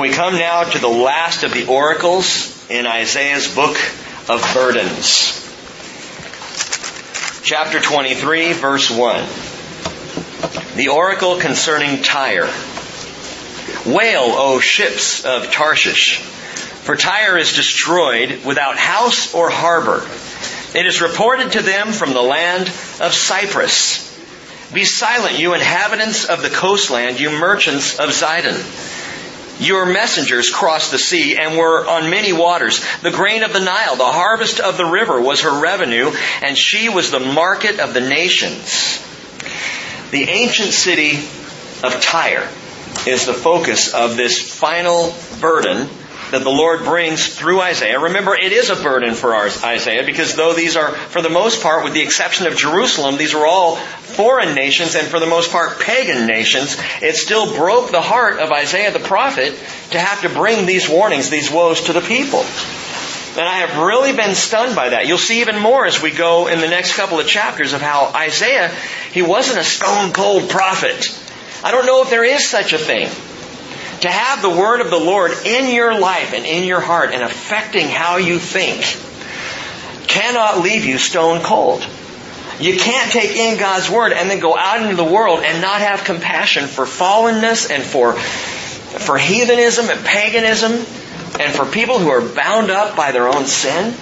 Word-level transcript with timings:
We 0.00 0.10
come 0.10 0.34
now 0.34 0.64
to 0.64 0.78
the 0.78 0.88
last 0.88 1.44
of 1.44 1.52
the 1.54 1.66
oracles 1.66 2.68
in 2.68 2.84
Isaiah's 2.84 3.54
book 3.54 3.76
of 4.28 4.42
burdens. 4.52 5.40
Chapter 7.42 7.80
23, 7.80 8.54
verse 8.54 8.90
1. 8.90 9.24
The 10.76 10.88
oracle 10.88 11.38
concerning 11.38 12.02
Tyre. 12.02 12.50
Wail, 13.86 14.34
O 14.36 14.58
ships 14.58 15.24
of 15.24 15.50
Tarshish, 15.52 16.18
for 16.18 16.96
Tyre 16.96 17.38
is 17.38 17.54
destroyed 17.54 18.44
without 18.44 18.76
house 18.76 19.32
or 19.32 19.48
harbor. 19.48 20.06
It 20.76 20.86
is 20.86 21.00
reported 21.02 21.52
to 21.52 21.62
them 21.62 21.92
from 21.92 22.12
the 22.12 22.22
land 22.22 22.66
of 23.00 23.14
Cyprus. 23.14 24.10
Be 24.72 24.84
silent, 24.84 25.38
you 25.38 25.54
inhabitants 25.54 26.24
of 26.24 26.42
the 26.42 26.50
coastland, 26.50 27.20
you 27.20 27.30
merchants 27.30 27.98
of 27.98 28.10
Zidon. 28.10 29.03
Your 29.58 29.86
messengers 29.86 30.50
crossed 30.50 30.90
the 30.90 30.98
sea 30.98 31.36
and 31.36 31.56
were 31.56 31.86
on 31.86 32.10
many 32.10 32.32
waters. 32.32 32.84
The 33.02 33.10
grain 33.10 33.44
of 33.44 33.52
the 33.52 33.60
Nile, 33.60 33.96
the 33.96 34.04
harvest 34.04 34.58
of 34.60 34.76
the 34.76 34.84
river 34.84 35.20
was 35.20 35.42
her 35.42 35.60
revenue, 35.60 36.10
and 36.42 36.58
she 36.58 36.88
was 36.88 37.10
the 37.10 37.20
market 37.20 37.78
of 37.78 37.94
the 37.94 38.00
nations. 38.00 39.00
The 40.10 40.24
ancient 40.24 40.72
city 40.72 41.16
of 41.82 42.00
Tyre 42.00 42.48
is 43.06 43.26
the 43.26 43.34
focus 43.34 43.92
of 43.94 44.16
this 44.16 44.58
final 44.58 45.14
burden 45.40 45.88
that 46.34 46.42
the 46.42 46.50
Lord 46.50 46.80
brings 46.80 47.28
through 47.28 47.60
Isaiah. 47.60 47.98
Remember, 47.98 48.34
it 48.34 48.52
is 48.52 48.68
a 48.68 48.74
burden 48.74 49.14
for 49.14 49.36
Isaiah 49.36 50.04
because 50.04 50.34
though 50.34 50.52
these 50.52 50.76
are, 50.76 50.90
for 50.92 51.22
the 51.22 51.30
most 51.30 51.62
part, 51.62 51.84
with 51.84 51.94
the 51.94 52.02
exception 52.02 52.48
of 52.48 52.56
Jerusalem, 52.56 53.16
these 53.16 53.34
are 53.34 53.46
all 53.46 53.76
foreign 53.76 54.54
nations 54.54 54.96
and 54.96 55.06
for 55.06 55.20
the 55.20 55.26
most 55.26 55.52
part 55.52 55.78
pagan 55.78 56.26
nations, 56.26 56.76
it 57.00 57.14
still 57.14 57.54
broke 57.54 57.92
the 57.92 58.00
heart 58.00 58.40
of 58.40 58.50
Isaiah 58.50 58.92
the 58.92 58.98
prophet 58.98 59.56
to 59.92 60.00
have 60.00 60.22
to 60.22 60.28
bring 60.28 60.66
these 60.66 60.88
warnings, 60.88 61.30
these 61.30 61.52
woes 61.52 61.82
to 61.82 61.92
the 61.92 62.00
people. 62.00 62.40
And 63.36 63.48
I 63.48 63.58
have 63.66 63.78
really 63.84 64.12
been 64.12 64.34
stunned 64.34 64.74
by 64.74 64.90
that. 64.90 65.06
You'll 65.06 65.18
see 65.18 65.40
even 65.40 65.60
more 65.60 65.86
as 65.86 66.02
we 66.02 66.10
go 66.10 66.48
in 66.48 66.60
the 66.60 66.68
next 66.68 66.94
couple 66.94 67.20
of 67.20 67.28
chapters 67.28 67.72
of 67.72 67.80
how 67.80 68.12
Isaiah, 68.14 68.74
he 69.12 69.22
wasn't 69.22 69.58
a 69.58 69.64
stone 69.64 70.12
cold 70.12 70.50
prophet. 70.50 71.16
I 71.62 71.70
don't 71.70 71.86
know 71.86 72.02
if 72.02 72.10
there 72.10 72.24
is 72.24 72.44
such 72.44 72.72
a 72.72 72.78
thing 72.78 73.08
to 74.04 74.10
have 74.10 74.42
the 74.42 74.50
word 74.50 74.82
of 74.82 74.90
the 74.90 74.98
Lord 74.98 75.32
in 75.46 75.74
your 75.74 75.98
life 75.98 76.34
and 76.34 76.44
in 76.44 76.64
your 76.64 76.80
heart 76.80 77.14
and 77.14 77.22
affecting 77.22 77.88
how 77.88 78.18
you 78.18 78.38
think 78.38 78.82
cannot 80.06 80.60
leave 80.60 80.84
you 80.84 80.98
stone 80.98 81.40
cold. 81.40 81.82
You 82.60 82.76
can't 82.76 83.10
take 83.10 83.34
in 83.34 83.58
God's 83.58 83.88
word 83.88 84.12
and 84.12 84.28
then 84.28 84.40
go 84.40 84.58
out 84.58 84.82
into 84.82 84.94
the 84.94 85.04
world 85.04 85.40
and 85.42 85.62
not 85.62 85.80
have 85.80 86.04
compassion 86.04 86.66
for 86.66 86.84
fallenness 86.84 87.70
and 87.70 87.82
for, 87.82 88.12
for 88.12 89.16
heathenism 89.16 89.88
and 89.88 90.04
paganism 90.04 90.72
and 91.40 91.54
for 91.54 91.64
people 91.64 91.98
who 91.98 92.10
are 92.10 92.20
bound 92.20 92.70
up 92.70 92.96
by 92.96 93.10
their 93.10 93.26
own 93.26 93.46
sin. 93.46 93.94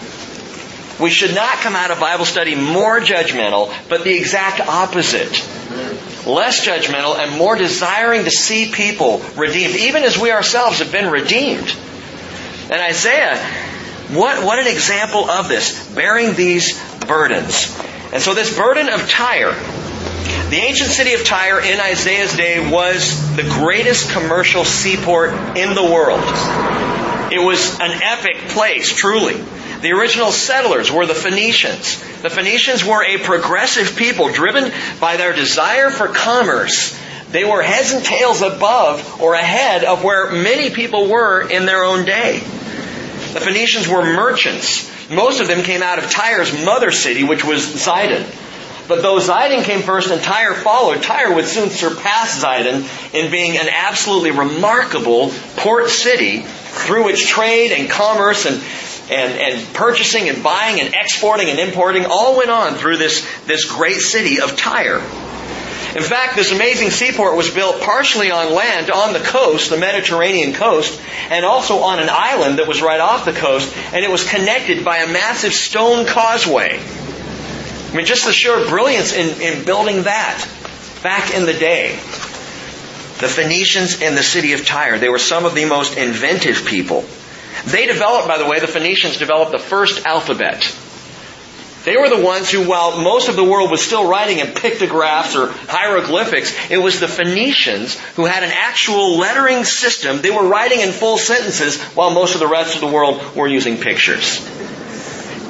We 1.02 1.10
should 1.10 1.34
not 1.34 1.58
come 1.58 1.74
out 1.74 1.90
of 1.90 2.00
Bible 2.00 2.24
study 2.24 2.54
more 2.54 3.00
judgmental, 3.00 3.74
but 3.88 4.04
the 4.04 4.14
exact 4.14 4.60
opposite 4.60 5.32
less 6.26 6.64
judgmental, 6.64 7.18
and 7.18 7.36
more 7.36 7.56
desiring 7.56 8.24
to 8.24 8.30
see 8.30 8.70
people 8.70 9.20
redeemed, 9.36 9.74
even 9.74 10.04
as 10.04 10.18
we 10.18 10.30
ourselves 10.30 10.78
have 10.78 10.92
been 10.92 11.10
redeemed. 11.10 11.74
And 12.70 12.80
Isaiah, 12.80 13.36
what, 14.10 14.44
what 14.44 14.58
an 14.58 14.66
example 14.66 15.28
of 15.28 15.48
this, 15.48 15.92
bearing 15.94 16.34
these 16.34 16.80
burdens. 17.06 17.76
And 18.12 18.22
so 18.22 18.34
this 18.34 18.56
burden 18.56 18.88
of 18.88 19.08
Tyre, 19.08 19.54
the 20.50 20.58
ancient 20.58 20.90
city 20.90 21.14
of 21.14 21.24
Tyre 21.24 21.60
in 21.60 21.80
Isaiah's 21.80 22.36
day 22.36 22.70
was 22.70 23.36
the 23.36 23.42
greatest 23.42 24.10
commercial 24.10 24.64
seaport 24.64 25.30
in 25.56 25.74
the 25.74 25.82
world. 25.82 26.22
It 27.32 27.42
was 27.42 27.80
an 27.80 27.90
epic 28.02 28.36
place, 28.50 28.94
truly. 28.94 29.42
The 29.82 29.90
original 29.90 30.30
settlers 30.30 30.92
were 30.92 31.06
the 31.06 31.14
Phoenicians. 31.14 32.00
The 32.22 32.30
Phoenicians 32.30 32.84
were 32.84 33.04
a 33.04 33.18
progressive 33.18 33.96
people 33.96 34.32
driven 34.32 34.72
by 35.00 35.16
their 35.16 35.32
desire 35.32 35.90
for 35.90 36.06
commerce. 36.06 36.96
They 37.32 37.44
were 37.44 37.62
heads 37.62 37.92
and 37.92 38.04
tails 38.04 38.42
above 38.42 39.20
or 39.20 39.34
ahead 39.34 39.82
of 39.82 40.04
where 40.04 40.30
many 40.30 40.70
people 40.70 41.08
were 41.08 41.48
in 41.48 41.66
their 41.66 41.82
own 41.82 42.04
day. 42.04 42.38
The 42.38 43.40
Phoenicians 43.40 43.88
were 43.88 44.04
merchants. 44.04 44.88
Most 45.10 45.40
of 45.40 45.48
them 45.48 45.64
came 45.64 45.82
out 45.82 45.98
of 45.98 46.08
Tyre's 46.10 46.52
mother 46.64 46.92
city, 46.92 47.24
which 47.24 47.44
was 47.44 47.66
Zidon. 47.66 48.24
But 48.86 49.02
though 49.02 49.18
Zidon 49.18 49.64
came 49.64 49.80
first 49.80 50.10
and 50.10 50.22
Tyre 50.22 50.54
followed, 50.54 51.02
Tyre 51.02 51.34
would 51.34 51.46
soon 51.46 51.70
surpass 51.70 52.44
Zidon 52.44 53.14
in 53.14 53.32
being 53.32 53.56
an 53.56 53.68
absolutely 53.68 54.30
remarkable 54.30 55.32
port 55.56 55.88
city 55.88 56.40
through 56.42 57.04
which 57.04 57.26
trade 57.26 57.72
and 57.72 57.90
commerce 57.90 58.46
and 58.46 58.62
and, 59.10 59.32
and 59.32 59.74
purchasing 59.74 60.28
and 60.28 60.42
buying 60.42 60.80
and 60.80 60.94
exporting 60.94 61.48
and 61.48 61.58
importing 61.58 62.06
all 62.06 62.36
went 62.36 62.50
on 62.50 62.74
through 62.74 62.96
this, 62.96 63.26
this 63.46 63.70
great 63.70 64.00
city 64.00 64.40
of 64.40 64.56
Tyre. 64.56 65.00
In 65.94 66.02
fact, 66.02 66.36
this 66.36 66.52
amazing 66.52 66.90
seaport 66.90 67.36
was 67.36 67.50
built 67.50 67.82
partially 67.82 68.30
on 68.30 68.54
land 68.54 68.90
on 68.90 69.12
the 69.12 69.18
coast, 69.18 69.68
the 69.68 69.76
Mediterranean 69.76 70.54
coast, 70.54 70.98
and 71.28 71.44
also 71.44 71.80
on 71.80 71.98
an 71.98 72.08
island 72.10 72.58
that 72.58 72.66
was 72.66 72.80
right 72.80 73.00
off 73.00 73.26
the 73.26 73.32
coast, 73.34 73.76
and 73.92 74.02
it 74.02 74.10
was 74.10 74.26
connected 74.26 74.86
by 74.86 74.98
a 74.98 75.12
massive 75.12 75.52
stone 75.52 76.06
causeway. 76.06 76.80
I 76.80 77.94
mean, 77.94 78.06
just 78.06 78.24
the 78.24 78.32
sheer 78.32 78.66
brilliance 78.68 79.12
in, 79.12 79.42
in 79.42 79.64
building 79.66 80.04
that 80.04 80.48
back 81.02 81.34
in 81.34 81.44
the 81.44 81.52
day. 81.52 81.96
The 83.20 83.28
Phoenicians 83.28 84.00
in 84.00 84.14
the 84.14 84.22
city 84.22 84.54
of 84.54 84.64
Tyre, 84.64 84.98
they 84.98 85.10
were 85.10 85.18
some 85.18 85.44
of 85.44 85.54
the 85.54 85.66
most 85.66 85.98
inventive 85.98 86.64
people. 86.64 87.04
They 87.66 87.86
developed, 87.86 88.28
by 88.28 88.38
the 88.38 88.46
way, 88.46 88.60
the 88.60 88.66
Phoenicians 88.66 89.18
developed 89.18 89.52
the 89.52 89.58
first 89.58 90.04
alphabet. 90.06 90.74
They 91.84 91.96
were 91.96 92.08
the 92.08 92.20
ones 92.20 92.50
who, 92.50 92.68
while 92.68 93.00
most 93.00 93.28
of 93.28 93.34
the 93.34 93.44
world 93.44 93.70
was 93.70 93.82
still 93.82 94.08
writing 94.08 94.38
in 94.38 94.48
pictographs 94.48 95.34
or 95.34 95.48
hieroglyphics, 95.48 96.54
it 96.70 96.78
was 96.78 97.00
the 97.00 97.08
Phoenicians 97.08 97.98
who 98.14 98.24
had 98.24 98.44
an 98.44 98.52
actual 98.52 99.16
lettering 99.16 99.64
system. 99.64 100.20
They 100.22 100.30
were 100.30 100.46
writing 100.46 100.80
in 100.80 100.92
full 100.92 101.18
sentences 101.18 101.80
while 101.94 102.10
most 102.10 102.34
of 102.34 102.40
the 102.40 102.46
rest 102.46 102.76
of 102.76 102.80
the 102.80 102.86
world 102.86 103.34
were 103.34 103.48
using 103.48 103.78
pictures. 103.78 104.38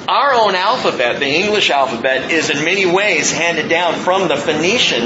Our 0.08 0.34
own 0.34 0.56
alphabet, 0.56 1.20
the 1.20 1.28
English 1.28 1.70
alphabet, 1.70 2.32
is 2.32 2.50
in 2.50 2.64
many 2.64 2.86
ways 2.86 3.30
handed 3.30 3.68
down 3.68 3.94
from 3.94 4.26
the 4.26 4.36
Phoenician 4.36 5.04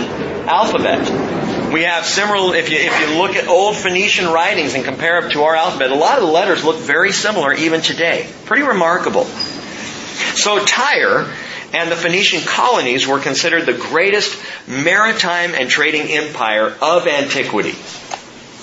alphabet. 0.48 1.72
We 1.72 1.82
have 1.82 2.06
similar, 2.06 2.56
if 2.56 2.70
you, 2.70 2.78
if 2.78 3.00
you 3.00 3.18
look 3.18 3.36
at 3.36 3.46
old 3.46 3.76
Phoenician 3.76 4.26
writings 4.26 4.74
and 4.74 4.84
compare 4.84 5.20
them 5.20 5.30
to 5.32 5.42
our 5.42 5.54
alphabet, 5.54 5.90
a 5.90 5.94
lot 5.94 6.18
of 6.18 6.24
the 6.24 6.30
letters 6.30 6.64
look 6.64 6.78
very 6.78 7.12
similar 7.12 7.52
even 7.52 7.82
today. 7.82 8.26
Pretty 8.46 8.62
remarkable. 8.62 9.24
So 9.24 10.64
Tyre 10.64 11.30
and 11.74 11.90
the 11.90 11.96
Phoenician 11.96 12.40
colonies 12.40 13.06
were 13.06 13.18
considered 13.18 13.66
the 13.66 13.74
greatest 13.74 14.40
maritime 14.66 15.54
and 15.54 15.68
trading 15.68 16.10
empire 16.10 16.74
of 16.80 17.06
antiquity. 17.06 17.74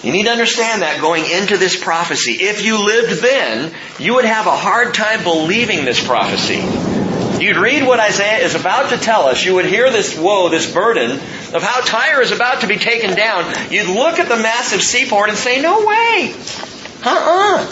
You 0.04 0.12
need 0.12 0.24
to 0.24 0.32
understand 0.32 0.82
that 0.82 1.00
going 1.00 1.26
into 1.30 1.58
this 1.58 1.82
prophecy. 1.82 2.34
If 2.34 2.64
you 2.64 2.86
lived 2.86 3.22
then, 3.22 3.74
you 4.00 4.16
would 4.16 4.26
have 4.26 4.48
a 4.48 4.56
hard 4.56 4.94
time 4.94 5.24
believing 5.24 5.86
this 5.86 6.06
prophecy. 6.06 6.60
You'd 7.44 7.58
read 7.58 7.86
what 7.86 8.00
Isaiah 8.00 8.46
is 8.46 8.54
about 8.56 8.90
to 8.90 8.98
tell 8.98 9.24
us. 9.28 9.44
You 9.44 9.56
would 9.56 9.66
hear 9.66 9.90
this 9.90 10.18
woe, 10.18 10.50
this 10.50 10.72
burden 10.72 11.12
of 11.12 11.64
how 11.64 11.82
Tyre 11.82 12.22
is 12.22 12.32
about 12.32 12.62
to 12.62 12.68
be 12.68 12.78
taken 12.78 13.16
down. 13.16 13.72
You'd 13.72 13.88
look 13.88 14.20
at 14.20 14.28
the 14.28 14.36
massive 14.36 14.82
seaport 14.82 15.30
and 15.30 15.38
say, 15.38 15.62
no 15.62 15.86
way. 15.86 16.34
Uh-uh. 17.06 17.66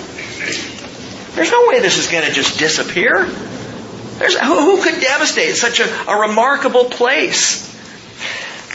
There's 1.36 1.52
no 1.52 1.68
way 1.68 1.80
this 1.80 1.98
is 1.98 2.08
going 2.08 2.26
to 2.26 2.32
just 2.32 2.60
disappear. 2.60 3.26
There's, 3.26 4.38
who, 4.38 4.82
could 4.84 5.02
devastate 5.02 5.56
such 5.56 5.80
a, 5.80 6.10
a 6.10 6.20
remarkable 6.20 6.86
place? 6.86 7.68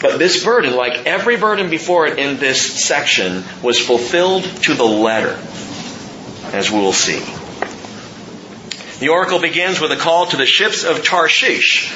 But 0.03 0.19
this 0.19 0.45
burden, 0.45 0.77
like 0.77 1.07
every 1.07 1.37
burden 1.37 1.71
before 1.71 2.07
it 2.07 2.19
in 2.19 2.39
this 2.39 2.85
section, 2.85 3.45
was 3.63 3.81
fulfilled 3.81 4.45
to 4.65 4.75
the 4.75 4.85
letter, 4.85 5.39
as 6.53 6.71
we 6.71 6.79
will 6.79 6.93
see. 6.93 7.25
The 8.99 9.09
oracle 9.09 9.41
begins 9.41 9.81
with 9.81 9.93
a 9.93 9.97
call 9.97 10.27
to 10.27 10.37
the 10.37 10.47
ships 10.47 10.85
of 10.85 11.03
Tarshish 11.03 11.93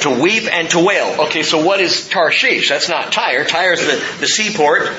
to 0.00 0.10
weep 0.10 0.50
and 0.50 0.68
to 0.70 0.78
wail. 0.78 1.26
Okay, 1.26 1.42
so 1.42 1.64
what 1.64 1.80
is 1.80 2.08
Tarshish? 2.08 2.68
That's 2.68 2.88
not 2.88 3.12
Tyre. 3.12 3.44
Tyre 3.44 3.72
is 3.72 3.80
the, 3.80 4.20
the 4.20 4.26
seaport. 4.26 4.90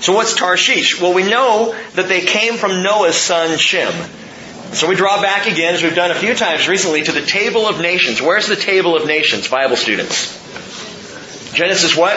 So 0.00 0.12
what's 0.12 0.34
Tarshish? 0.34 1.00
Well, 1.00 1.12
we 1.12 1.24
know 1.24 1.74
that 1.94 2.08
they 2.08 2.20
came 2.20 2.54
from 2.54 2.82
Noah's 2.82 3.16
son 3.16 3.58
Shem. 3.58 3.92
So 4.72 4.86
we 4.86 4.94
draw 4.94 5.20
back 5.20 5.46
again, 5.46 5.74
as 5.74 5.82
we've 5.82 5.94
done 5.94 6.10
a 6.10 6.14
few 6.14 6.34
times 6.34 6.68
recently, 6.68 7.02
to 7.02 7.12
the 7.12 7.22
table 7.22 7.66
of 7.66 7.80
nations. 7.80 8.22
Where's 8.22 8.46
the 8.46 8.56
table 8.56 8.96
of 8.96 9.06
nations, 9.06 9.48
Bible 9.48 9.76
students? 9.76 10.37
Genesis 11.52 11.96
what? 11.96 12.16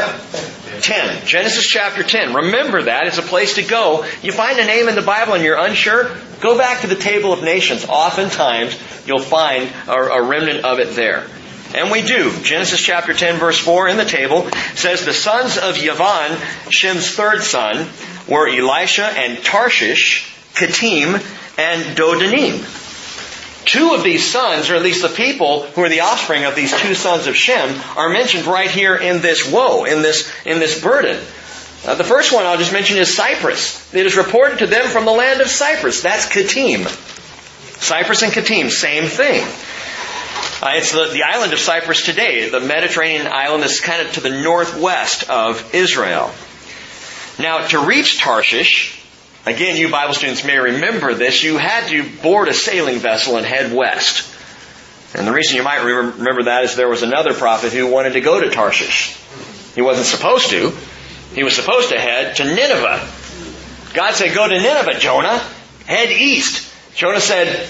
10. 0.82 1.26
Genesis 1.26 1.66
chapter 1.66 2.04
10. 2.04 2.34
Remember 2.34 2.84
that. 2.84 3.08
It's 3.08 3.18
a 3.18 3.24
place 3.24 3.56
to 3.56 3.64
go. 3.64 4.06
You 4.22 4.32
find 4.32 4.60
a 4.60 4.66
name 4.66 4.90
in 4.90 4.96
the 4.96 5.02
Bible 5.02 5.34
and 5.34 5.44
you're 5.44 5.58
unsure, 5.58 6.10
go 6.40 6.58
back 6.58 6.82
to 6.82 6.88
the 6.88 6.96
table 6.96 7.34
of 7.34 7.44
nations. 7.44 7.86
Oftentimes, 7.86 8.78
you'll 9.06 9.20
find 9.20 9.72
a, 9.88 9.92
a 9.92 10.22
remnant 10.22 10.66
of 10.66 10.80
it 10.80 10.96
there. 10.96 11.28
And 11.74 11.90
we 11.92 12.02
do. 12.02 12.32
Genesis 12.42 12.82
chapter 12.82 13.14
10 13.14 13.40
verse 13.40 13.58
4 13.58 13.88
in 13.90 13.98
the 13.98 14.06
table 14.06 14.50
says 14.76 15.06
the 15.06 15.14
sons 15.14 15.58
of 15.58 15.76
Yavan, 15.76 16.72
Shem's 16.72 17.16
third 17.16 17.44
son, 17.44 17.88
were 18.28 18.48
Elisha 18.48 19.06
and 19.06 19.38
Tarshish, 19.44 20.34
Kittim, 20.54 21.16
and 21.58 21.98
Dodanim. 21.98 22.81
Two 23.66 23.94
of 23.94 24.04
these 24.04 24.26
sons, 24.26 24.70
or 24.70 24.76
at 24.76 24.82
least 24.82 25.02
the 25.02 25.10
people 25.10 25.64
who 25.64 25.84
are 25.84 25.90
the 25.90 26.02
offspring 26.02 26.46
of 26.46 26.56
these 26.56 26.76
two 26.80 26.96
sons 26.96 27.28
of 27.28 27.36
Shem, 27.36 27.80
are 27.96 28.10
mentioned 28.10 28.46
right 28.46 28.70
here 28.70 28.96
in 28.96 29.22
this 29.22 29.50
woe, 29.50 29.86
in 29.86 30.02
this, 30.02 30.32
in 30.46 30.60
this 30.60 30.82
burden. 30.82 31.22
Uh, 31.86 31.96
the 31.96 32.04
first 32.04 32.32
one 32.32 32.46
I'll 32.46 32.58
just 32.58 32.74
mention 32.74 32.98
is 32.98 33.16
Cyprus. 33.16 33.94
It 33.94 34.06
is 34.06 34.16
reported 34.16 34.60
to 34.60 34.68
them 34.68 34.88
from 34.88 35.06
the 35.06 35.12
land 35.12 35.42
of 35.42 35.48
Cyprus. 35.48 36.02
That's 36.02 36.28
Katim. 36.28 36.88
Cyprus 37.82 38.22
and 38.22 38.32
Katim, 38.32 38.70
same 38.70 39.06
thing. 39.06 39.44
Uh, 40.62 40.74
it's 40.76 40.92
the, 40.92 41.10
the 41.12 41.24
island 41.24 41.54
of 41.54 41.60
Cyprus 41.60 42.06
today. 42.06 42.50
The 42.50 42.60
Mediterranean 42.60 43.26
island 43.26 43.64
is 43.64 43.82
kind 43.82 44.06
of 44.06 44.14
to 44.14 44.22
the 44.22 44.30
northwest 44.30 45.28
of 45.30 45.74
Israel. 45.74 46.32
Now, 47.40 47.66
to 47.70 47.86
reach 47.86 48.20
Tarshish, 48.20 49.01
Again, 49.46 49.76
you 49.76 49.90
Bible 49.90 50.14
students 50.14 50.46
may 50.46 50.58
remember 50.58 51.16
this. 51.16 51.44
You 51.44 51.58
had 51.58 51.88
to 51.88 52.08
board 52.22 52.48
a 52.48 52.54
sailing 52.54 53.00
vessel 53.00 53.38
and 53.38 53.46
head 53.46 53.74
west. 53.74 54.28
And 55.16 55.26
the 55.26 55.32
reason 55.32 55.58
you 55.58 55.64
might 55.64 55.84
remember 55.84 56.44
that 56.44 56.64
is 56.64 56.76
there 56.76 56.88
was 56.88 57.02
another 57.02 57.34
prophet 57.34 57.74
who 57.74 57.88
wanted 57.88 58.14
to 58.14 58.22
go 58.22 58.40
to 58.40 58.52
Tarshish. 58.52 59.18
He 59.74 59.82
wasn't 59.82 60.06
supposed 60.06 60.52
to. 60.52 60.72
He 61.34 61.44
was 61.44 61.56
supposed 61.56 61.90
to 61.90 62.00
head 62.00 62.36
to 62.36 62.46
Nineveh. 62.46 63.08
God 63.94 64.14
said, 64.14 64.36
go 64.36 64.48
to 64.48 64.54
Nineveh, 64.54 65.00
Jonah. 65.00 65.40
Head 65.86 66.12
east. 66.12 66.72
Jonah 66.94 67.20
said, 67.20 67.68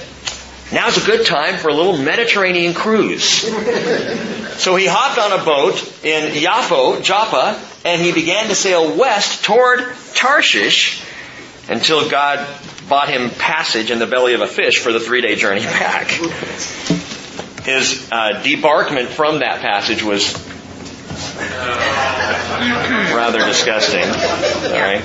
now's 0.74 1.02
a 1.02 1.06
good 1.06 1.26
time 1.26 1.56
for 1.56 1.70
a 1.70 1.74
little 1.74 1.98
Mediterranean 1.98 2.74
cruise. 2.74 3.26
so 4.60 4.76
he 4.76 4.88
hopped 4.88 5.18
on 5.18 5.40
a 5.40 5.46
boat 5.46 6.04
in 6.04 6.34
Yaffo, 6.34 7.02
Joppa, 7.02 7.60
and 7.86 8.02
he 8.02 8.12
began 8.12 8.50
to 8.50 8.56
sail 8.56 8.98
west 8.98 9.46
toward 9.46 9.80
Tarshish 10.14 11.02
until 11.70 12.10
God 12.10 12.48
bought 12.90 13.10
him 13.10 13.30
passage 13.30 13.92
in 13.92 14.00
the 14.00 14.08
belly 14.08 14.34
of 14.34 14.42
a 14.42 14.48
fish 14.48 14.80
for 14.80 14.92
the 14.92 15.00
three 15.00 15.22
day 15.22 15.36
journey 15.36 15.62
back. 15.62 16.10
His 17.64 18.10
uh, 18.12 18.42
debarkment 18.44 19.08
from 19.08 19.40
that 19.40 19.62
passage 19.62 20.04
was 20.04 20.34
rather 23.14 23.46
disgusting. 23.46 24.04
All 24.04 24.80
right. 24.80 25.02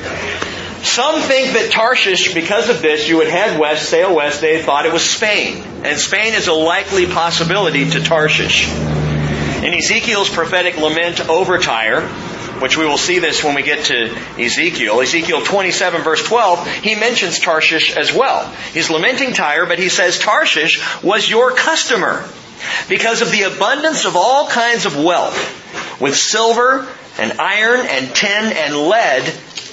Some 0.83 1.21
think 1.21 1.55
that 1.55 1.71
Tarshish, 1.73 2.33
because 2.33 2.69
of 2.69 2.81
this, 2.81 3.09
you 3.09 3.17
would 3.19 3.29
head 3.29 3.59
west, 3.59 3.89
sail 3.89 4.15
west. 4.15 4.41
They 4.41 4.63
thought 4.63 4.87
it 4.87 4.93
was 4.93 5.05
Spain. 5.05 5.63
And 5.85 5.99
Spain 5.99 6.35
is 6.35 6.47
a 6.47 6.53
likely 6.53 7.07
possibility 7.07 7.91
to 7.91 8.01
Tarshish. 8.01 8.69
In 8.69 9.75
Ezekiel's 9.75 10.31
prophetic 10.31 10.77
lament 10.77 11.29
over 11.29 11.59
Tyre, 11.59 12.09
which 12.61 12.77
we 12.77 12.87
will 12.87 12.99
see 12.99 13.19
this 13.19 13.43
when 13.45 13.55
we 13.55 13.63
get 13.63 13.87
to 13.87 14.15
Ezekiel. 14.39 15.01
Ezekiel 15.01 15.43
27 15.43 16.03
verse 16.03 16.23
12, 16.25 16.67
he 16.69 16.95
mentions 16.95 17.39
Tarshish 17.39 17.95
as 17.97 18.13
well. 18.13 18.47
He's 18.73 18.91
lamenting 18.91 19.33
Tyre, 19.33 19.67
but 19.67 19.79
he 19.79 19.89
says 19.89 20.19
Tarshish 20.19 21.03
was 21.03 21.29
your 21.29 21.53
customer 21.53 22.25
because 22.89 23.23
of 23.23 23.31
the 23.31 23.43
abundance 23.43 24.05
of 24.05 24.17
all 24.17 24.49
kinds 24.49 24.87
of 24.87 25.03
wealth. 25.03 25.63
With 26.01 26.17
silver 26.17 26.87
and 27.19 27.41
iron 27.41 27.81
and 27.87 28.15
tin 28.15 28.53
and 28.53 28.77
lead, 28.77 29.23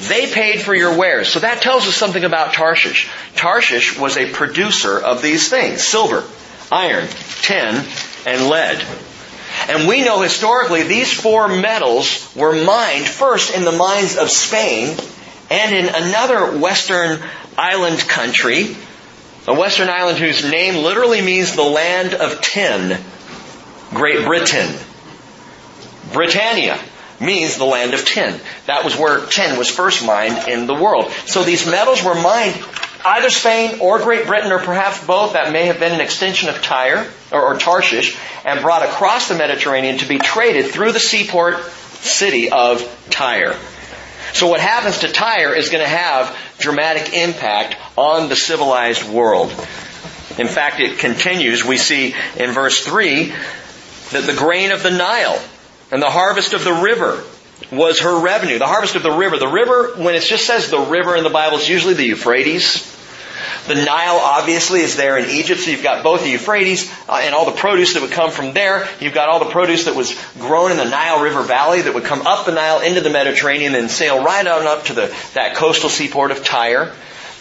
they 0.07 0.31
paid 0.31 0.61
for 0.61 0.73
your 0.73 0.97
wares. 0.97 1.29
So 1.29 1.39
that 1.39 1.61
tells 1.61 1.87
us 1.87 1.95
something 1.95 2.23
about 2.23 2.53
Tarshish. 2.53 3.09
Tarshish 3.35 3.97
was 3.97 4.17
a 4.17 4.31
producer 4.31 4.99
of 4.99 5.21
these 5.21 5.49
things. 5.49 5.85
Silver, 5.85 6.23
iron, 6.71 7.07
tin, 7.41 7.83
and 8.25 8.47
lead. 8.47 8.83
And 9.69 9.87
we 9.87 10.03
know 10.03 10.21
historically 10.21 10.83
these 10.83 11.11
four 11.11 11.47
metals 11.47 12.33
were 12.35 12.63
mined 12.63 13.07
first 13.07 13.55
in 13.55 13.63
the 13.63 13.71
mines 13.71 14.17
of 14.17 14.29
Spain 14.29 14.97
and 15.49 15.75
in 15.75 15.87
another 15.93 16.57
western 16.57 17.19
island 17.57 17.99
country, 17.99 18.75
a 19.47 19.53
western 19.53 19.89
island 19.89 20.17
whose 20.17 20.49
name 20.49 20.83
literally 20.83 21.21
means 21.21 21.55
the 21.55 21.63
land 21.63 22.13
of 22.13 22.41
tin, 22.41 22.99
Great 23.91 24.25
Britain. 24.25 24.73
Britannia 26.11 26.79
means 27.19 27.57
the 27.57 27.65
land 27.65 27.93
of 27.93 28.05
tin. 28.05 28.39
That 28.65 28.83
was 28.83 28.97
where 28.97 29.25
tin 29.25 29.57
was 29.57 29.69
first 29.69 30.05
mined 30.05 30.49
in 30.49 30.67
the 30.67 30.73
world. 30.73 31.11
So 31.25 31.43
these 31.43 31.65
metals 31.65 32.03
were 32.03 32.15
mined 32.15 32.55
either 33.05 33.29
Spain 33.29 33.79
or 33.79 33.99
Great 33.99 34.25
Britain 34.25 34.51
or 34.51 34.59
perhaps 34.59 35.05
both. 35.05 35.33
That 35.33 35.51
may 35.51 35.65
have 35.65 35.79
been 35.79 35.93
an 35.93 36.01
extension 36.01 36.49
of 36.49 36.61
Tyre 36.61 37.07
or, 37.31 37.41
or 37.41 37.57
Tarshish 37.57 38.17
and 38.45 38.61
brought 38.61 38.83
across 38.83 39.27
the 39.27 39.35
Mediterranean 39.35 39.97
to 39.99 40.07
be 40.07 40.19
traded 40.19 40.71
through 40.71 40.91
the 40.91 40.99
seaport 40.99 41.63
city 41.63 42.49
of 42.49 42.81
Tyre. 43.09 43.55
So 44.33 44.47
what 44.47 44.59
happens 44.59 44.99
to 44.99 45.11
Tyre 45.11 45.53
is 45.53 45.69
going 45.69 45.83
to 45.83 45.89
have 45.89 46.35
dramatic 46.57 47.13
impact 47.13 47.75
on 47.95 48.29
the 48.29 48.35
civilized 48.35 49.07
world. 49.07 49.51
In 50.39 50.47
fact, 50.47 50.79
it 50.79 50.97
continues. 50.97 51.63
We 51.63 51.77
see 51.77 52.15
in 52.37 52.51
verse 52.51 52.83
3 52.83 53.31
that 54.11 54.23
the 54.25 54.33
grain 54.33 54.71
of 54.71 54.81
the 54.81 54.91
Nile 54.91 55.39
and 55.91 56.01
the 56.01 56.09
harvest 56.09 56.53
of 56.53 56.63
the 56.63 56.73
river 56.73 57.23
was 57.71 57.99
her 57.99 58.19
revenue. 58.19 58.57
The 58.57 58.67
harvest 58.67 58.95
of 58.95 59.03
the 59.03 59.11
river. 59.11 59.37
The 59.37 59.47
river, 59.47 59.93
when 59.97 60.15
it 60.15 60.23
just 60.23 60.45
says 60.45 60.69
the 60.69 60.79
river 60.79 61.15
in 61.15 61.23
the 61.23 61.29
Bible, 61.29 61.57
it's 61.57 61.69
usually 61.69 61.93
the 61.93 62.05
Euphrates. 62.05 62.92
The 63.67 63.75
Nile 63.75 64.17
obviously 64.17 64.81
is 64.81 64.95
there 64.95 65.17
in 65.17 65.29
Egypt, 65.29 65.61
so 65.61 65.71
you've 65.71 65.83
got 65.83 66.03
both 66.03 66.23
the 66.23 66.29
Euphrates 66.29 66.91
uh, 67.07 67.19
and 67.21 67.33
all 67.33 67.45
the 67.45 67.57
produce 67.57 67.93
that 67.93 68.01
would 68.01 68.11
come 68.11 68.31
from 68.31 68.53
there. 68.53 68.87
You've 68.99 69.13
got 69.13 69.29
all 69.29 69.39
the 69.39 69.51
produce 69.51 69.85
that 69.85 69.95
was 69.95 70.19
grown 70.39 70.71
in 70.71 70.77
the 70.77 70.85
Nile 70.89 71.21
River 71.21 71.43
Valley 71.43 71.81
that 71.81 71.93
would 71.93 72.03
come 72.03 72.25
up 72.25 72.45
the 72.45 72.51
Nile 72.51 72.81
into 72.81 73.01
the 73.01 73.09
Mediterranean 73.09 73.75
and 73.75 73.89
sail 73.89 74.23
right 74.23 74.45
on 74.45 74.67
up 74.67 74.85
to 74.85 74.93
the, 74.93 75.15
that 75.33 75.55
coastal 75.55 75.89
seaport 75.89 76.31
of 76.31 76.43
Tyre. 76.43 76.91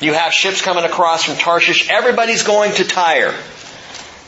You 0.01 0.15
have 0.15 0.33
ships 0.33 0.63
coming 0.63 0.85
across 0.85 1.25
from 1.25 1.37
Tarshish. 1.37 1.89
Everybody's 1.89 2.43
going 2.43 2.73
to 2.75 2.85
Tyre. 2.85 3.35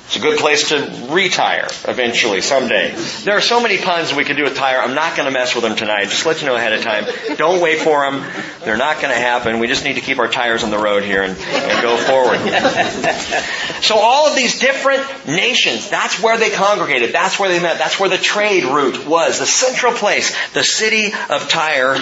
It's 0.06 0.16
a 0.16 0.20
good 0.20 0.38
place 0.38 0.68
to 0.68 1.08
retire 1.10 1.66
eventually, 1.88 2.42
someday. 2.42 2.94
There 3.24 3.36
are 3.38 3.40
so 3.40 3.60
many 3.60 3.78
puns 3.78 4.14
we 4.14 4.24
could 4.24 4.36
do 4.36 4.44
with 4.44 4.54
Tyre. 4.54 4.78
I'm 4.78 4.94
not 4.94 5.16
going 5.16 5.26
to 5.26 5.32
mess 5.32 5.54
with 5.54 5.64
them 5.64 5.76
tonight. 5.76 6.04
Just 6.04 6.26
let 6.26 6.42
you 6.42 6.46
know 6.46 6.56
ahead 6.56 6.74
of 6.74 6.82
time. 6.82 7.06
Don't 7.36 7.62
wait 7.62 7.78
for 7.78 8.08
them. 8.08 8.22
They're 8.64 8.76
not 8.76 8.96
going 9.00 9.14
to 9.14 9.18
happen. 9.18 9.60
We 9.60 9.66
just 9.66 9.82
need 9.82 9.94
to 9.94 10.02
keep 10.02 10.18
our 10.18 10.28
tires 10.28 10.62
on 10.62 10.70
the 10.70 10.78
road 10.78 11.04
here 11.04 11.22
and, 11.22 11.36
and 11.38 11.82
go 11.82 11.96
forward. 11.96 12.38
so 13.82 13.96
all 13.96 14.28
of 14.28 14.36
these 14.36 14.58
different 14.58 15.26
nations, 15.26 15.88
that's 15.88 16.22
where 16.22 16.36
they 16.36 16.50
congregated. 16.50 17.14
That's 17.14 17.38
where 17.38 17.48
they 17.48 17.60
met. 17.60 17.78
That's 17.78 17.98
where 17.98 18.10
the 18.10 18.18
trade 18.18 18.64
route 18.64 19.06
was. 19.06 19.38
The 19.38 19.46
central 19.46 19.94
place, 19.94 20.36
the 20.52 20.64
city 20.64 21.14
of 21.30 21.48
Tyre. 21.48 21.96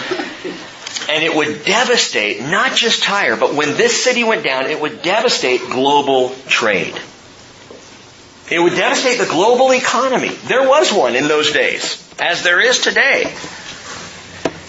And 1.09 1.25
it 1.25 1.35
would 1.35 1.65
devastate 1.65 2.43
not 2.43 2.75
just 2.75 3.05
Tyre, 3.05 3.37
but 3.37 3.55
when 3.55 3.77
this 3.77 4.03
city 4.03 4.25
went 4.25 4.43
down, 4.43 4.67
it 4.67 4.81
would 4.81 5.03
devastate 5.03 5.61
global 5.71 6.31
trade. 6.49 7.01
It 8.53 8.61
would 8.61 8.75
devastate 8.75 9.19
the 9.19 9.25
global 9.25 9.73
economy. 9.73 10.29
There 10.29 10.69
was 10.69 10.93
one 10.93 11.17
in 11.17 11.27
those 11.27 11.53
days, 11.53 12.07
as 12.19 12.43
there 12.43 12.61
is 12.61 12.81
today. 12.81 13.35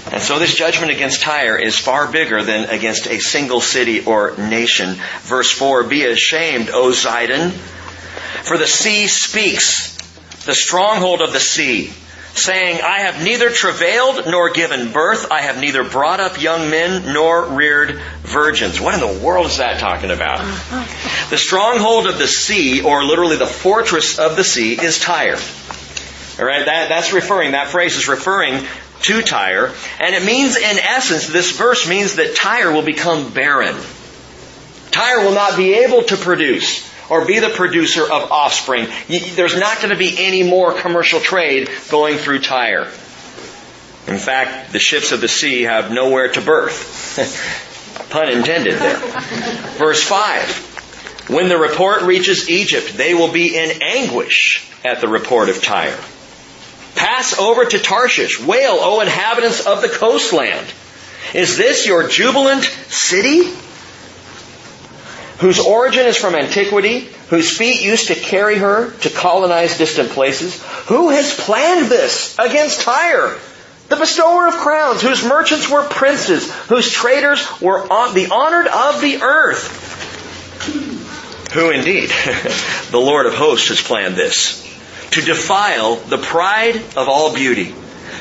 And 0.09 0.21
so 0.21 0.39
this 0.39 0.55
judgment 0.55 0.93
against 0.93 1.21
Tyre 1.21 1.57
is 1.57 1.77
far 1.77 2.09
bigger 2.09 2.43
than 2.43 2.69
against 2.69 3.07
a 3.07 3.19
single 3.19 3.59
city 3.59 4.05
or 4.05 4.37
nation. 4.37 4.95
Verse 5.23 5.51
4, 5.51 5.83
Be 5.83 6.05
ashamed, 6.05 6.69
O 6.69 6.91
Zidon, 6.91 7.51
for 7.51 8.57
the 8.57 8.67
sea 8.67 9.07
speaks, 9.07 9.97
the 10.45 10.55
stronghold 10.55 11.21
of 11.21 11.33
the 11.33 11.41
sea 11.41 11.91
saying, 12.35 12.81
I 12.81 13.01
have 13.01 13.23
neither 13.23 13.49
travailed 13.49 14.25
nor 14.27 14.49
given 14.51 14.91
birth. 14.91 15.31
I 15.31 15.41
have 15.41 15.59
neither 15.59 15.83
brought 15.83 16.19
up 16.19 16.41
young 16.41 16.69
men 16.69 17.13
nor 17.13 17.45
reared 17.45 17.99
virgins. 18.21 18.81
What 18.81 18.95
in 18.95 18.99
the 18.99 19.23
world 19.23 19.45
is 19.47 19.57
that 19.57 19.79
talking 19.79 20.11
about? 20.11 20.39
Uh-huh. 20.39 21.29
The 21.29 21.37
stronghold 21.37 22.07
of 22.07 22.17
the 22.17 22.27
sea, 22.27 22.81
or 22.81 23.03
literally 23.03 23.37
the 23.37 23.45
fortress 23.45 24.17
of 24.17 24.35
the 24.35 24.43
sea, 24.43 24.73
is 24.73 24.99
Tyre. 24.99 25.37
All 26.39 26.45
right, 26.45 26.65
that, 26.65 26.89
that's 26.89 27.13
referring, 27.13 27.51
that 27.51 27.67
phrase 27.67 27.95
is 27.95 28.07
referring 28.07 28.65
to 29.03 29.21
Tyre. 29.21 29.71
And 29.99 30.15
it 30.15 30.25
means, 30.25 30.57
in 30.57 30.79
essence, 30.79 31.27
this 31.27 31.55
verse 31.55 31.87
means 31.87 32.15
that 32.15 32.35
Tyre 32.35 32.71
will 32.71 32.81
become 32.81 33.31
barren. 33.31 33.75
Tyre 34.89 35.25
will 35.25 35.33
not 35.33 35.55
be 35.55 35.73
able 35.73 36.03
to 36.03 36.17
produce 36.17 36.89
or 37.13 37.25
be 37.25 37.37
the 37.37 37.49
producer 37.49 38.01
of 38.01 38.31
offspring. 38.31 38.87
There's 39.07 39.55
not 39.55 39.77
going 39.77 39.91
to 39.91 39.95
be 39.95 40.15
any 40.17 40.41
more 40.41 40.73
commercial 40.73 41.19
trade 41.19 41.69
going 41.91 42.17
through 42.17 42.39
Tyre. 42.39 42.85
In 44.07 44.17
fact, 44.17 44.73
the 44.73 44.79
ships 44.79 45.11
of 45.11 45.21
the 45.21 45.27
sea 45.27 45.61
have 45.61 45.91
nowhere 45.91 46.31
to 46.31 46.41
birth. 46.41 48.09
Pun 48.09 48.29
intended 48.29 48.79
there. 48.79 48.97
Verse 49.77 50.01
5. 50.01 51.27
When 51.29 51.49
the 51.49 51.57
report 51.57 52.01
reaches 52.01 52.49
Egypt, 52.49 52.97
they 52.97 53.13
will 53.13 53.31
be 53.31 53.55
in 53.55 53.83
anguish 53.83 54.67
at 54.83 54.99
the 54.99 55.07
report 55.07 55.49
of 55.49 55.61
Tyre. 55.61 55.99
Pass 56.95 57.37
over 57.37 57.63
to 57.63 57.77
Tarshish. 57.77 58.43
Wail, 58.43 58.77
O 58.79 59.01
inhabitants 59.01 59.67
of 59.67 59.83
the 59.83 59.89
coastland. 59.89 60.65
Is 61.35 61.57
this 61.57 61.85
your 61.85 62.07
jubilant 62.07 62.63
city? 62.63 63.53
Whose 65.39 65.59
origin 65.59 66.05
is 66.05 66.17
from 66.17 66.35
antiquity, 66.35 67.09
whose 67.29 67.57
feet 67.57 67.81
used 67.81 68.07
to 68.07 68.15
carry 68.15 68.57
her 68.57 68.91
to 68.91 69.09
colonize 69.09 69.77
distant 69.77 70.09
places? 70.09 70.61
Who 70.87 71.09
has 71.09 71.33
planned 71.33 71.87
this 71.87 72.37
against 72.37 72.81
Tyre? 72.81 73.37
The 73.89 73.95
bestower 73.95 74.47
of 74.47 74.53
crowns, 74.55 75.01
whose 75.01 75.25
merchants 75.25 75.69
were 75.69 75.83
princes, 75.83 76.51
whose 76.67 76.91
traders 76.91 77.45
were 77.61 77.85
the 78.13 78.29
honored 78.31 78.67
of 78.67 79.01
the 79.01 79.21
earth. 79.21 79.91
Who 81.53 81.69
indeed? 81.69 82.09
the 82.91 82.99
Lord 82.99 83.25
of 83.25 83.35
hosts 83.35 83.69
has 83.69 83.81
planned 83.81 84.15
this. 84.15 84.61
To 85.11 85.21
defile 85.21 85.97
the 85.97 86.17
pride 86.17 86.77
of 86.95 87.07
all 87.07 87.35
beauty. 87.35 87.75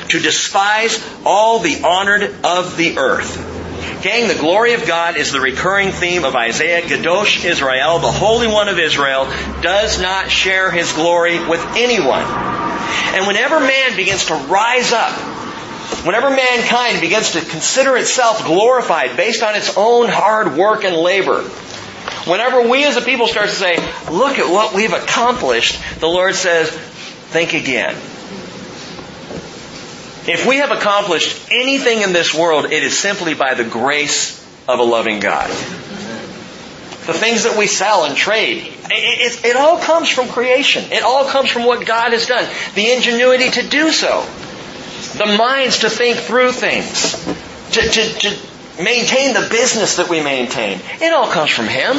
To 0.09 0.19
despise 0.19 1.03
all 1.25 1.59
the 1.59 1.83
honored 1.83 2.23
of 2.43 2.77
the 2.77 2.97
earth. 2.97 3.62
Gang, 4.01 4.27
the 4.27 4.35
glory 4.35 4.73
of 4.73 4.85
God 4.85 5.17
is 5.17 5.31
the 5.31 5.39
recurring 5.39 5.91
theme 5.91 6.25
of 6.25 6.35
Isaiah. 6.35 6.81
Kadosh 6.81 7.43
Israel, 7.45 7.99
the 7.99 8.11
Holy 8.11 8.47
One 8.47 8.67
of 8.67 8.79
Israel, 8.79 9.25
does 9.61 10.01
not 10.01 10.29
share 10.29 10.71
his 10.71 10.91
glory 10.93 11.39
with 11.47 11.65
anyone. 11.75 12.23
And 13.15 13.27
whenever 13.27 13.59
man 13.59 13.95
begins 13.95 14.25
to 14.25 14.35
rise 14.35 14.91
up, 14.91 15.13
whenever 16.05 16.29
mankind 16.29 17.01
begins 17.01 17.31
to 17.31 17.41
consider 17.41 17.95
itself 17.95 18.45
glorified 18.45 19.15
based 19.15 19.43
on 19.43 19.55
its 19.55 19.77
own 19.77 20.09
hard 20.09 20.57
work 20.57 20.83
and 20.83 20.95
labor, 20.95 21.41
whenever 22.25 22.67
we 22.67 22.83
as 22.85 22.97
a 22.97 23.01
people 23.01 23.27
start 23.27 23.49
to 23.49 23.55
say, 23.55 23.77
look 24.11 24.39
at 24.39 24.51
what 24.51 24.73
we've 24.73 24.93
accomplished, 24.93 25.81
the 25.99 26.07
Lord 26.07 26.35
says, 26.35 26.69
think 26.69 27.53
again. 27.53 27.95
If 30.25 30.45
we 30.47 30.57
have 30.57 30.71
accomplished 30.71 31.49
anything 31.51 32.01
in 32.01 32.13
this 32.13 32.33
world, 32.33 32.65
it 32.65 32.83
is 32.83 32.97
simply 32.97 33.33
by 33.33 33.55
the 33.55 33.65
grace 33.65 34.39
of 34.67 34.79
a 34.79 34.83
loving 34.83 35.19
God. 35.19 35.49
The 35.49 37.13
things 37.13 37.43
that 37.43 37.57
we 37.57 37.67
sell 37.67 38.05
and 38.05 38.15
trade, 38.15 38.59
it, 38.59 38.91
it, 38.91 39.45
it, 39.45 39.55
all 39.57 39.77
comes 39.79 40.07
from 40.07 40.29
creation. 40.29 40.89
It 40.93 41.03
all 41.03 41.25
comes 41.25 41.49
from 41.49 41.65
what 41.65 41.85
God 41.85 42.13
has 42.13 42.25
done. 42.25 42.49
The 42.75 42.93
ingenuity 42.93 43.49
to 43.51 43.67
do 43.67 43.91
so. 43.91 44.25
The 45.17 45.35
minds 45.37 45.79
to 45.79 45.89
think 45.89 46.17
through 46.17 46.53
things. 46.53 47.11
To, 47.73 47.81
to, 47.81 48.19
to 48.19 48.81
maintain 48.81 49.33
the 49.33 49.47
business 49.49 49.97
that 49.97 50.07
we 50.07 50.23
maintain. 50.23 50.79
It 51.01 51.11
all 51.11 51.27
comes 51.27 51.49
from 51.49 51.67
Him. 51.67 51.97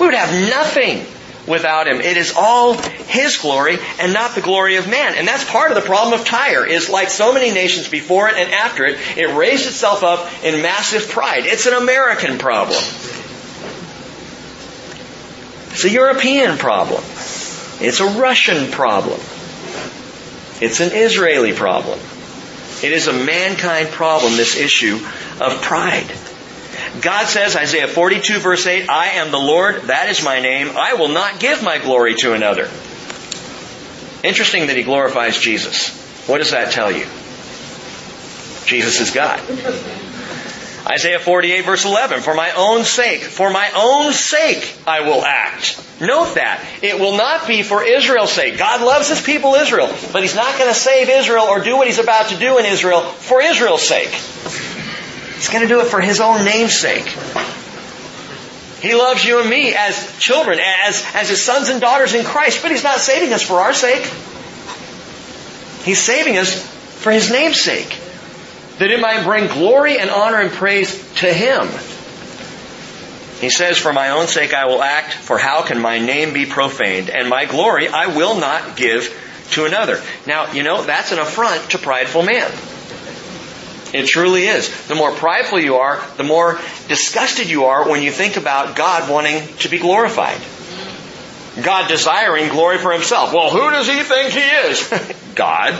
We 0.00 0.06
would 0.06 0.14
have 0.14 0.32
nothing 0.48 1.04
without 1.46 1.86
him. 1.86 2.00
It 2.00 2.16
is 2.16 2.34
all 2.36 2.74
his 2.74 3.36
glory 3.36 3.78
and 4.00 4.12
not 4.12 4.34
the 4.34 4.40
glory 4.40 4.76
of 4.76 4.88
man. 4.88 5.14
And 5.16 5.26
that's 5.28 5.44
part 5.44 5.70
of 5.70 5.76
the 5.76 5.86
problem 5.86 6.18
of 6.18 6.26
Tyre, 6.26 6.66
is 6.66 6.88
like 6.88 7.10
so 7.10 7.32
many 7.32 7.52
nations 7.52 7.88
before 7.88 8.28
it 8.28 8.36
and 8.36 8.52
after 8.52 8.84
it, 8.84 8.98
it 9.16 9.34
raised 9.36 9.66
itself 9.66 10.02
up 10.02 10.30
in 10.44 10.62
massive 10.62 11.08
pride. 11.08 11.44
It's 11.46 11.66
an 11.66 11.74
American 11.74 12.38
problem. 12.38 12.82
It's 15.70 15.84
a 15.84 15.90
European 15.90 16.56
problem. 16.56 17.02
It's 17.80 18.00
a 18.00 18.06
Russian 18.06 18.70
problem. 18.70 19.20
It's 20.60 20.80
an 20.80 20.92
Israeli 20.92 21.52
problem. 21.52 21.98
It 22.82 22.92
is 22.92 23.08
a 23.08 23.12
mankind 23.12 23.88
problem, 23.88 24.36
this 24.36 24.56
issue 24.56 25.00
of 25.40 25.60
pride. 25.62 26.10
God 27.00 27.26
says, 27.26 27.56
Isaiah 27.56 27.88
42 27.88 28.38
verse 28.38 28.66
8, 28.66 28.88
I 28.88 29.06
am 29.12 29.30
the 29.30 29.38
Lord, 29.38 29.82
that 29.82 30.08
is 30.08 30.24
my 30.24 30.40
name, 30.40 30.70
I 30.76 30.94
will 30.94 31.08
not 31.08 31.40
give 31.40 31.62
my 31.62 31.78
glory 31.78 32.14
to 32.16 32.32
another. 32.32 32.68
Interesting 34.22 34.68
that 34.68 34.76
he 34.76 34.82
glorifies 34.82 35.38
Jesus. 35.38 36.00
What 36.26 36.38
does 36.38 36.52
that 36.52 36.72
tell 36.72 36.90
you? 36.90 37.04
Jesus 38.64 39.00
is 39.00 39.10
God. 39.10 39.40
Isaiah 40.86 41.18
48 41.18 41.64
verse 41.64 41.84
11, 41.84 42.20
for 42.20 42.34
my 42.34 42.52
own 42.52 42.84
sake, 42.84 43.22
for 43.22 43.50
my 43.50 43.70
own 43.74 44.12
sake 44.12 44.76
I 44.86 45.00
will 45.00 45.24
act. 45.24 45.80
Note 46.00 46.34
that. 46.34 46.64
It 46.82 46.98
will 46.98 47.16
not 47.16 47.46
be 47.46 47.62
for 47.62 47.82
Israel's 47.82 48.32
sake. 48.32 48.58
God 48.58 48.82
loves 48.82 49.08
his 49.08 49.22
people 49.22 49.54
Israel, 49.54 49.88
but 50.12 50.22
he's 50.22 50.34
not 50.34 50.58
going 50.58 50.68
to 50.68 50.78
save 50.78 51.08
Israel 51.08 51.44
or 51.44 51.60
do 51.60 51.76
what 51.76 51.86
he's 51.86 51.98
about 51.98 52.28
to 52.28 52.36
do 52.36 52.58
in 52.58 52.66
Israel 52.66 53.00
for 53.00 53.40
Israel's 53.40 53.86
sake. 53.86 54.10
He's 55.44 55.52
going 55.52 55.68
to 55.68 55.68
do 55.68 55.80
it 55.82 55.88
for 55.88 56.00
His 56.00 56.22
own 56.22 56.42
namesake. 56.42 57.04
He 58.80 58.94
loves 58.94 59.22
you 59.22 59.40
and 59.40 59.50
me 59.50 59.74
as 59.74 60.18
children, 60.18 60.58
as, 60.58 61.04
as 61.14 61.28
His 61.28 61.42
sons 61.42 61.68
and 61.68 61.82
daughters 61.82 62.14
in 62.14 62.24
Christ, 62.24 62.62
but 62.62 62.70
He's 62.70 62.82
not 62.82 62.96
saving 62.96 63.30
us 63.34 63.42
for 63.42 63.60
our 63.60 63.74
sake. 63.74 64.10
He's 65.84 66.00
saving 66.00 66.38
us 66.38 66.66
for 67.02 67.12
His 67.12 67.30
namesake. 67.30 67.94
That 68.78 68.90
it 68.90 69.00
might 69.00 69.24
bring 69.24 69.48
glory 69.48 69.98
and 69.98 70.08
honor 70.08 70.40
and 70.40 70.50
praise 70.50 70.96
to 71.16 71.30
Him. 71.30 71.68
He 73.38 73.50
says, 73.50 73.76
For 73.76 73.92
my 73.92 74.08
own 74.08 74.28
sake 74.28 74.54
I 74.54 74.64
will 74.64 74.82
act, 74.82 75.12
for 75.12 75.36
how 75.36 75.60
can 75.60 75.78
my 75.78 75.98
name 75.98 76.32
be 76.32 76.46
profaned? 76.46 77.10
And 77.10 77.28
my 77.28 77.44
glory 77.44 77.86
I 77.88 78.06
will 78.06 78.40
not 78.40 78.78
give 78.78 79.14
to 79.50 79.66
another. 79.66 80.02
Now, 80.26 80.52
you 80.52 80.62
know, 80.62 80.84
that's 80.84 81.12
an 81.12 81.18
affront 81.18 81.72
to 81.72 81.78
prideful 81.78 82.22
man. 82.22 82.50
It 83.94 84.08
truly 84.08 84.48
is. 84.48 84.88
The 84.88 84.96
more 84.96 85.12
prideful 85.12 85.60
you 85.60 85.76
are, 85.76 86.04
the 86.16 86.24
more 86.24 86.60
disgusted 86.88 87.48
you 87.48 87.66
are 87.66 87.88
when 87.88 88.02
you 88.02 88.10
think 88.10 88.36
about 88.36 88.74
God 88.74 89.08
wanting 89.08 89.46
to 89.58 89.68
be 89.68 89.78
glorified. 89.78 90.40
God 91.62 91.86
desiring 91.86 92.48
glory 92.48 92.78
for 92.78 92.92
himself. 92.92 93.32
Well, 93.32 93.50
who 93.50 93.70
does 93.70 93.86
he 93.86 94.02
think 94.02 94.32
he 94.32 94.40
is? 94.40 95.32
God. 95.36 95.74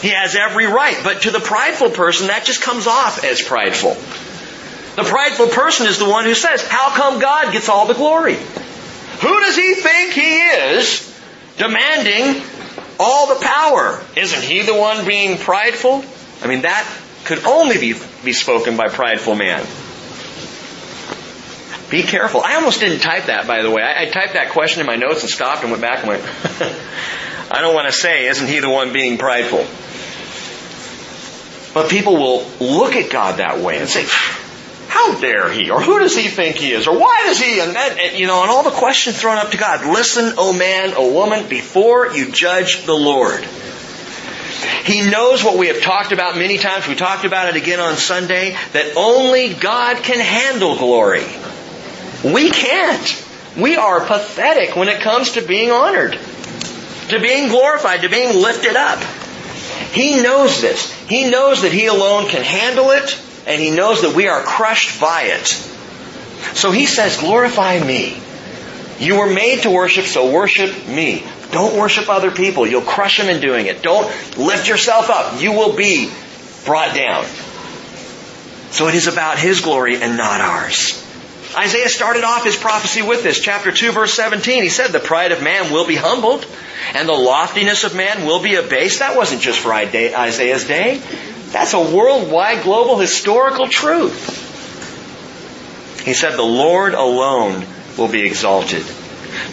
He 0.00 0.08
has 0.08 0.34
every 0.34 0.66
right. 0.66 0.98
But 1.04 1.22
to 1.22 1.30
the 1.30 1.38
prideful 1.38 1.90
person, 1.90 2.26
that 2.26 2.44
just 2.44 2.60
comes 2.62 2.88
off 2.88 3.22
as 3.22 3.40
prideful. 3.40 3.94
The 5.00 5.08
prideful 5.08 5.46
person 5.46 5.86
is 5.86 6.00
the 6.00 6.08
one 6.08 6.24
who 6.24 6.34
says, 6.34 6.66
how 6.66 6.96
come 6.96 7.20
God 7.20 7.52
gets 7.52 7.68
all 7.68 7.86
the 7.86 7.94
glory? 7.94 8.34
Who 8.34 9.40
does 9.40 9.54
he 9.54 9.74
think 9.74 10.14
he 10.14 10.40
is 10.40 11.16
demanding 11.58 12.42
all 12.98 13.28
the 13.28 13.40
power? 13.40 14.02
Isn't 14.16 14.42
he 14.42 14.62
the 14.62 14.74
one 14.74 15.06
being 15.06 15.38
prideful? 15.38 16.04
I 16.42 16.46
mean, 16.46 16.62
that 16.62 16.86
could 17.24 17.44
only 17.44 17.78
be, 17.78 17.94
be 18.24 18.32
spoken 18.32 18.76
by 18.76 18.88
prideful 18.88 19.34
man. 19.34 19.66
Be 21.90 22.02
careful. 22.02 22.40
I 22.42 22.56
almost 22.56 22.80
didn't 22.80 23.00
type 23.00 23.26
that, 23.26 23.46
by 23.46 23.62
the 23.62 23.70
way. 23.70 23.82
I, 23.82 24.02
I 24.02 24.06
typed 24.06 24.32
that 24.34 24.50
question 24.50 24.80
in 24.80 24.86
my 24.86 24.96
notes 24.96 25.22
and 25.22 25.30
stopped 25.30 25.62
and 25.62 25.70
went 25.70 25.82
back 25.82 26.00
and 26.00 26.08
went, 26.08 26.22
I 27.50 27.60
don't 27.60 27.74
want 27.74 27.86
to 27.86 27.92
say, 27.92 28.26
isn't 28.26 28.46
he 28.46 28.58
the 28.58 28.70
one 28.70 28.92
being 28.92 29.18
prideful? 29.18 29.66
But 31.74 31.90
people 31.90 32.16
will 32.16 32.50
look 32.58 32.96
at 32.96 33.10
God 33.10 33.38
that 33.38 33.58
way 33.58 33.78
and 33.78 33.88
say, 33.88 34.04
how 34.88 35.20
dare 35.20 35.52
he? 35.52 35.70
Or 35.70 35.80
who 35.80 35.98
does 35.98 36.16
he 36.16 36.28
think 36.28 36.56
he 36.56 36.72
is? 36.72 36.86
Or 36.86 36.98
why 36.98 37.22
does 37.26 37.38
he? 37.38 37.60
And, 37.60 37.76
that, 37.76 38.18
you 38.18 38.26
know, 38.26 38.42
and 38.42 38.50
all 38.50 38.62
the 38.62 38.70
questions 38.70 39.20
thrown 39.20 39.36
up 39.36 39.50
to 39.50 39.58
God. 39.58 39.84
Listen, 39.84 40.24
O 40.24 40.34
oh 40.38 40.52
man, 40.52 40.92
O 40.92 40.94
oh 40.98 41.12
woman, 41.12 41.48
before 41.48 42.12
you 42.12 42.30
judge 42.32 42.86
the 42.86 42.94
Lord. 42.94 43.46
He 44.84 45.10
knows 45.10 45.42
what 45.44 45.58
we 45.58 45.68
have 45.68 45.82
talked 45.82 46.12
about 46.12 46.36
many 46.36 46.58
times. 46.58 46.86
We 46.86 46.94
talked 46.94 47.24
about 47.24 47.48
it 47.48 47.56
again 47.56 47.80
on 47.80 47.96
Sunday, 47.96 48.56
that 48.72 48.96
only 48.96 49.52
God 49.52 50.02
can 50.02 50.20
handle 50.20 50.76
glory. 50.76 51.24
We 52.24 52.50
can't. 52.50 53.24
We 53.56 53.76
are 53.76 54.00
pathetic 54.04 54.76
when 54.76 54.88
it 54.88 55.00
comes 55.00 55.32
to 55.32 55.42
being 55.42 55.70
honored, 55.70 56.18
to 57.08 57.20
being 57.20 57.48
glorified, 57.48 58.02
to 58.02 58.08
being 58.08 58.36
lifted 58.36 58.76
up. 58.76 59.02
He 59.92 60.20
knows 60.20 60.60
this. 60.60 60.92
He 61.08 61.30
knows 61.30 61.62
that 61.62 61.72
He 61.72 61.86
alone 61.86 62.28
can 62.28 62.42
handle 62.42 62.90
it, 62.90 63.18
and 63.46 63.60
He 63.60 63.70
knows 63.70 64.02
that 64.02 64.14
we 64.14 64.28
are 64.28 64.42
crushed 64.42 65.00
by 65.00 65.22
it. 65.22 65.46
So 66.56 66.70
He 66.70 66.86
says, 66.86 67.18
glorify 67.18 67.80
me. 67.80 68.20
You 68.98 69.18
were 69.18 69.32
made 69.32 69.62
to 69.62 69.70
worship, 69.70 70.04
so 70.04 70.30
worship 70.32 70.86
me. 70.86 71.24
Don't 71.52 71.78
worship 71.78 72.08
other 72.08 72.30
people. 72.30 72.66
You'll 72.66 72.82
crush 72.82 73.18
them 73.18 73.28
in 73.28 73.40
doing 73.40 73.66
it. 73.66 73.82
Don't 73.82 74.06
lift 74.36 74.68
yourself 74.68 75.10
up. 75.10 75.40
You 75.40 75.52
will 75.52 75.76
be 75.76 76.10
brought 76.64 76.94
down. 76.94 77.24
So 78.70 78.88
it 78.88 78.94
is 78.94 79.06
about 79.06 79.38
His 79.38 79.60
glory 79.60 80.02
and 80.02 80.16
not 80.16 80.40
ours. 80.40 81.02
Isaiah 81.56 81.88
started 81.88 82.22
off 82.22 82.44
his 82.44 82.56
prophecy 82.56 83.00
with 83.00 83.22
this. 83.22 83.40
Chapter 83.40 83.72
2 83.72 83.92
verse 83.92 84.12
17. 84.12 84.62
He 84.62 84.68
said, 84.68 84.88
the 84.88 85.00
pride 85.00 85.32
of 85.32 85.42
man 85.42 85.72
will 85.72 85.86
be 85.86 85.94
humbled 85.94 86.46
and 86.94 87.08
the 87.08 87.14
loftiness 87.14 87.84
of 87.84 87.96
man 87.96 88.26
will 88.26 88.42
be 88.42 88.56
abased. 88.56 88.98
That 88.98 89.16
wasn't 89.16 89.40
just 89.40 89.60
for 89.60 89.72
Isaiah's 89.72 90.64
day. 90.64 91.00
That's 91.52 91.72
a 91.72 91.80
worldwide 91.80 92.62
global 92.62 92.98
historical 92.98 93.68
truth. 93.68 94.44
He 96.04 96.12
said, 96.12 96.36
the 96.36 96.42
Lord 96.42 96.92
alone 96.92 97.64
will 97.96 98.08
be 98.08 98.26
exalted. 98.26 98.84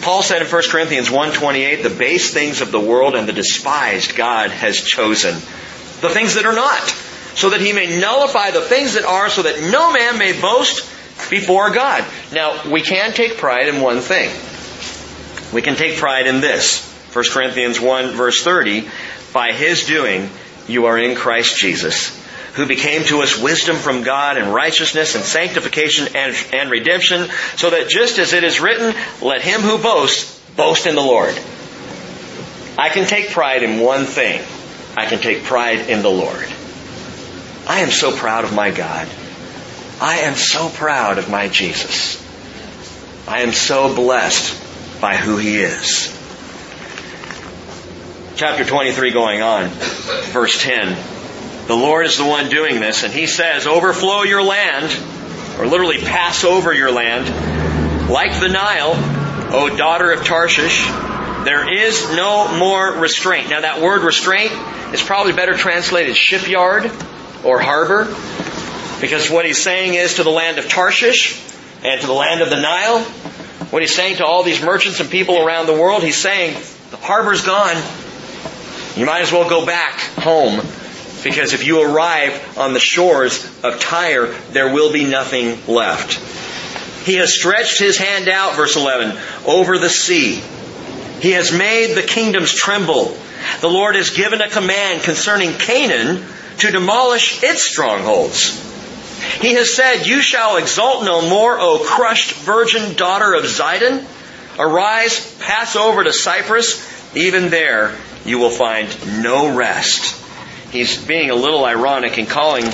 Paul 0.02 0.22
said 0.22 0.42
in 0.42 0.48
1 0.48 0.62
Corinthians 0.68 1.08
1.28, 1.08 1.82
the 1.82 1.90
base 1.90 2.32
things 2.32 2.60
of 2.60 2.70
the 2.72 2.80
world 2.80 3.14
and 3.14 3.28
the 3.28 3.32
despised 3.32 4.16
God 4.16 4.50
has 4.50 4.80
chosen. 4.80 5.34
The 5.34 6.10
things 6.10 6.34
that 6.34 6.46
are 6.46 6.54
not. 6.54 6.88
So 7.34 7.50
that 7.50 7.60
he 7.60 7.72
may 7.72 7.98
nullify 7.98 8.50
the 8.50 8.60
things 8.60 8.94
that 8.94 9.04
are 9.04 9.28
so 9.28 9.42
that 9.42 9.70
no 9.72 9.92
man 9.92 10.18
may 10.18 10.40
boast 10.40 10.88
before 11.30 11.70
God. 11.70 12.04
Now, 12.32 12.70
we 12.70 12.82
can 12.82 13.12
take 13.12 13.38
pride 13.38 13.68
in 13.68 13.80
one 13.80 14.00
thing. 14.00 14.30
We 15.52 15.62
can 15.62 15.76
take 15.76 15.98
pride 15.98 16.26
in 16.26 16.40
this. 16.40 16.90
1 17.12 17.24
Corinthians 17.30 17.80
1 17.80 18.12
verse 18.12 18.42
30, 18.42 18.88
by 19.32 19.52
his 19.52 19.86
doing, 19.86 20.28
you 20.66 20.86
are 20.86 20.98
in 20.98 21.16
Christ 21.16 21.56
Jesus, 21.56 22.10
who 22.54 22.66
became 22.66 23.02
to 23.04 23.20
us 23.20 23.40
wisdom 23.40 23.76
from 23.76 24.02
God 24.02 24.36
and 24.36 24.54
righteousness 24.54 25.16
and 25.16 25.24
sanctification 25.24 26.14
and, 26.14 26.36
and 26.52 26.70
redemption, 26.70 27.28
so 27.56 27.70
that 27.70 27.88
just 27.88 28.18
as 28.18 28.32
it 28.32 28.44
is 28.44 28.60
written, 28.60 28.94
let 29.20 29.42
him 29.42 29.60
who 29.60 29.76
boasts 29.78 30.40
boast 30.56 30.86
in 30.86 30.94
the 30.94 31.02
Lord. 31.02 31.36
I 32.78 32.88
can 32.90 33.06
take 33.06 33.30
pride 33.30 33.62
in 33.62 33.80
one 33.80 34.04
thing. 34.04 34.40
I 34.96 35.06
can 35.06 35.18
take 35.18 35.42
pride 35.42 35.88
in 35.88 36.02
the 36.02 36.10
Lord. 36.10 36.46
I 37.66 37.80
am 37.80 37.90
so 37.90 38.16
proud 38.16 38.44
of 38.44 38.54
my 38.54 38.70
God. 38.70 39.08
I 40.00 40.18
am 40.20 40.34
so 40.34 40.68
proud 40.68 41.18
of 41.18 41.28
my 41.28 41.48
Jesus. 41.48 42.22
I 43.26 43.40
am 43.40 43.52
so 43.52 43.94
blessed 43.94 45.00
by 45.00 45.16
who 45.16 45.38
He 45.38 45.58
is. 45.58 46.12
Chapter 48.36 48.64
23 48.64 49.12
going 49.12 49.42
on, 49.42 49.68
verse 50.32 50.62
10. 50.62 51.13
The 51.66 51.74
Lord 51.74 52.04
is 52.04 52.18
the 52.18 52.26
one 52.26 52.50
doing 52.50 52.78
this, 52.78 53.04
and 53.04 53.12
He 53.12 53.26
says, 53.26 53.66
overflow 53.66 54.22
your 54.22 54.42
land, 54.42 54.94
or 55.58 55.66
literally 55.66 55.96
pass 55.96 56.44
over 56.44 56.74
your 56.74 56.90
land, 56.90 58.10
like 58.10 58.38
the 58.38 58.48
Nile, 58.48 58.92
O 59.54 59.74
daughter 59.74 60.12
of 60.12 60.26
Tarshish. 60.26 60.84
There 61.44 61.72
is 61.72 62.10
no 62.10 62.58
more 62.58 62.92
restraint. 62.92 63.48
Now 63.48 63.62
that 63.62 63.80
word 63.80 64.02
restraint 64.02 64.52
is 64.92 65.02
probably 65.02 65.32
better 65.32 65.54
translated 65.54 66.16
shipyard 66.16 66.84
or 67.44 67.60
harbor, 67.60 68.04
because 69.00 69.30
what 69.30 69.46
he's 69.46 69.62
saying 69.62 69.94
is 69.94 70.16
to 70.16 70.22
the 70.22 70.30
land 70.30 70.58
of 70.58 70.68
Tarshish 70.68 71.42
and 71.82 71.98
to 71.98 72.06
the 72.06 72.12
land 72.12 72.42
of 72.42 72.50
the 72.50 72.60
Nile, 72.60 73.00
what 73.70 73.80
he's 73.80 73.94
saying 73.94 74.16
to 74.16 74.26
all 74.26 74.42
these 74.42 74.62
merchants 74.62 75.00
and 75.00 75.08
people 75.10 75.42
around 75.42 75.66
the 75.66 75.72
world, 75.72 76.02
he's 76.02 76.20
saying, 76.20 76.60
the 76.90 76.98
harbor's 76.98 77.40
gone. 77.40 77.76
You 78.96 79.06
might 79.06 79.22
as 79.22 79.32
well 79.32 79.48
go 79.48 79.64
back 79.64 79.98
home 80.18 80.60
because 81.24 81.54
if 81.54 81.66
you 81.66 81.82
arrive 81.82 82.58
on 82.58 82.74
the 82.74 82.78
shores 82.78 83.44
of 83.64 83.80
Tyre, 83.80 84.26
there 84.52 84.72
will 84.72 84.92
be 84.92 85.04
nothing 85.04 85.58
left. 85.66 86.20
He 87.04 87.14
has 87.14 87.34
stretched 87.34 87.78
his 87.78 87.98
hand 87.98 88.28
out, 88.28 88.54
verse 88.54 88.76
11, 88.76 89.18
over 89.46 89.78
the 89.78 89.88
sea. 89.88 90.42
He 91.20 91.32
has 91.32 91.52
made 91.52 91.94
the 91.94 92.02
kingdoms 92.02 92.52
tremble. 92.52 93.16
The 93.60 93.68
Lord 93.68 93.96
has 93.96 94.10
given 94.10 94.40
a 94.40 94.48
command 94.50 95.02
concerning 95.02 95.52
Canaan 95.54 96.24
to 96.58 96.70
demolish 96.70 97.42
its 97.42 97.62
strongholds. 97.62 98.60
He 99.40 99.54
has 99.54 99.72
said, 99.74 100.06
You 100.06 100.22
shall 100.22 100.56
exult 100.56 101.04
no 101.04 101.28
more, 101.28 101.58
O 101.58 101.78
crushed 101.78 102.32
virgin 102.32 102.94
daughter 102.94 103.34
of 103.34 103.44
Zidon. 103.44 104.04
Arise, 104.58 105.36
pass 105.40 105.76
over 105.76 106.04
to 106.04 106.12
Cyprus. 106.12 107.16
Even 107.16 107.48
there 107.48 107.96
you 108.24 108.38
will 108.38 108.50
find 108.50 109.22
no 109.22 109.54
rest. 109.56 110.23
He's 110.74 111.00
being 111.06 111.30
a 111.30 111.36
little 111.36 111.64
ironic 111.64 112.18
in 112.18 112.26
calling 112.26 112.64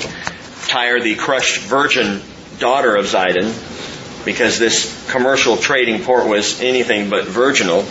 Tyre 0.65 0.99
the 1.01 1.13
crushed 1.13 1.61
virgin 1.61 2.19
daughter 2.57 2.95
of 2.95 3.05
Zidon 3.05 3.53
because 4.25 4.57
this 4.57 5.07
commercial 5.11 5.55
trading 5.55 6.01
port 6.01 6.27
was 6.27 6.61
anything 6.61 7.11
but 7.11 7.25
virginal. 7.25 7.85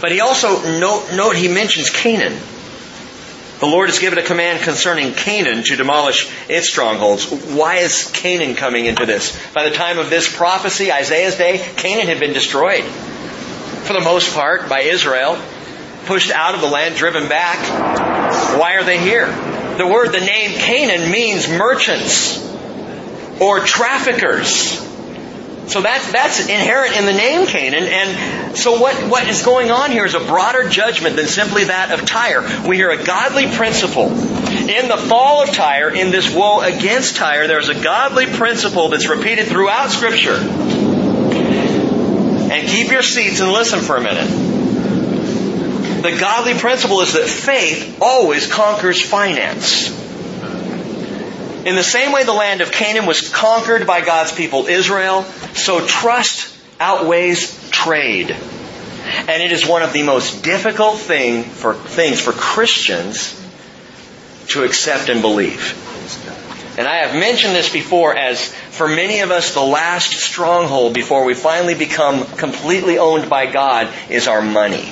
But 0.00 0.10
he 0.10 0.20
also 0.20 0.78
note, 0.80 1.12
note 1.12 1.36
he 1.36 1.48
mentions 1.48 1.90
Canaan. 1.90 2.32
The 3.60 3.66
Lord 3.66 3.90
has 3.90 3.98
given 3.98 4.18
a 4.18 4.22
command 4.22 4.62
concerning 4.62 5.12
Canaan 5.12 5.62
to 5.64 5.76
demolish 5.76 6.26
its 6.48 6.70
strongholds. 6.70 7.30
Why 7.30 7.80
is 7.80 8.10
Canaan 8.10 8.54
coming 8.54 8.86
into 8.86 9.04
this? 9.04 9.38
By 9.52 9.68
the 9.68 9.76
time 9.76 9.98
of 9.98 10.08
this 10.08 10.34
prophecy, 10.34 10.90
Isaiah's 10.90 11.36
day, 11.36 11.58
Canaan 11.76 12.06
had 12.06 12.20
been 12.20 12.32
destroyed. 12.32 12.84
For 12.84 13.92
the 13.92 14.00
most 14.00 14.34
part, 14.34 14.70
by 14.70 14.80
Israel. 14.80 15.38
Pushed 16.06 16.30
out 16.30 16.54
of 16.54 16.60
the 16.60 16.68
land, 16.68 16.94
driven 16.96 17.28
back. 17.28 17.58
Why 18.58 18.74
are 18.74 18.84
they 18.84 18.98
here? 18.98 19.26
The 19.76 19.86
word, 19.86 20.12
the 20.12 20.20
name 20.20 20.52
Canaan 20.52 21.10
means 21.10 21.48
merchants 21.48 22.42
or 23.40 23.60
traffickers. 23.60 24.82
So 25.66 25.82
that's, 25.82 26.12
that's 26.12 26.40
inherent 26.48 26.96
in 26.96 27.06
the 27.06 27.12
name 27.12 27.46
Canaan. 27.46 27.84
And 27.84 28.56
so 28.56 28.80
what, 28.80 28.94
what 29.10 29.28
is 29.28 29.42
going 29.44 29.70
on 29.72 29.90
here 29.90 30.04
is 30.04 30.14
a 30.14 30.20
broader 30.20 30.68
judgment 30.68 31.16
than 31.16 31.26
simply 31.26 31.64
that 31.64 31.90
of 31.90 32.06
Tyre. 32.06 32.46
We 32.68 32.76
hear 32.76 32.90
a 32.90 33.02
godly 33.02 33.48
principle. 33.48 34.06
In 34.06 34.88
the 34.88 34.96
fall 34.96 35.42
of 35.42 35.52
Tyre, 35.52 35.90
in 35.90 36.12
this 36.12 36.32
woe 36.32 36.60
against 36.60 37.16
Tyre, 37.16 37.48
there's 37.48 37.68
a 37.68 37.74
godly 37.74 38.26
principle 38.26 38.90
that's 38.90 39.08
repeated 39.08 39.48
throughout 39.48 39.90
Scripture. 39.90 40.36
And 42.48 42.68
keep 42.68 42.92
your 42.92 43.02
seats 43.02 43.40
and 43.40 43.50
listen 43.50 43.80
for 43.80 43.96
a 43.96 44.00
minute. 44.00 44.55
The 46.06 46.16
godly 46.20 46.54
principle 46.54 47.00
is 47.00 47.14
that 47.14 47.28
faith 47.28 47.98
always 48.00 48.46
conquers 48.46 49.02
finance. 49.02 49.90
In 51.66 51.74
the 51.74 51.82
same 51.82 52.12
way 52.12 52.22
the 52.22 52.32
land 52.32 52.60
of 52.60 52.70
Canaan 52.70 53.06
was 53.06 53.28
conquered 53.28 53.88
by 53.88 54.02
God's 54.02 54.30
people 54.30 54.68
Israel, 54.68 55.24
so 55.54 55.84
trust 55.84 56.56
outweighs 56.78 57.70
trade. 57.70 58.30
And 58.30 59.42
it 59.42 59.50
is 59.50 59.66
one 59.66 59.82
of 59.82 59.92
the 59.92 60.04
most 60.04 60.44
difficult 60.44 60.98
thing 60.98 61.42
for, 61.42 61.74
things 61.74 62.20
for 62.20 62.30
Christians 62.30 63.34
to 64.50 64.62
accept 64.62 65.08
and 65.08 65.22
believe. 65.22 65.74
And 66.78 66.86
I 66.86 66.98
have 66.98 67.18
mentioned 67.18 67.52
this 67.52 67.72
before 67.72 68.16
as 68.16 68.46
for 68.70 68.86
many 68.86 69.22
of 69.22 69.32
us 69.32 69.54
the 69.54 69.60
last 69.60 70.12
stronghold 70.12 70.94
before 70.94 71.24
we 71.24 71.34
finally 71.34 71.74
become 71.74 72.24
completely 72.36 72.96
owned 72.96 73.28
by 73.28 73.50
God 73.50 73.92
is 74.08 74.28
our 74.28 74.40
money. 74.40 74.88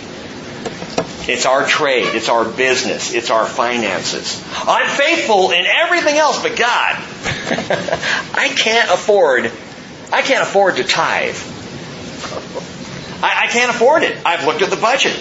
It's 1.26 1.46
our 1.46 1.66
trade. 1.66 2.14
It's 2.14 2.28
our 2.28 2.44
business. 2.44 3.14
It's 3.14 3.30
our 3.30 3.46
finances. 3.46 4.42
I'm 4.52 4.88
faithful 4.88 5.50
in 5.52 5.64
everything 5.66 6.16
else 6.16 6.42
but 6.42 6.56
God. 6.56 6.96
I 8.34 8.52
can't 8.54 8.90
afford, 8.90 9.50
I 10.12 10.22
can't 10.22 10.42
afford 10.42 10.76
to 10.76 10.84
tithe. 10.84 11.36
I, 13.22 13.44
I 13.44 13.46
can't 13.48 13.70
afford 13.70 14.02
it. 14.02 14.18
I've 14.26 14.44
looked 14.44 14.62
at 14.62 14.70
the 14.70 14.76
budget. 14.76 15.18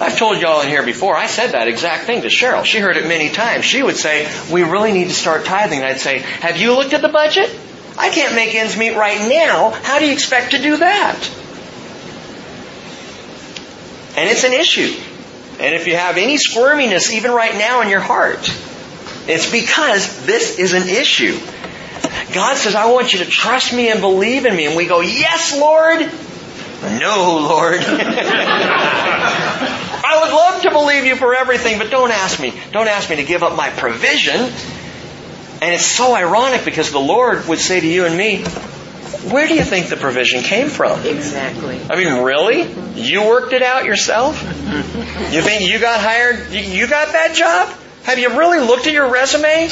I've 0.00 0.16
told 0.16 0.40
y'all 0.40 0.60
in 0.60 0.68
here 0.68 0.84
before, 0.84 1.16
I 1.16 1.26
said 1.26 1.52
that 1.52 1.66
exact 1.66 2.04
thing 2.04 2.22
to 2.22 2.28
Cheryl. 2.28 2.64
She 2.64 2.78
heard 2.78 2.96
it 2.96 3.08
many 3.08 3.30
times. 3.30 3.64
She 3.64 3.82
would 3.82 3.96
say, 3.96 4.30
we 4.52 4.62
really 4.62 4.92
need 4.92 5.08
to 5.08 5.14
start 5.14 5.44
tithing. 5.44 5.80
And 5.80 5.88
I'd 5.88 6.00
say, 6.00 6.18
have 6.18 6.56
you 6.56 6.74
looked 6.74 6.92
at 6.92 7.02
the 7.02 7.08
budget? 7.08 7.50
I 7.96 8.10
can't 8.10 8.34
make 8.36 8.54
ends 8.54 8.76
meet 8.76 8.94
right 8.96 9.28
now. 9.28 9.70
How 9.70 9.98
do 9.98 10.06
you 10.06 10.12
expect 10.12 10.52
to 10.52 10.62
do 10.62 10.76
that? 10.76 11.30
And 14.18 14.28
it's 14.28 14.42
an 14.42 14.52
issue. 14.52 14.92
And 15.60 15.76
if 15.76 15.86
you 15.86 15.94
have 15.94 16.16
any 16.16 16.38
squirminess 16.38 17.12
even 17.12 17.30
right 17.30 17.54
now 17.54 17.82
in 17.82 17.88
your 17.88 18.00
heart, 18.00 18.52
it's 19.28 19.48
because 19.48 20.26
this 20.26 20.58
is 20.58 20.72
an 20.72 20.88
issue. 20.88 21.38
God 22.34 22.56
says, 22.56 22.74
I 22.74 22.90
want 22.90 23.12
you 23.12 23.20
to 23.20 23.26
trust 23.26 23.72
me 23.72 23.88
and 23.88 24.00
believe 24.00 24.44
in 24.44 24.56
me. 24.56 24.66
And 24.66 24.74
we 24.74 24.86
go, 24.86 25.02
yes, 25.02 25.56
Lord. 25.56 26.00
No, 27.00 27.46
Lord. 27.48 27.78
I 30.00 30.20
would 30.20 30.32
love 30.32 30.62
to 30.62 30.70
believe 30.70 31.04
you 31.04 31.14
for 31.14 31.32
everything, 31.32 31.78
but 31.78 31.88
don't 31.88 32.10
ask 32.10 32.40
me. 32.40 32.52
Don't 32.72 32.88
ask 32.88 33.08
me 33.08 33.14
to 33.16 33.24
give 33.24 33.44
up 33.44 33.56
my 33.56 33.70
provision. 33.70 34.34
And 35.60 35.74
it's 35.74 35.86
so 35.86 36.16
ironic 36.16 36.64
because 36.64 36.90
the 36.90 36.98
Lord 36.98 37.46
would 37.46 37.60
say 37.60 37.78
to 37.78 37.86
you 37.86 38.04
and 38.04 38.16
me, 38.16 38.44
where 39.30 39.46
do 39.46 39.54
you 39.54 39.64
think 39.64 39.88
the 39.88 39.96
provision 39.96 40.42
came 40.42 40.68
from? 40.68 41.04
Exactly. 41.06 41.80
I 41.90 41.96
mean, 41.96 42.22
really? 42.22 42.70
You 42.94 43.26
worked 43.26 43.52
it 43.52 43.62
out 43.62 43.84
yourself? 43.84 44.42
You 44.42 45.42
think 45.42 45.70
you 45.70 45.78
got 45.78 46.00
hired? 46.00 46.50
You 46.50 46.86
got 46.86 47.12
that 47.12 47.34
job? 47.34 47.74
Have 48.04 48.18
you 48.18 48.38
really 48.38 48.60
looked 48.60 48.86
at 48.86 48.92
your 48.92 49.10
resume? 49.10 49.68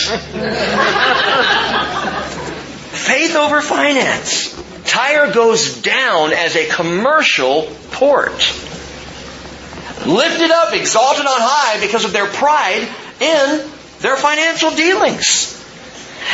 Faith 2.97 3.37
over 3.37 3.61
finance. 3.61 4.55
Tyre 4.85 5.33
goes 5.33 5.81
down 5.83 6.33
as 6.33 6.57
a 6.57 6.69
commercial 6.69 7.69
port. 7.93 8.37
Lifted 10.07 10.51
up, 10.51 10.73
exalted 10.75 11.27
on 11.27 11.41
high 11.41 11.81
because 11.81 12.05
of 12.05 12.13
their 12.13 12.27
pride 12.27 12.89
in 13.21 13.71
their 14.01 14.17
financial 14.17 14.71
dealings. 14.71 15.55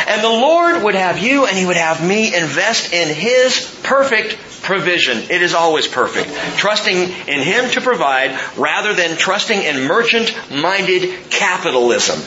And 0.07 0.23
the 0.23 0.29
Lord 0.29 0.83
would 0.83 0.95
have 0.95 1.19
you 1.19 1.47
and 1.47 1.57
He 1.57 1.67
would 1.67 1.77
have 1.77 2.07
me 2.07 2.35
invest 2.35 2.93
in 2.93 3.15
His 3.15 3.81
perfect 3.83 4.37
provision. 4.63 5.19
It 5.31 5.43
is 5.43 5.55
always 5.55 5.87
perfect. 5.87 6.33
Trusting 6.57 6.97
in 6.97 7.41
Him 7.41 7.71
to 7.73 7.81
provide 7.81 8.39
rather 8.57 8.95
than 8.95 9.17
trusting 9.17 9.63
in 9.63 9.87
merchant-minded 9.87 11.31
capitalism. 11.31 12.19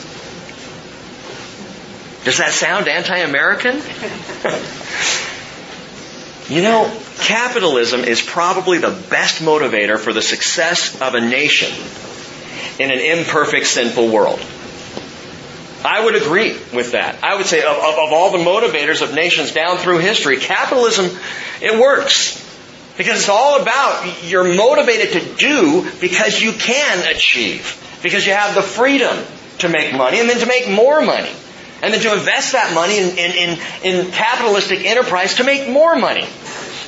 Does 2.24 2.38
that 2.38 2.52
sound 2.52 2.88
anti-American? 2.88 3.76
you 6.48 6.62
know, 6.62 6.92
capitalism 7.18 8.02
is 8.02 8.20
probably 8.20 8.78
the 8.78 8.90
best 9.10 9.42
motivator 9.42 9.98
for 9.98 10.12
the 10.12 10.22
success 10.22 11.00
of 11.00 11.14
a 11.14 11.20
nation 11.20 11.72
in 12.78 12.90
an 12.90 12.98
imperfect, 12.98 13.66
sinful 13.66 14.08
world. 14.08 14.40
I 15.86 16.04
would 16.04 16.16
agree 16.16 16.52
with 16.74 16.92
that. 16.92 17.22
I 17.22 17.36
would 17.36 17.46
say 17.46 17.62
of, 17.62 17.76
of, 17.76 17.94
of, 17.98 18.12
all 18.12 18.32
the 18.32 18.38
motivators 18.38 19.02
of 19.02 19.14
nations 19.14 19.52
down 19.52 19.78
through 19.78 19.98
history, 19.98 20.38
capitalism, 20.38 21.06
it 21.62 21.78
works. 21.78 22.42
Because 22.98 23.20
it's 23.20 23.28
all 23.28 23.60
about 23.60 24.24
you're 24.24 24.56
motivated 24.56 25.20
to 25.20 25.34
do 25.36 25.86
because 26.00 26.40
you 26.40 26.52
can 26.52 27.14
achieve. 27.14 27.82
Because 28.02 28.26
you 28.26 28.32
have 28.32 28.54
the 28.54 28.62
freedom. 28.62 29.16
to 29.58 29.68
make 29.68 29.94
money 29.94 30.20
and 30.20 30.28
then 30.28 30.40
to 30.40 30.46
make 30.46 30.68
more 30.68 31.00
money. 31.02 31.30
And 31.82 31.92
then 31.92 32.00
to 32.00 32.12
invest 32.14 32.52
that 32.52 32.74
money 32.74 32.98
in, 32.98 33.18
in, 33.18 33.32
in, 33.32 33.58
in 33.82 34.10
capitalistic 34.10 34.84
enterprise 34.84 35.34
to 35.34 35.44
make 35.44 35.68
more 35.68 35.96
money. 35.96 36.26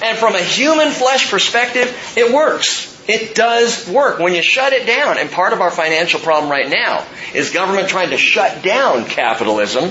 And 0.02 0.18
from 0.18 0.34
a 0.34 0.42
human 0.42 0.90
flesh 0.90 1.30
perspective, 1.30 1.94
it 2.16 2.32
works. 2.32 2.97
It 3.08 3.34
does 3.34 3.88
work 3.88 4.18
when 4.18 4.34
you 4.34 4.42
shut 4.42 4.74
it 4.74 4.86
down. 4.86 5.16
And 5.16 5.30
part 5.30 5.54
of 5.54 5.62
our 5.62 5.70
financial 5.70 6.20
problem 6.20 6.50
right 6.50 6.68
now 6.68 7.06
is 7.34 7.50
government 7.50 7.88
trying 7.88 8.10
to 8.10 8.18
shut 8.18 8.62
down 8.62 9.06
capitalism, 9.06 9.88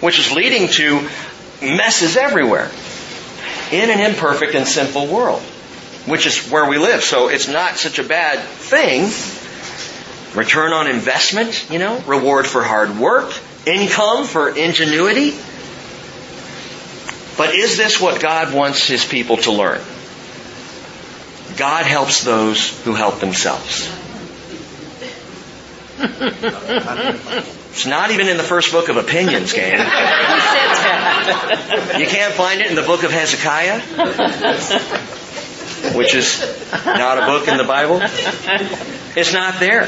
which 0.00 0.18
is 0.18 0.32
leading 0.32 0.66
to 0.68 1.08
messes 1.62 2.16
everywhere 2.16 2.70
in 3.70 3.88
an 3.90 4.00
imperfect 4.00 4.54
and 4.56 4.66
sinful 4.66 5.06
world, 5.06 5.40
which 6.06 6.26
is 6.26 6.50
where 6.50 6.68
we 6.68 6.78
live. 6.78 7.04
So 7.04 7.28
it's 7.28 7.48
not 7.48 7.76
such 7.76 8.00
a 8.00 8.04
bad 8.04 8.40
thing. 8.40 9.04
Return 10.36 10.72
on 10.72 10.88
investment, 10.88 11.70
you 11.70 11.78
know, 11.78 12.00
reward 12.00 12.48
for 12.48 12.64
hard 12.64 12.98
work, 12.98 13.32
income 13.64 14.26
for 14.26 14.48
ingenuity. 14.48 15.30
But 17.38 17.54
is 17.54 17.76
this 17.76 18.00
what 18.00 18.20
God 18.20 18.52
wants 18.52 18.88
His 18.88 19.04
people 19.04 19.36
to 19.38 19.52
learn? 19.52 19.80
God 21.56 21.86
helps 21.86 22.22
those 22.24 22.82
who 22.84 22.94
help 22.94 23.20
themselves. 23.20 23.90
it's 27.70 27.86
not 27.86 28.10
even 28.10 28.28
in 28.28 28.36
the 28.36 28.42
first 28.42 28.72
book 28.72 28.88
of 28.88 28.96
opinions, 28.96 29.52
gang. 29.52 29.78
You 31.98 32.06
can't 32.06 32.34
find 32.34 32.60
it 32.60 32.68
in 32.68 32.76
the 32.76 32.82
book 32.82 33.02
of 33.02 33.10
Hezekiah, 33.10 33.80
which 35.96 36.14
is 36.14 36.40
not 36.84 37.18
a 37.18 37.26
book 37.26 37.48
in 37.48 37.56
the 37.56 37.64
Bible. 37.64 38.00
It's 39.16 39.32
not 39.32 39.58
there. 39.58 39.86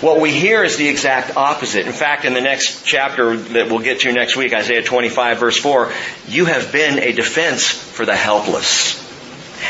What 0.00 0.20
we 0.20 0.30
hear 0.30 0.64
is 0.64 0.76
the 0.78 0.88
exact 0.88 1.36
opposite. 1.36 1.86
In 1.86 1.92
fact, 1.92 2.24
in 2.24 2.32
the 2.32 2.40
next 2.40 2.84
chapter 2.84 3.36
that 3.36 3.68
we'll 3.68 3.80
get 3.80 4.00
to 4.00 4.12
next 4.12 4.34
week, 4.36 4.54
Isaiah 4.54 4.82
25 4.82 5.38
verse 5.38 5.58
4, 5.58 5.92
you 6.28 6.46
have 6.46 6.72
been 6.72 6.98
a 6.98 7.12
defense 7.12 7.68
for 7.68 8.06
the 8.06 8.16
helpless, 8.16 8.94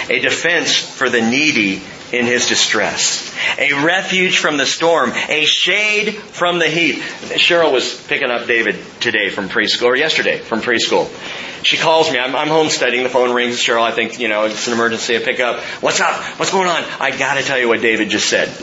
a 0.09 0.19
defense 0.21 0.77
for 0.77 1.09
the 1.09 1.21
needy 1.21 1.83
in 2.13 2.27
his 2.27 2.49
distress, 2.49 3.33
a 3.59 3.73
refuge 3.85 4.39
from 4.39 4.57
the 4.57 4.67
storm, 4.67 5.13
a 5.29 5.45
shade 5.45 6.15
from 6.15 6.59
the 6.59 6.67
heat. 6.67 6.97
Cheryl 7.37 7.73
was 7.73 7.95
picking 8.07 8.31
up 8.31 8.47
David 8.47 8.77
today 9.01 9.31
from 9.31 9.49
preschool, 9.49 9.87
or 9.87 9.97
yesterday 9.97 10.39
from 10.39 10.61
preschool. 10.61 11.09
She 11.65 11.77
calls 11.77 12.11
me. 12.11 12.19
I'm, 12.19 12.35
I'm 12.35 12.49
home 12.49 12.69
studying. 12.69 13.03
The 13.03 13.11
phone 13.11 13.35
rings. 13.35 13.59
Cheryl, 13.59 13.83
I 13.83 13.93
think, 13.93 14.19
you 14.19 14.29
know, 14.29 14.45
it's 14.45 14.67
an 14.67 14.73
emergency. 14.73 15.17
I 15.17 15.21
pick 15.21 15.41
up. 15.41 15.61
What's 15.83 16.01
up? 16.01 16.21
What's 16.39 16.51
going 16.51 16.69
on? 16.69 16.83
I 16.99 17.17
gotta 17.17 17.43
tell 17.43 17.59
you 17.59 17.69
what 17.69 17.81
David 17.81 18.09
just 18.09 18.29
said. 18.29 18.49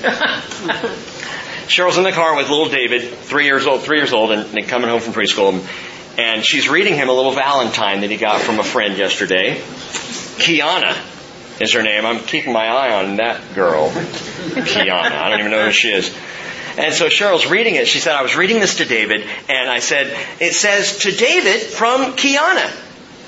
Cheryl's 1.68 1.98
in 1.98 2.04
the 2.04 2.12
car 2.12 2.36
with 2.36 2.50
little 2.50 2.70
David, 2.70 3.02
three 3.04 3.46
years 3.46 3.66
old, 3.68 3.82
three 3.82 3.98
years 3.98 4.14
old, 4.14 4.32
and, 4.32 4.58
and 4.58 4.68
coming 4.68 4.90
home 4.90 5.02
from 5.02 5.14
preschool, 5.14 5.66
and 6.18 6.44
she's 6.44 6.70
reading 6.70 6.96
him 6.96 7.10
a 7.10 7.12
little 7.12 7.34
Valentine 7.34 8.02
that 8.02 8.10
he 8.10 8.18
got 8.18 8.42
from 8.42 8.60
a 8.60 8.64
friend 8.64 8.98
yesterday. 8.98 9.56
Kiana 10.40 10.96
is 11.60 11.74
her 11.74 11.82
name. 11.84 12.06
I'm 12.06 12.20
keeping 12.20 12.54
my 12.54 12.68
eye 12.68 13.04
on 13.04 13.18
that 13.18 13.42
girl, 13.56 13.90
Kiana. 13.90 15.12
I 15.12 15.30
don't 15.30 15.40
even 15.40 15.52
know 15.52 15.66
who 15.66 15.72
she 15.72 15.90
is. 15.90 16.16
And 16.78 16.94
so 16.94 17.08
Cheryl's 17.08 17.48
reading 17.48 17.76
it. 17.76 17.88
She 17.88 18.00
said, 18.00 18.14
I 18.14 18.22
was 18.22 18.36
reading 18.36 18.60
this 18.60 18.78
to 18.78 18.86
David, 18.86 19.22
and 19.50 19.70
I 19.70 19.80
said, 19.80 20.16
it 20.40 20.54
says 20.54 21.00
to 21.00 21.12
David 21.12 21.62
from 21.62 22.14
Kiana. 22.14 22.72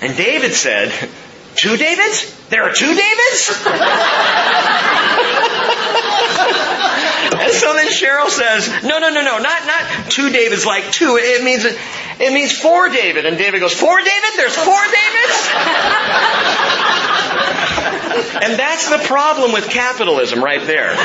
And 0.01 0.15
David 0.15 0.53
said, 0.53 0.91
two 1.55 1.75
Davids? 1.75 2.35
There 2.49 2.63
are 2.63 2.71
two 2.71 2.93
Davids? 2.93 3.49
and 7.33 7.51
so 7.51 7.73
then 7.73 7.87
Cheryl 7.87 8.29
says, 8.29 8.69
no, 8.83 8.99
no, 8.99 9.09
no, 9.09 9.21
no, 9.21 9.39
not, 9.39 9.65
not 9.65 10.11
two 10.11 10.29
Davids 10.29 10.65
like 10.65 10.91
two. 10.91 11.17
It 11.19 11.43
means, 11.43 11.65
it 11.65 12.33
means 12.33 12.55
four 12.55 12.89
David. 12.89 13.25
And 13.25 13.37
David 13.37 13.61
goes, 13.61 13.73
four 13.73 13.97
David? 13.97 14.29
There's 14.35 14.55
four 14.55 14.79
Davids? 14.79 16.68
And 18.19 18.59
that's 18.59 18.89
the 18.89 18.99
problem 19.05 19.51
with 19.51 19.69
capitalism 19.69 20.43
right 20.43 20.65
there. 20.65 20.95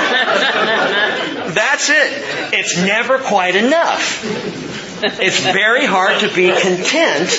That's 1.54 1.90
it. 1.90 2.52
It's 2.52 2.76
never 2.78 3.18
quite 3.18 3.56
enough. 3.56 4.22
It's 5.20 5.40
very 5.40 5.86
hard 5.86 6.20
to 6.20 6.28
be 6.34 6.48
content 6.48 7.30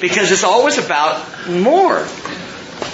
because 0.00 0.30
it's 0.32 0.44
always 0.44 0.78
about 0.78 1.48
more. 1.48 2.06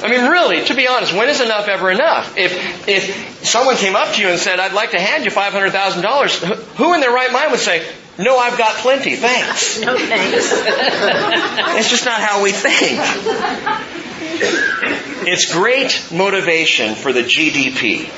I 0.00 0.08
mean, 0.08 0.30
really, 0.30 0.64
to 0.66 0.74
be 0.74 0.86
honest, 0.86 1.14
when 1.14 1.28
is 1.28 1.40
enough 1.40 1.66
ever 1.66 1.90
enough? 1.90 2.36
If, 2.36 2.86
if 2.86 3.46
someone 3.46 3.76
came 3.76 3.96
up 3.96 4.14
to 4.14 4.22
you 4.22 4.28
and 4.28 4.38
said, 4.38 4.60
I'd 4.60 4.74
like 4.74 4.90
to 4.92 5.00
hand 5.00 5.24
you 5.24 5.30
$500,000, 5.30 6.54
who 6.76 6.94
in 6.94 7.00
their 7.00 7.10
right 7.10 7.32
mind 7.32 7.50
would 7.50 7.60
say, 7.60 7.84
no, 8.18 8.36
I've 8.36 8.58
got 8.58 8.74
plenty, 8.76 9.16
thanks. 9.16 9.80
No 9.80 9.96
thanks. 9.96 10.52
it's 11.78 11.88
just 11.88 12.04
not 12.04 12.20
how 12.20 12.42
we 12.42 12.52
think. 12.52 12.98
It's 14.30 15.52
great 15.52 16.08
motivation 16.12 16.94
for 16.94 17.12
the 17.12 17.22
GDP, 17.22 18.08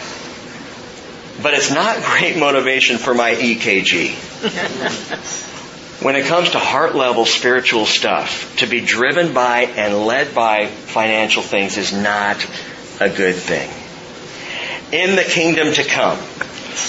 but 1.42 1.54
it's 1.54 1.70
not 1.70 2.02
great 2.04 2.36
motivation 2.36 2.98
for 2.98 3.14
my 3.14 3.32
EKG. 3.34 4.14
when 6.02 6.16
it 6.16 6.26
comes 6.26 6.50
to 6.50 6.58
heart 6.58 6.94
level 6.94 7.26
spiritual 7.26 7.86
stuff, 7.86 8.56
to 8.56 8.66
be 8.66 8.80
driven 8.80 9.34
by 9.34 9.62
and 9.62 10.06
led 10.06 10.34
by 10.34 10.66
financial 10.66 11.42
things 11.42 11.76
is 11.76 11.92
not 11.92 12.44
a 13.00 13.08
good 13.08 13.34
thing. 13.34 13.70
In 14.92 15.16
the 15.16 15.24
kingdom 15.24 15.72
to 15.74 15.84
come, 15.84 16.18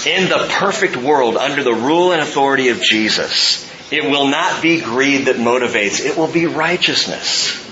in 0.05 0.29
the 0.29 0.47
perfect 0.51 0.95
world 0.95 1.35
under 1.37 1.63
the 1.63 1.73
rule 1.73 2.13
and 2.13 2.21
authority 2.21 2.69
of 2.69 2.81
Jesus, 2.81 3.69
it 3.91 4.03
will 4.03 4.27
not 4.27 4.61
be 4.61 4.81
greed 4.81 5.25
that 5.25 5.35
motivates, 5.35 6.03
it 6.03 6.17
will 6.17 6.31
be 6.31 6.45
righteousness. 6.45 7.70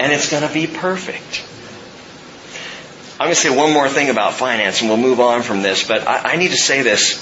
And 0.00 0.12
it's 0.14 0.30
going 0.30 0.48
to 0.48 0.52
be 0.52 0.66
perfect. 0.66 1.44
I'm 3.20 3.26
going 3.26 3.34
to 3.34 3.40
say 3.40 3.54
one 3.54 3.74
more 3.74 3.86
thing 3.86 4.08
about 4.08 4.32
finance 4.32 4.80
and 4.80 4.88
we'll 4.88 4.98
move 4.98 5.20
on 5.20 5.42
from 5.42 5.60
this, 5.60 5.86
but 5.86 6.08
I, 6.08 6.32
I 6.32 6.36
need 6.36 6.52
to 6.52 6.56
say 6.56 6.80
this. 6.80 7.20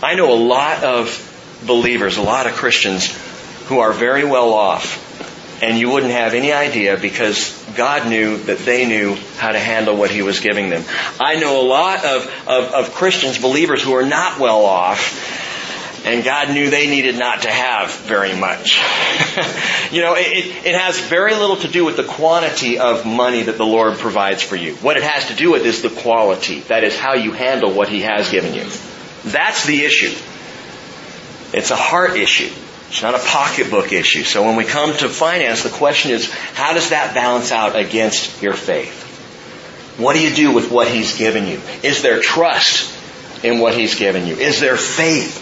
I 0.00 0.14
know 0.14 0.32
a 0.32 0.38
lot 0.38 0.84
of 0.84 1.60
believers, 1.66 2.18
a 2.18 2.22
lot 2.22 2.46
of 2.46 2.52
Christians 2.52 3.08
who 3.64 3.80
are 3.80 3.92
very 3.92 4.24
well 4.24 4.52
off, 4.52 5.60
and 5.60 5.76
you 5.76 5.90
wouldn't 5.90 6.12
have 6.12 6.34
any 6.34 6.52
idea 6.52 6.96
because 6.96 7.50
God 7.76 8.08
knew 8.08 8.36
that 8.44 8.58
they 8.58 8.86
knew 8.86 9.16
how 9.38 9.50
to 9.50 9.58
handle 9.58 9.96
what 9.96 10.12
He 10.12 10.22
was 10.22 10.38
giving 10.38 10.70
them. 10.70 10.84
I 11.18 11.34
know 11.34 11.60
a 11.60 11.66
lot 11.66 12.04
of, 12.04 12.26
of, 12.46 12.72
of 12.72 12.94
Christians, 12.94 13.38
believers 13.38 13.82
who 13.82 13.94
are 13.94 14.06
not 14.06 14.38
well 14.38 14.64
off, 14.64 15.41
and 16.04 16.24
God 16.24 16.50
knew 16.50 16.68
they 16.68 16.88
needed 16.88 17.16
not 17.16 17.42
to 17.42 17.50
have 17.50 17.92
very 17.92 18.34
much. 18.34 18.78
you 19.92 20.00
know, 20.00 20.14
it, 20.16 20.66
it 20.66 20.74
has 20.74 20.98
very 20.98 21.34
little 21.34 21.56
to 21.58 21.68
do 21.68 21.84
with 21.84 21.96
the 21.96 22.04
quantity 22.04 22.78
of 22.78 23.06
money 23.06 23.44
that 23.44 23.56
the 23.56 23.66
Lord 23.66 23.98
provides 23.98 24.42
for 24.42 24.56
you. 24.56 24.74
What 24.76 24.96
it 24.96 25.04
has 25.04 25.28
to 25.28 25.34
do 25.34 25.52
with 25.52 25.64
is 25.64 25.82
the 25.82 25.90
quality. 25.90 26.60
That 26.60 26.82
is 26.82 26.98
how 26.98 27.14
you 27.14 27.32
handle 27.32 27.72
what 27.72 27.88
He 27.88 28.00
has 28.00 28.30
given 28.30 28.54
you. 28.54 28.66
That's 29.24 29.64
the 29.64 29.84
issue. 29.84 30.14
It's 31.52 31.70
a 31.70 31.76
heart 31.76 32.16
issue. 32.16 32.52
It's 32.88 33.02
not 33.02 33.14
a 33.14 33.24
pocketbook 33.24 33.92
issue. 33.92 34.24
So 34.24 34.42
when 34.42 34.56
we 34.56 34.64
come 34.64 34.96
to 34.98 35.08
finance, 35.08 35.62
the 35.62 35.70
question 35.70 36.10
is, 36.10 36.30
how 36.54 36.74
does 36.74 36.90
that 36.90 37.14
balance 37.14 37.52
out 37.52 37.76
against 37.76 38.42
your 38.42 38.54
faith? 38.54 39.00
What 39.98 40.14
do 40.14 40.20
you 40.20 40.34
do 40.34 40.52
with 40.52 40.72
what 40.72 40.88
He's 40.88 41.16
given 41.16 41.46
you? 41.46 41.60
Is 41.82 42.02
there 42.02 42.20
trust 42.20 42.92
in 43.44 43.60
what 43.60 43.74
He's 43.74 43.94
given 43.94 44.26
you? 44.26 44.34
Is 44.34 44.58
there 44.58 44.76
faith 44.76 45.41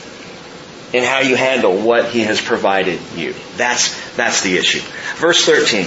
in 0.92 1.04
how 1.04 1.20
you 1.20 1.36
handle 1.36 1.76
what 1.76 2.10
He 2.10 2.20
has 2.20 2.40
provided 2.40 3.00
you? 3.14 3.34
That's, 3.56 4.16
that's 4.16 4.42
the 4.42 4.56
issue. 4.56 4.80
Verse 5.16 5.44
13. 5.44 5.86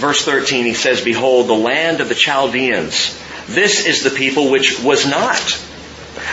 Verse 0.00 0.24
13, 0.24 0.64
he 0.64 0.74
says, 0.74 1.02
Behold, 1.02 1.48
the 1.48 1.54
land 1.54 2.00
of 2.00 2.08
the 2.08 2.14
Chaldeans. 2.14 3.18
This 3.48 3.86
is 3.86 4.04
the 4.04 4.10
people 4.10 4.50
which 4.50 4.80
was 4.82 5.06
not 5.06 5.58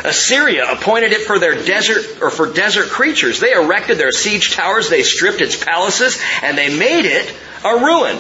Assyria 0.04 0.72
appointed 0.72 1.12
it 1.12 1.22
for 1.22 1.40
their 1.40 1.64
desert 1.64 2.22
or 2.22 2.30
for 2.30 2.52
desert 2.52 2.90
creatures. 2.90 3.40
They 3.40 3.54
erected 3.54 3.98
their 3.98 4.12
siege 4.12 4.54
towers, 4.54 4.90
they 4.90 5.04
stripped 5.04 5.42
its 5.42 5.62
palaces, 5.62 6.20
and 6.42 6.58
they 6.58 6.76
made 6.78 7.06
it 7.06 7.34
a 7.64 7.78
ruin. 7.78 8.18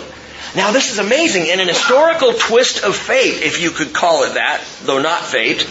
Now 0.55 0.71
this 0.71 0.91
is 0.91 0.99
amazing. 0.99 1.47
In 1.47 1.59
an 1.59 1.67
historical 1.67 2.33
twist 2.33 2.83
of 2.83 2.95
fate, 2.95 3.41
if 3.41 3.61
you 3.61 3.71
could 3.71 3.93
call 3.93 4.23
it 4.23 4.35
that, 4.35 4.63
though 4.83 5.01
not 5.01 5.25
fate, 5.25 5.67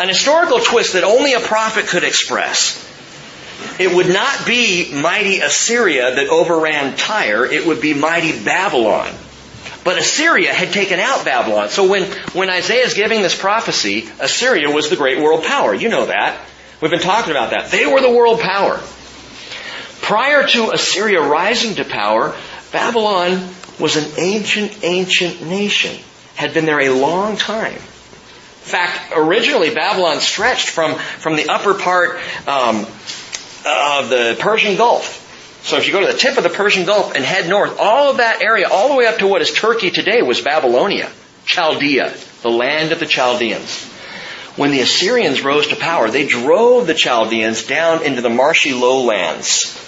an 0.00 0.08
historical 0.08 0.60
twist 0.60 0.92
that 0.92 1.04
only 1.04 1.34
a 1.34 1.40
prophet 1.40 1.86
could 1.86 2.04
express. 2.04 2.82
It 3.78 3.94
would 3.94 4.08
not 4.08 4.46
be 4.46 4.92
mighty 4.92 5.40
Assyria 5.40 6.14
that 6.14 6.28
overran 6.28 6.96
Tyre, 6.96 7.44
it 7.44 7.66
would 7.66 7.80
be 7.80 7.94
mighty 7.94 8.44
Babylon. 8.44 9.12
But 9.84 9.98
Assyria 9.98 10.52
had 10.52 10.72
taken 10.72 10.98
out 10.98 11.24
Babylon. 11.24 11.68
So 11.68 11.86
when, 11.86 12.10
when 12.32 12.50
Isaiah 12.50 12.84
is 12.84 12.94
giving 12.94 13.22
this 13.22 13.38
prophecy, 13.38 14.08
Assyria 14.18 14.70
was 14.70 14.90
the 14.90 14.96
great 14.96 15.20
world 15.20 15.44
power. 15.44 15.74
You 15.74 15.88
know 15.88 16.06
that. 16.06 16.40
We've 16.80 16.90
been 16.90 17.00
talking 17.00 17.30
about 17.30 17.50
that. 17.50 17.70
They 17.70 17.86
were 17.86 18.00
the 18.00 18.10
world 18.10 18.40
power. 18.40 18.80
Prior 20.02 20.46
to 20.46 20.70
Assyria 20.72 21.20
rising 21.22 21.76
to 21.76 21.84
power, 21.84 22.34
Babylon 22.72 23.48
was 23.78 23.96
an 23.96 24.18
ancient, 24.18 24.84
ancient 24.84 25.42
nation. 25.42 25.96
Had 26.34 26.52
been 26.52 26.66
there 26.66 26.80
a 26.80 26.90
long 26.90 27.36
time. 27.36 27.78
In 28.66 28.72
fact, 28.72 29.12
originally 29.14 29.72
Babylon 29.72 30.18
stretched 30.18 30.70
from, 30.70 30.96
from 30.96 31.36
the 31.36 31.48
upper 31.48 31.74
part 31.74 32.18
um, 32.48 32.78
of 33.64 34.08
the 34.08 34.36
Persian 34.40 34.76
Gulf. 34.76 35.22
So 35.62 35.76
if 35.76 35.86
you 35.86 35.92
go 35.92 36.04
to 36.04 36.12
the 36.12 36.18
tip 36.18 36.36
of 36.36 36.42
the 36.42 36.50
Persian 36.50 36.84
Gulf 36.84 37.14
and 37.14 37.24
head 37.24 37.48
north, 37.48 37.78
all 37.78 38.10
of 38.10 38.16
that 38.16 38.42
area, 38.42 38.68
all 38.68 38.88
the 38.88 38.96
way 38.96 39.06
up 39.06 39.18
to 39.18 39.28
what 39.28 39.40
is 39.40 39.52
Turkey 39.52 39.92
today, 39.92 40.20
was 40.20 40.40
Babylonia, 40.40 41.12
Chaldea, 41.44 42.12
the 42.42 42.50
land 42.50 42.90
of 42.90 42.98
the 42.98 43.06
Chaldeans. 43.06 43.84
When 44.56 44.72
the 44.72 44.80
Assyrians 44.80 45.44
rose 45.44 45.68
to 45.68 45.76
power, 45.76 46.10
they 46.10 46.26
drove 46.26 46.88
the 46.88 46.94
Chaldeans 46.94 47.68
down 47.68 48.02
into 48.02 48.20
the 48.20 48.30
marshy 48.30 48.72
lowlands 48.72 49.85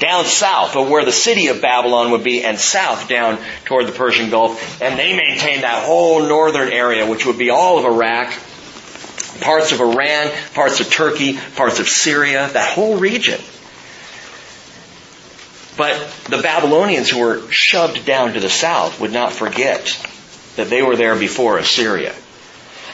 down 0.00 0.24
south 0.24 0.74
of 0.76 0.88
where 0.88 1.04
the 1.04 1.12
city 1.12 1.48
of 1.48 1.60
Babylon 1.60 2.10
would 2.10 2.24
be 2.24 2.42
and 2.42 2.58
south 2.58 3.06
down 3.06 3.38
toward 3.66 3.86
the 3.86 3.92
Persian 3.92 4.30
Gulf. 4.30 4.82
And 4.82 4.98
they 4.98 5.14
maintained 5.14 5.62
that 5.62 5.84
whole 5.84 6.26
northern 6.26 6.72
area, 6.72 7.08
which 7.08 7.26
would 7.26 7.38
be 7.38 7.50
all 7.50 7.78
of 7.78 7.84
Iraq, 7.84 8.32
parts 9.40 9.72
of 9.72 9.80
Iran, 9.80 10.32
parts 10.54 10.80
of 10.80 10.90
Turkey, 10.90 11.38
parts 11.54 11.78
of 11.78 11.88
Syria, 11.88 12.48
that 12.52 12.70
whole 12.70 12.96
region. 12.96 13.40
But 15.76 15.96
the 16.28 16.42
Babylonians 16.42 17.10
who 17.10 17.20
were 17.20 17.42
shoved 17.50 18.04
down 18.04 18.32
to 18.32 18.40
the 18.40 18.50
south 18.50 19.00
would 19.00 19.12
not 19.12 19.32
forget 19.32 19.86
that 20.56 20.68
they 20.68 20.82
were 20.82 20.96
there 20.96 21.16
before 21.16 21.58
Assyria. 21.58 22.14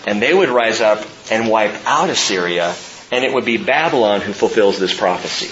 And 0.07 0.21
they 0.21 0.35
would 0.35 0.51
rise 0.51 0.81
up 0.81 1.05
and 1.31 1.49
wipe 1.49 1.75
out 1.87 2.11
Assyria, 2.11 2.75
and 3.11 3.25
it 3.25 3.33
would 3.33 3.45
be 3.45 3.57
Babylon 3.57 4.21
who 4.21 4.33
fulfills 4.33 4.79
this 4.79 4.97
prophecy 4.97 5.51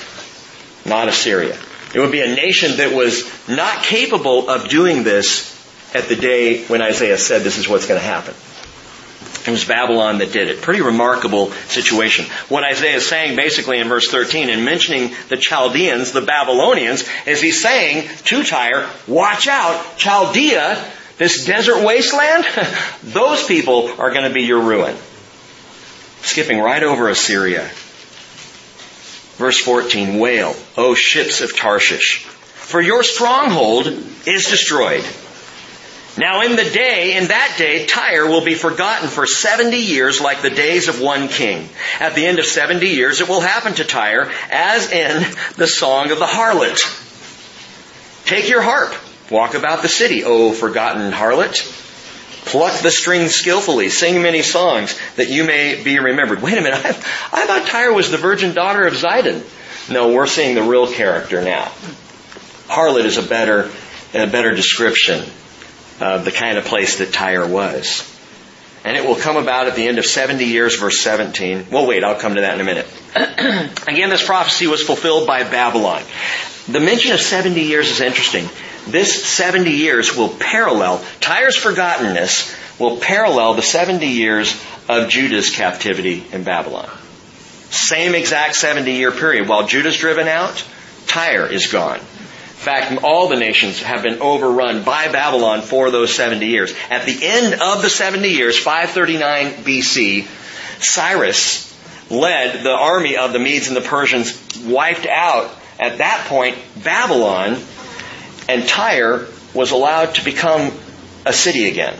not 0.85 1.09
Assyria. 1.09 1.59
It 1.94 2.01
would 2.01 2.12
be 2.12 2.20
a 2.20 2.35
nation 2.35 2.79
that 2.79 2.92
was 2.92 3.31
not 3.49 3.83
capable 3.83 4.51
of 4.51 4.68
doing 4.68 5.05
this 5.05 5.51
at 5.94 6.09
the 6.09 6.16
day 6.16 6.64
when 6.64 6.83
Isaiah 6.83 7.18
said 7.18 7.42
this 7.42 7.57
is 7.57 7.68
what's 7.68 7.87
going 7.87 8.01
to 8.01 8.07
happen. 8.07 8.35
It 9.47 9.51
was 9.51 9.64
Babylon 9.64 10.18
that 10.18 10.33
did 10.33 10.49
it. 10.49 10.62
Pretty 10.62 10.81
remarkable 10.81 11.51
situation. 11.68 12.25
What 12.49 12.64
Isaiah 12.64 12.97
is 12.97 13.07
saying 13.07 13.37
basically 13.37 13.79
in 13.79 13.88
verse 13.88 14.11
13 14.11 14.49
in 14.49 14.64
mentioning 14.64 15.14
the 15.29 15.37
Chaldeans, 15.37 16.12
the 16.12 16.23
Babylonians, 16.23 17.05
is 17.27 17.42
he's 17.42 17.62
saying 17.62 18.09
to 18.25 18.42
Tyre, 18.42 18.88
watch 19.07 19.47
out, 19.47 19.99
Chaldea, 19.99 20.83
this 21.18 21.44
desert 21.44 21.85
wasteland, 21.85 22.47
those 23.03 23.44
people 23.47 23.88
are 24.01 24.11
going 24.12 24.27
to 24.27 24.35
be 24.35 24.42
your 24.42 24.61
ruin. 24.61 24.97
Skipping 26.23 26.59
right 26.59 26.83
over 26.83 27.09
Assyria. 27.09 27.70
Verse 29.37 29.59
14, 29.59 30.18
wail, 30.18 30.55
O 30.77 30.94
ships 30.94 31.40
of 31.40 31.57
Tarshish, 31.57 32.25
for 32.25 32.81
your 32.81 33.03
stronghold 33.03 33.87
is 34.27 34.49
destroyed. 34.49 35.05
Now 36.16 36.42
in 36.42 36.55
the 36.55 36.70
day, 36.70 37.16
in 37.16 37.27
that 37.27 37.57
day, 37.59 37.87
Tyre 37.87 38.27
will 38.27 38.44
be 38.44 38.55
forgotten 38.55 39.09
for 39.09 39.27
70 39.27 39.77
years 39.77 40.20
like 40.20 40.42
the 40.42 40.51
days 40.51 40.87
of 40.87 41.01
one 41.01 41.27
king. 41.27 41.68
At 41.99 42.14
the 42.14 42.25
end 42.25 42.38
of 42.38 42.47
70 42.47 42.87
years, 42.87 43.20
it 43.20 43.29
will 43.29 43.40
happen 43.40 43.75
to 43.75 43.85
Tyre 43.85 44.31
as 44.49 44.92
in 44.92 45.27
the 45.57 45.66
song 45.66 46.12
of 46.12 46.20
the 46.20 46.27
harlot. 46.27 46.79
Take 48.27 48.49
your 48.49 48.62
harp, 48.62 48.94
walk 49.31 49.55
about 49.55 49.83
the 49.83 49.88
city, 49.88 50.23
O 50.23 50.53
forgotten 50.53 51.11
harlot. 51.11 51.84
Pluck 52.45 52.81
the 52.81 52.91
strings 52.91 53.35
skillfully. 53.35 53.89
Sing 53.89 54.23
many 54.23 54.43
songs 54.43 54.99
that 55.17 55.29
you 55.29 55.45
may 55.45 55.83
be 55.83 55.99
remembered. 55.99 56.43
Wait 56.43 56.59
a 56.59 56.61
minute. 56.61 56.85
I, 56.85 56.89
I 57.33 57.47
thought 57.47 57.67
Tyre 57.67 57.93
was 57.93 58.11
the 58.11 58.19
virgin 58.19 58.55
daughter 58.55 58.87
of 58.87 58.95
Zidon. 58.95 59.43
No, 59.91 60.13
we're 60.13 60.27
seeing 60.27 60.55
the 60.55 60.63
real 60.63 60.91
character 60.91 61.43
now. 61.43 61.65
Harlot 62.69 63.05
is 63.05 63.19
a 63.19 63.23
better, 63.23 63.71
a 64.15 64.27
better 64.27 64.55
description 64.55 65.25
of 66.01 66.25
the 66.25 66.33
kind 66.33 66.59
of 66.59 66.65
place 66.65 66.99
that 66.99 67.13
Tyre 67.13 67.47
was. 67.47 68.11
And 68.85 68.97
it 68.97 69.07
will 69.07 69.17
come 69.17 69.37
about 69.37 69.67
at 69.67 69.77
the 69.77 69.87
end 69.87 69.99
of 69.99 70.05
70 70.05 70.45
years, 70.45 70.79
verse 70.79 71.01
17. 71.01 71.69
Well, 71.71 71.87
wait, 71.87 72.05
I'll 72.05 72.19
come 72.19 72.35
to 72.35 72.43
that 72.43 72.55
in 72.55 72.61
a 72.61 72.65
minute. 72.65 72.87
Again, 73.89 74.11
this 74.11 74.25
prophecy 74.25 74.67
was 74.67 74.83
fulfilled 74.83 75.27
by 75.27 75.43
Babylon. 75.45 76.03
The 76.69 76.81
mention 76.81 77.13
of 77.13 77.21
70 77.21 77.61
years 77.63 77.91
is 77.91 78.01
interesting 78.01 78.49
this 78.87 79.25
70 79.25 79.70
years 79.70 80.16
will 80.16 80.29
parallel, 80.29 81.05
Tyre's 81.20 81.57
forgottenness 81.57 82.79
will 82.79 82.99
parallel 82.99 83.55
the 83.55 83.62
70 83.62 84.07
years 84.07 84.61
of 84.88 85.09
Judah's 85.09 85.51
captivity 85.51 86.25
in 86.33 86.44
Babylon. 86.44 86.90
Same 87.70 88.14
exact 88.14 88.55
70 88.57 88.92
year 88.92 89.11
period. 89.11 89.49
While 89.49 89.66
Judah's 89.66 89.97
driven 89.97 90.29
out, 90.29 90.64
Tyre 91.07 91.47
is 91.47 91.66
gone. 91.68 91.99
In 91.99 92.70
fact, 92.70 93.03
all 93.03 93.29
the 93.29 93.37
nations 93.37 93.83
have 93.83 94.03
been 94.03 94.20
overrun 94.20 94.85
by 94.85 95.09
Babylon 95.09 95.61
for 95.61 95.90
those 95.90 96.14
70 96.14 96.47
years. 96.47 96.75
At 96.88 97.05
the 97.05 97.18
end 97.20 97.61
of 97.61 97.83
the 97.83 97.90
70 97.90 98.29
years, 98.29 98.59
539 98.59 99.64
BC, 99.64 100.27
Cyrus 100.83 101.70
led 102.11 102.62
the 102.62 102.70
army 102.70 103.16
of 103.16 103.33
the 103.33 103.38
Medes 103.38 103.68
and 103.68 103.77
the 103.77 103.83
Persians, 103.83 104.38
wiped 104.64 105.07
out 105.07 105.51
at 105.79 105.99
that 105.99 106.27
point 106.29 106.57
Babylon, 106.83 107.57
and 108.49 108.67
Tyre 108.67 109.27
was 109.55 109.71
allowed 109.71 110.17
to 110.17 110.25
become 110.25 110.73
a 111.25 111.33
city 111.33 111.69
again, 111.69 111.97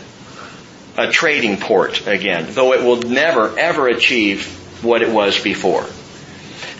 a 0.97 1.11
trading 1.11 1.57
port 1.57 2.05
again, 2.07 2.47
though 2.49 2.73
it 2.73 2.83
will 2.83 3.01
never 3.01 3.57
ever 3.57 3.87
achieve 3.87 4.47
what 4.83 5.01
it 5.01 5.09
was 5.09 5.41
before. 5.41 5.85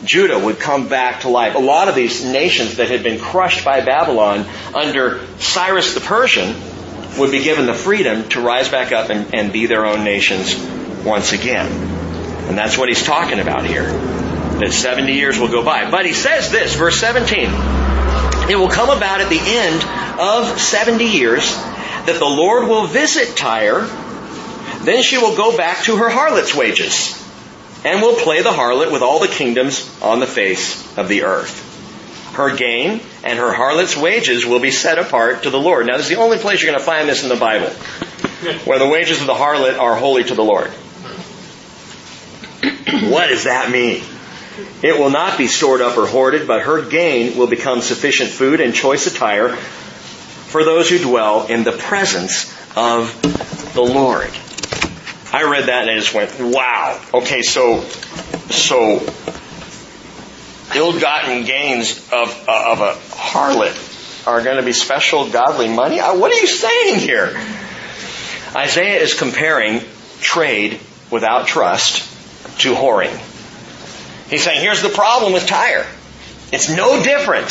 Judah 0.03 0.37
would 0.37 0.59
come 0.59 0.87
back 0.87 1.21
to 1.21 1.29
life. 1.29 1.55
A 1.55 1.59
lot 1.59 1.87
of 1.87 1.95
these 1.95 2.23
nations 2.23 2.77
that 2.77 2.89
had 2.89 3.03
been 3.03 3.19
crushed 3.19 3.65
by 3.65 3.81
Babylon 3.81 4.45
under 4.73 5.25
Cyrus 5.39 5.93
the 5.93 6.01
Persian 6.01 6.55
would 7.17 7.31
be 7.31 7.43
given 7.43 7.65
the 7.65 7.73
freedom 7.73 8.27
to 8.29 8.41
rise 8.41 8.69
back 8.69 8.91
up 8.91 9.09
and, 9.09 9.33
and 9.33 9.51
be 9.51 9.65
their 9.65 9.85
own 9.85 10.03
nations 10.03 10.55
once 11.03 11.33
again. 11.33 11.71
And 12.47 12.57
that's 12.57 12.77
what 12.77 12.89
he's 12.89 13.03
talking 13.03 13.39
about 13.39 13.65
here. 13.65 13.85
That 14.59 14.71
70 14.71 15.13
years 15.13 15.39
will 15.39 15.49
go 15.49 15.63
by. 15.63 15.89
But 15.89 16.05
he 16.05 16.13
says 16.13 16.51
this, 16.51 16.75
verse 16.75 16.99
17. 16.99 17.84
It 18.47 18.55
will 18.57 18.69
come 18.69 18.95
about 18.95 19.21
at 19.21 19.29
the 19.29 19.39
end 19.41 19.83
of 20.19 20.59
70 20.59 21.03
years 21.03 21.51
that 22.05 22.17
the 22.19 22.25
Lord 22.25 22.67
will 22.67 22.85
visit 22.85 23.35
Tyre. 23.35 23.81
Then 24.83 25.01
she 25.01 25.17
will 25.17 25.35
go 25.35 25.57
back 25.57 25.83
to 25.85 25.97
her 25.97 26.09
harlot's 26.09 26.53
wages 26.53 27.19
and 27.83 28.01
will 28.01 28.15
play 28.15 28.43
the 28.43 28.51
harlot 28.51 28.91
with 28.91 29.01
all 29.01 29.19
the 29.19 29.27
kingdoms 29.27 29.89
on 30.01 30.19
the 30.19 30.27
face 30.27 30.95
of 30.95 31.07
the 31.07 31.23
earth. 31.23 31.63
Her 32.35 32.55
gain 32.55 33.01
and 33.23 33.39
her 33.39 33.51
harlot's 33.51 33.97
wages 33.97 34.45
will 34.45 34.59
be 34.59 34.71
set 34.71 34.99
apart 34.99 35.43
to 35.43 35.49
the 35.49 35.59
Lord. 35.59 35.87
Now, 35.87 35.97
this 35.97 36.05
is 36.09 36.15
the 36.15 36.21
only 36.21 36.37
place 36.37 36.61
you're 36.61 36.71
going 36.71 36.79
to 36.79 36.85
find 36.85 37.09
this 37.09 37.23
in 37.23 37.29
the 37.29 37.35
Bible, 37.35 37.69
where 38.65 38.77
the 38.77 38.87
wages 38.87 39.21
of 39.21 39.27
the 39.27 39.33
harlot 39.33 39.79
are 39.79 39.95
holy 39.95 40.23
to 40.23 40.35
the 40.35 40.43
Lord. 40.43 40.67
what 43.09 43.27
does 43.27 43.45
that 43.45 43.71
mean? 43.71 44.03
It 44.81 44.97
will 44.99 45.09
not 45.09 45.37
be 45.37 45.47
stored 45.47 45.81
up 45.81 45.97
or 45.97 46.05
hoarded, 46.07 46.47
but 46.47 46.61
her 46.61 46.81
gain 46.87 47.37
will 47.37 47.47
become 47.47 47.81
sufficient 47.81 48.29
food 48.29 48.61
and 48.61 48.73
choice 48.73 49.07
attire 49.07 49.49
for 49.49 50.63
those 50.63 50.89
who 50.89 50.99
dwell 50.99 51.47
in 51.47 51.63
the 51.63 51.71
presence 51.71 52.53
of 52.75 53.21
the 53.73 53.81
Lord. 53.81 54.31
I 55.33 55.43
read 55.43 55.65
that 55.65 55.81
and 55.81 55.91
I 55.91 55.95
just 55.95 56.13
went, 56.13 56.39
wow. 56.39 57.01
Okay, 57.13 57.41
so, 57.41 57.81
so, 58.49 59.05
ill-gotten 60.73 61.45
gains 61.45 61.97
of, 62.11 62.47
uh, 62.47 62.71
of 62.71 62.81
a 62.81 62.93
harlot 63.15 64.27
are 64.27 64.41
going 64.43 64.57
to 64.57 64.63
be 64.63 64.73
special 64.73 65.29
godly 65.29 65.67
money? 65.67 65.99
Uh, 65.99 66.17
what 66.17 66.31
are 66.31 66.39
you 66.39 66.47
saying 66.47 66.99
here? 66.99 67.37
Isaiah 68.55 69.01
is 69.01 69.13
comparing 69.13 69.81
trade 70.21 70.79
without 71.11 71.47
trust 71.47 71.99
to 72.61 72.73
whoring. 72.73 73.34
He's 74.35 74.43
saying, 74.43 74.59
here's 74.59 74.81
the 74.81 74.89
problem 74.89 75.31
with 75.31 75.47
Tyre. 75.47 75.85
It's 76.51 76.69
no 76.69 77.01
different 77.01 77.47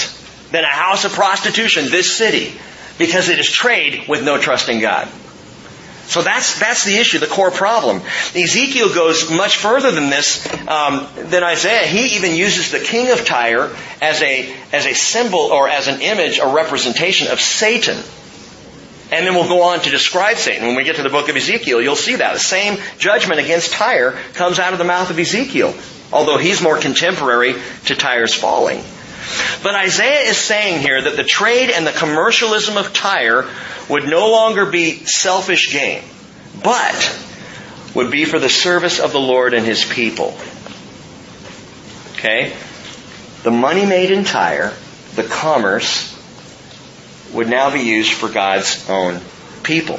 than 0.50 0.64
a 0.64 0.68
house 0.68 1.06
of 1.06 1.12
prostitution, 1.12 1.86
this 1.90 2.14
city, 2.14 2.52
because 2.98 3.30
it 3.30 3.38
is 3.38 3.50
trade 3.50 4.04
with 4.06 4.22
no 4.22 4.36
trust 4.36 4.68
in 4.68 4.82
God. 4.82 5.08
So 6.08 6.20
that's, 6.20 6.60
that's 6.60 6.84
the 6.84 6.98
issue, 6.98 7.20
the 7.20 7.26
core 7.26 7.50
problem. 7.50 8.02
Ezekiel 8.36 8.94
goes 8.94 9.30
much 9.30 9.56
further 9.56 9.92
than 9.92 10.10
this, 10.10 10.46
um, 10.68 11.08
than 11.16 11.42
Isaiah. 11.42 11.86
He 11.86 12.16
even 12.16 12.34
uses 12.34 12.70
the 12.70 12.80
king 12.80 13.10
of 13.12 13.24
Tyre 13.24 13.74
as 14.02 14.20
a, 14.20 14.54
as 14.70 14.84
a 14.84 14.92
symbol 14.92 15.40
or 15.40 15.66
as 15.70 15.88
an 15.88 16.02
image, 16.02 16.38
a 16.38 16.48
representation 16.48 17.28
of 17.28 17.40
Satan. 17.40 17.96
And 19.10 19.26
then 19.26 19.32
we'll 19.32 19.48
go 19.48 19.62
on 19.62 19.80
to 19.80 19.88
describe 19.88 20.36
Satan. 20.36 20.66
When 20.66 20.76
we 20.76 20.84
get 20.84 20.96
to 20.96 21.02
the 21.02 21.08
book 21.08 21.30
of 21.30 21.36
Ezekiel, 21.36 21.80
you'll 21.80 21.96
see 21.96 22.16
that. 22.16 22.34
The 22.34 22.38
same 22.38 22.76
judgment 22.98 23.40
against 23.40 23.72
Tyre 23.72 24.18
comes 24.34 24.58
out 24.58 24.74
of 24.74 24.78
the 24.78 24.84
mouth 24.84 25.08
of 25.08 25.18
Ezekiel 25.18 25.74
although 26.14 26.38
he's 26.38 26.62
more 26.62 26.78
contemporary 26.78 27.56
to 27.86 27.96
Tyre's 27.96 28.32
falling. 28.32 28.82
But 29.64 29.74
Isaiah 29.74 30.30
is 30.30 30.36
saying 30.36 30.80
here 30.80 31.02
that 31.02 31.16
the 31.16 31.24
trade 31.24 31.70
and 31.70 31.84
the 31.84 31.92
commercialism 31.92 32.76
of 32.76 32.92
Tyre 32.92 33.50
would 33.88 34.04
no 34.04 34.30
longer 34.30 34.64
be 34.64 35.04
selfish 35.06 35.72
gain, 35.72 36.04
but 36.62 37.20
would 37.94 38.12
be 38.12 38.26
for 38.26 38.38
the 38.38 38.48
service 38.48 39.00
of 39.00 39.12
the 39.12 39.20
Lord 39.20 39.54
and 39.54 39.66
His 39.66 39.84
people. 39.84 40.38
Okay? 42.12 42.54
The 43.42 43.50
money 43.50 43.84
made 43.84 44.12
in 44.12 44.24
Tyre, 44.24 44.72
the 45.16 45.24
commerce, 45.24 46.12
would 47.32 47.48
now 47.48 47.72
be 47.72 47.80
used 47.80 48.12
for 48.12 48.28
God's 48.28 48.88
own 48.88 49.20
people. 49.64 49.96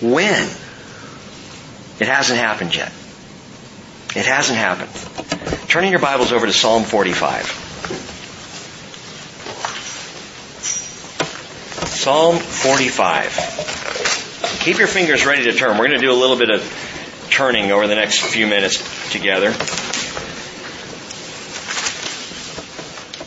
When? 0.00 0.48
It 2.00 2.08
hasn't 2.08 2.38
happened 2.38 2.74
yet. 2.74 2.92
It 4.14 4.26
hasn't 4.26 4.58
happened. 4.58 4.90
Turning 5.68 5.90
your 5.90 6.00
Bibles 6.00 6.32
over 6.32 6.46
to 6.46 6.52
Psalm 6.52 6.84
45. 6.84 7.46
Psalm 11.86 12.38
45. 12.38 14.60
Keep 14.60 14.78
your 14.78 14.86
fingers 14.86 15.26
ready 15.26 15.44
to 15.44 15.52
turn. 15.52 15.76
We're 15.76 15.88
going 15.88 16.00
to 16.00 16.06
do 16.06 16.12
a 16.12 16.14
little 16.14 16.36
bit 16.36 16.50
of 16.50 16.62
turning 17.30 17.72
over 17.72 17.86
the 17.86 17.96
next 17.96 18.20
few 18.20 18.46
minutes 18.46 19.10
together. 19.10 19.52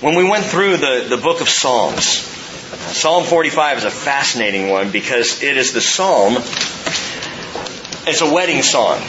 When 0.02 0.15
we 0.15 0.24
went 0.24 0.46
through 0.46 0.78
the, 0.78 1.08
the 1.10 1.18
book 1.18 1.42
of 1.42 1.50
Psalms, 1.50 2.06
Psalm 2.06 3.26
45 3.26 3.80
is 3.80 3.84
a 3.84 3.92
fascinating 3.92 4.70
one 4.70 4.92
because 4.92 5.44
it 5.44 5.58
is 5.58 5.74
the 5.74 5.82
psalm, 5.82 6.38
it's 8.08 8.22
a 8.22 8.34
wedding 8.34 8.63
song 8.63 9.02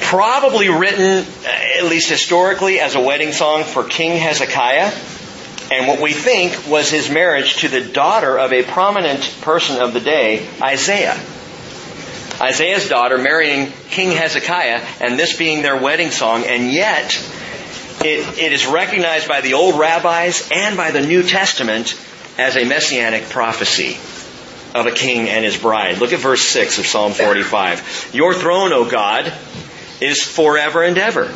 probably 0.00 0.68
written, 0.68 1.26
uh, 1.44 1.48
at 1.78 1.84
least 1.84 2.08
historically, 2.08 2.80
as 2.80 2.94
a 2.94 3.00
wedding 3.00 3.32
song 3.32 3.64
for 3.64 3.84
King 3.84 4.18
Hezekiah. 4.18 4.92
And 5.70 5.88
what 5.88 6.00
we 6.00 6.12
think 6.12 6.68
was 6.68 6.90
his 6.90 7.10
marriage 7.10 7.56
to 7.58 7.68
the 7.68 7.80
daughter 7.80 8.38
of 8.38 8.52
a 8.52 8.62
prominent 8.62 9.22
person 9.40 9.80
of 9.80 9.92
the 9.92 10.00
day, 10.00 10.46
Isaiah. 10.60 11.18
Isaiah's 12.40 12.88
daughter 12.88 13.16
marrying 13.16 13.72
King 13.90 14.10
Hezekiah, 14.10 14.84
and 15.00 15.18
this 15.18 15.36
being 15.36 15.62
their 15.62 15.80
wedding 15.80 16.10
song, 16.10 16.44
and 16.44 16.70
yet 16.70 17.16
it, 18.00 18.38
it 18.38 18.52
is 18.52 18.66
recognized 18.66 19.28
by 19.28 19.40
the 19.40 19.54
old 19.54 19.78
rabbis 19.78 20.50
and 20.52 20.76
by 20.76 20.90
the 20.90 21.00
New 21.00 21.22
Testament 21.22 21.98
as 22.36 22.56
a 22.56 22.64
messianic 22.64 23.28
prophecy 23.30 23.96
of 24.74 24.86
a 24.86 24.90
king 24.90 25.28
and 25.28 25.44
his 25.44 25.56
bride. 25.56 25.98
Look 25.98 26.12
at 26.12 26.18
verse 26.18 26.42
6 26.42 26.78
of 26.78 26.86
Psalm 26.86 27.12
45. 27.12 28.10
Your 28.12 28.34
throne, 28.34 28.72
O 28.72 28.88
God, 28.88 29.32
is 30.04 30.22
forever 30.22 30.82
and 30.82 30.98
ever. 30.98 31.32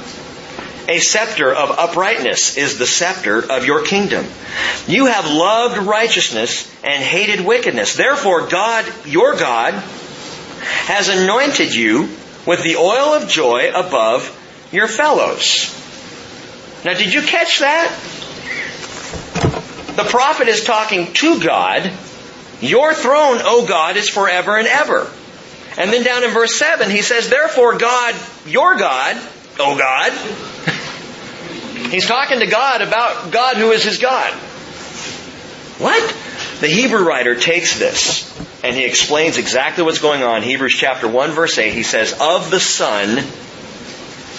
A 0.89 1.01
scepter 1.01 1.55
of 1.55 1.71
uprightness 1.79 2.57
is 2.57 2.79
the 2.79 2.87
scepter 2.87 3.41
of 3.51 3.67
your 3.67 3.85
kingdom. 3.85 4.25
You 4.87 5.07
have 5.07 5.27
loved 5.31 5.79
righteousness 5.79 6.67
and 6.83 7.03
hated 7.03 7.45
wickedness. 7.45 7.95
Therefore, 7.95 8.47
God, 8.47 8.91
your 9.05 9.37
God, 9.37 9.75
has 9.75 11.09
anointed 11.09 11.75
you 11.75 12.09
with 12.47 12.63
the 12.63 12.77
oil 12.77 13.13
of 13.13 13.29
joy 13.29 13.71
above 13.75 14.35
your 14.73 14.89
fellows. 14.89 15.75
Now, 16.85 16.95
did 16.95 17.13
you 17.13 17.21
catch 17.23 17.59
that? 17.59 17.91
The 19.97 20.05
prophet 20.05 20.49
is 20.49 20.65
talking 20.65 21.13
to 21.15 21.41
God. 21.41 21.93
Your 22.61 22.95
throne, 22.95 23.41
O 23.43 23.67
God, 23.67 23.97
is 23.97 24.09
forever 24.09 24.57
and 24.57 24.67
ever. 24.67 25.11
And 25.79 25.93
then 25.93 26.03
down 26.03 26.25
in 26.25 26.31
verse 26.31 26.57
7, 26.57 26.91
he 26.91 27.03
says, 27.03 27.31
Therefore, 27.31 27.79
God, 27.79 28.17
your 28.47 28.77
God, 28.77 29.17
oh 29.61 29.79
God, 29.79 30.13
he's 31.91 32.05
talking 32.05 32.41
to 32.41 32.47
God 32.47 32.83
about 32.83 33.31
God 33.31 33.57
who 33.57 33.71
is 33.71 33.85
his 33.85 33.99
God. 33.99 34.33
What? 35.79 36.03
The 36.61 36.67
Hebrew 36.67 37.05
writer 37.05 37.37
takes 37.37 37.79
this 37.79 38.27
and 38.65 38.75
he 38.75 38.85
explains 38.85 39.39
exactly 39.39 39.85
what's 39.85 40.01
going 40.01 40.25
on. 40.25 40.43
Hebrews 40.43 40.75
chapter 40.75 41.07
1 41.07 41.31
verse 41.31 41.57
8, 41.57 41.73
he 41.73 41.85
says, 41.85 42.13
Of 42.21 42.51
the 42.51 42.59
Son, 42.59 43.19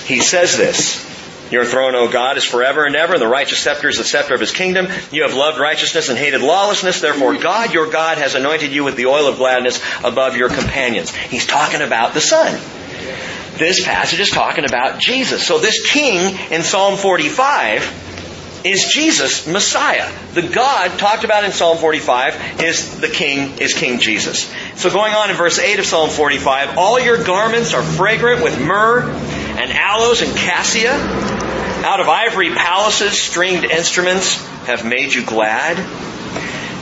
he 0.05 0.19
says 0.19 0.57
this, 0.57 1.08
your 1.51 1.65
throne, 1.65 1.95
O 1.95 2.07
God, 2.07 2.37
is 2.37 2.43
forever 2.43 2.85
and 2.85 2.95
ever, 2.95 3.13
and 3.13 3.21
the 3.21 3.27
righteous 3.27 3.59
scepter 3.59 3.89
is 3.89 3.97
the 3.97 4.03
scepter 4.03 4.33
of 4.33 4.39
his 4.39 4.51
kingdom. 4.51 4.87
You 5.11 5.23
have 5.23 5.33
loved 5.33 5.59
righteousness 5.59 6.09
and 6.09 6.17
hated 6.17 6.41
lawlessness. 6.41 7.01
Therefore, 7.01 7.35
God, 7.37 7.73
your 7.73 7.89
God, 7.89 8.17
has 8.17 8.35
anointed 8.35 8.71
you 8.71 8.83
with 8.83 8.95
the 8.95 9.07
oil 9.07 9.27
of 9.27 9.37
gladness 9.37 9.81
above 10.03 10.37
your 10.37 10.49
companions. 10.49 11.13
He's 11.13 11.45
talking 11.45 11.81
about 11.81 12.13
the 12.13 12.21
Son. 12.21 12.53
This 13.57 13.83
passage 13.83 14.19
is 14.19 14.29
talking 14.29 14.65
about 14.65 14.99
Jesus. 14.99 15.45
So 15.45 15.59
this 15.59 15.85
king 15.91 16.37
in 16.51 16.63
Psalm 16.63 16.97
45 16.97 18.61
is 18.63 18.85
Jesus, 18.85 19.47
Messiah. 19.47 20.11
The 20.33 20.41
God 20.41 20.97
talked 20.99 21.23
about 21.23 21.43
in 21.43 21.51
Psalm 21.51 21.77
45 21.77 22.61
is 22.61 22.99
the 22.99 23.07
King, 23.07 23.57
is 23.59 23.73
King 23.73 23.99
Jesus. 23.99 24.53
So 24.75 24.89
going 24.89 25.13
on 25.13 25.29
in 25.29 25.35
verse 25.35 25.59
8 25.59 25.79
of 25.79 25.85
Psalm 25.85 26.09
45, 26.09 26.77
all 26.77 26.99
your 26.99 27.23
garments 27.23 27.73
are 27.73 27.83
fragrant 27.83 28.43
with 28.43 28.59
myrrh 28.59 29.01
and 29.01 29.71
aloes 29.71 30.21
and 30.21 30.35
cassia. 30.35 31.38
Out 31.83 32.01
of 32.01 32.09
ivory 32.09 32.49
palaces, 32.49 33.17
stringed 33.17 33.63
instruments 33.63 34.45
have 34.65 34.85
made 34.85 35.13
you 35.13 35.25
glad. 35.25 35.77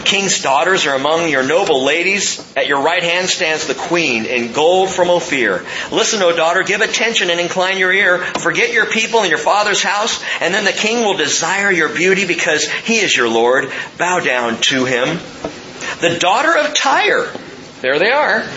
King's 0.05 0.41
daughters 0.41 0.87
are 0.87 0.95
among 0.95 1.29
your 1.29 1.43
noble 1.43 1.83
ladies. 1.83 2.39
At 2.57 2.67
your 2.67 2.81
right 2.81 3.03
hand 3.03 3.29
stands 3.29 3.67
the 3.67 3.75
queen 3.75 4.25
in 4.25 4.53
gold 4.53 4.89
from 4.89 5.09
Ophir. 5.09 5.65
Listen, 5.91 6.23
O 6.23 6.35
daughter, 6.35 6.63
give 6.63 6.81
attention 6.81 7.29
and 7.29 7.39
incline 7.39 7.77
your 7.77 7.93
ear. 7.93 8.19
Forget 8.19 8.73
your 8.73 8.87
people 8.87 9.19
and 9.19 9.29
your 9.29 9.37
father's 9.37 9.83
house, 9.83 10.23
and 10.41 10.53
then 10.53 10.65
the 10.65 10.71
king 10.71 11.05
will 11.05 11.17
desire 11.17 11.71
your 11.71 11.93
beauty 11.93 12.25
because 12.25 12.65
he 12.65 12.97
is 12.97 13.15
your 13.15 13.29
Lord. 13.29 13.71
Bow 13.97 14.19
down 14.19 14.59
to 14.61 14.85
him. 14.85 15.19
The 16.01 16.17
daughter 16.19 16.57
of 16.57 16.73
Tyre, 16.73 17.31
there 17.81 17.99
they 17.99 18.11
are, 18.11 18.47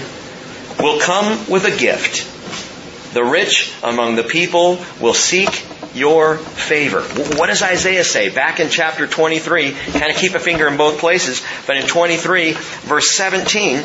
will 0.79 1.01
come 1.01 1.51
with 1.51 1.65
a 1.65 1.77
gift. 1.77 2.27
The 3.13 3.25
rich 3.25 3.75
among 3.83 4.15
the 4.15 4.23
people 4.23 4.79
will 5.01 5.15
seek 5.15 5.67
your 5.95 6.37
favor. 6.37 7.03
What 7.37 7.47
does 7.47 7.63
Isaiah 7.63 8.05
say? 8.05 8.31
Back 8.31 8.61
in 8.61 8.69
chapter 8.69 9.07
23, 9.07 9.73
kind 9.73 10.11
of 10.11 10.17
keep 10.17 10.35
a 10.35 10.39
finger 10.39 10.69
in 10.69 10.77
both 10.77 10.99
places, 10.99 11.43
but 11.67 11.77
in 11.77 11.87
23, 11.87 12.53
verse 12.53 13.11
17, 13.11 13.83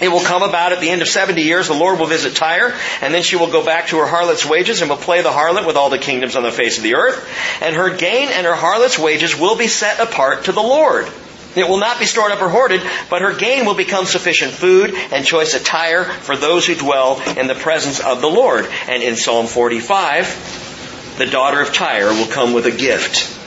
it 0.00 0.08
will 0.08 0.20
come 0.20 0.42
about 0.42 0.72
at 0.72 0.80
the 0.80 0.90
end 0.90 1.00
of 1.00 1.08
70 1.08 1.42
years, 1.42 1.68
the 1.68 1.74
Lord 1.74 2.00
will 2.00 2.06
visit 2.06 2.34
Tyre, 2.34 2.74
and 3.00 3.14
then 3.14 3.22
she 3.22 3.36
will 3.36 3.50
go 3.50 3.64
back 3.64 3.88
to 3.88 3.98
her 3.98 4.06
harlot's 4.06 4.44
wages 4.44 4.80
and 4.80 4.90
will 4.90 4.96
play 4.96 5.22
the 5.22 5.30
harlot 5.30 5.64
with 5.64 5.76
all 5.76 5.90
the 5.90 5.98
kingdoms 5.98 6.34
on 6.34 6.42
the 6.42 6.50
face 6.50 6.76
of 6.76 6.82
the 6.82 6.96
earth, 6.96 7.28
and 7.62 7.76
her 7.76 7.96
gain 7.96 8.28
and 8.28 8.44
her 8.44 8.54
harlot's 8.54 8.98
wages 8.98 9.38
will 9.38 9.56
be 9.56 9.68
set 9.68 10.00
apart 10.00 10.46
to 10.46 10.52
the 10.52 10.60
Lord. 10.60 11.06
It 11.54 11.68
will 11.68 11.78
not 11.78 11.98
be 11.98 12.06
stored 12.06 12.32
up 12.32 12.40
or 12.40 12.48
hoarded, 12.48 12.82
but 13.10 13.22
her 13.22 13.34
gain 13.34 13.66
will 13.66 13.74
become 13.74 14.06
sufficient 14.06 14.52
food 14.52 14.94
and 15.12 15.24
choice 15.24 15.54
attire 15.54 16.04
for 16.04 16.36
those 16.36 16.66
who 16.66 16.74
dwell 16.74 17.20
in 17.38 17.46
the 17.46 17.54
presence 17.54 18.00
of 18.00 18.20
the 18.20 18.28
Lord. 18.28 18.66
And 18.88 19.02
in 19.02 19.16
Psalm 19.16 19.46
45, 19.46 20.71
the 21.18 21.26
daughter 21.26 21.60
of 21.60 21.72
Tyre 21.72 22.08
will 22.08 22.26
come 22.26 22.52
with 22.52 22.66
a 22.66 22.70
gift. 22.70 23.38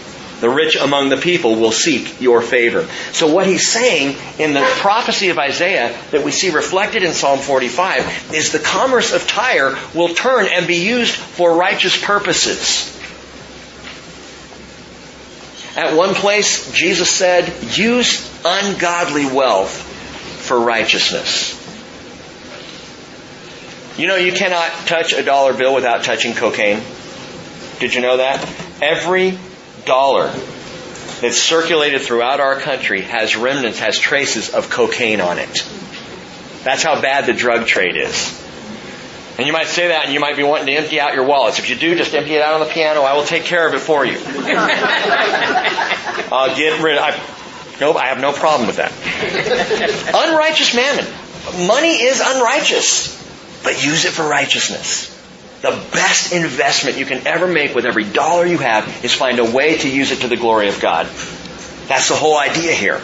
The 0.42 0.50
rich 0.50 0.76
among 0.76 1.10
the 1.10 1.18
people 1.18 1.56
will 1.56 1.72
seek 1.72 2.22
your 2.22 2.42
favor. 2.42 2.88
So 3.14 3.34
what 3.34 3.48
he's 3.48 3.68
saying 3.68 4.18
in 4.38 4.54
the 4.54 4.62
prophecy 4.80 5.30
of 5.30 5.40
Isaiah 5.40 5.98
that 6.12 6.24
we 6.24 6.32
see 6.32 6.52
reflected 6.52 7.04
in 7.04 7.14
Psalm 7.14 7.40
45 7.40 8.34
is 8.34 8.52
the 8.52 8.60
commerce 8.60 9.14
of 9.14 9.28
Tyre 9.28 9.78
will 9.94 10.14
turn 10.14 10.48
and 10.48 10.68
be 10.68 10.86
used 10.86 11.16
for 11.16 11.56
righteous 11.56 12.00
purposes. 12.02 12.92
At 15.78 15.96
one 15.96 16.14
place, 16.14 16.72
Jesus 16.72 17.10
said, 17.10 17.52
use 17.78 18.30
ungodly 18.46 19.26
wealth 19.26 19.72
for 20.46 20.60
righteousness. 20.60 21.62
You 23.98 24.08
know, 24.08 24.16
you 24.16 24.34
cannot 24.34 24.70
touch 24.88 25.14
a 25.14 25.24
dollar 25.24 25.54
bill 25.54 25.74
without 25.74 26.04
touching 26.04 26.34
cocaine. 26.34 26.82
Did 27.80 27.94
you 27.94 28.02
know 28.02 28.18
that? 28.18 28.42
Every 28.82 29.38
dollar 29.86 30.28
that's 31.22 31.42
circulated 31.42 32.02
throughout 32.02 32.40
our 32.40 32.60
country 32.60 33.02
has 33.02 33.36
remnants, 33.36 33.80
has 33.80 33.98
traces 33.98 34.54
of 34.54 34.70
cocaine 34.70 35.22
on 35.22 35.40
it. 35.40 35.68
That's 36.64 36.84
how 36.84 37.02
bad 37.02 37.26
the 37.26 37.34
drug 37.34 37.68
trade 37.68 37.96
is. 37.96 38.42
And 39.38 39.46
you 39.46 39.54
might 39.54 39.68
say 39.68 39.90
that 39.90 40.06
and 40.06 40.14
you 40.14 40.20
might 40.20 40.38
be 40.38 40.44
wanting 40.44 40.68
to 40.68 40.74
empty 40.74 41.00
out 41.00 41.14
your 41.14 41.26
wallets. 41.26 41.60
If 41.60 41.70
you 41.70 41.76
do, 41.76 41.96
just 41.96 42.14
empty 42.14 42.36
it 42.36 42.42
out 42.42 42.54
on 42.54 42.62
the 42.62 42.74
piano. 42.74 43.02
I 43.02 43.16
will 43.16 43.26
take 43.26 43.44
care 43.44 43.68
of 43.68 43.74
it 43.74 43.80
for 43.80 44.06
you. 44.06 44.18
I'll 46.32 46.56
get 46.56 46.82
rid 46.82 46.98
of 46.98 47.04
I, 47.04 47.12
Nope, 47.80 47.98
I 47.98 48.08
have 48.08 48.22
no 48.22 48.32
problem 48.32 48.68
with 48.68 48.78
that. 48.78 48.92
Unrighteous 50.14 50.74
mammon. 50.74 51.68
Money 51.68 52.02
is 52.02 52.22
unrighteous, 52.22 53.62
but 53.64 53.84
use 53.84 54.06
it 54.06 54.12
for 54.12 54.24
righteousness. 54.24 55.12
The 55.66 55.84
best 55.94 56.32
investment 56.32 57.00
you 57.00 57.08
can 57.08 57.26
ever 57.26 57.48
make 57.48 57.74
with 57.74 57.88
every 57.88 58.04
dollar 58.04 58.46
you 58.46 58.60
have 58.60 59.04
is 59.04 59.12
find 59.12 59.40
a 59.40 59.52
way 59.52 59.80
to 59.80 59.90
use 59.90 60.12
it 60.12 60.18
to 60.18 60.28
the 60.28 60.38
glory 60.38 60.70
of 60.70 60.80
God. 60.80 61.08
That's 61.88 62.08
the 62.08 62.14
whole 62.14 62.38
idea 62.38 62.72
here. 62.74 63.02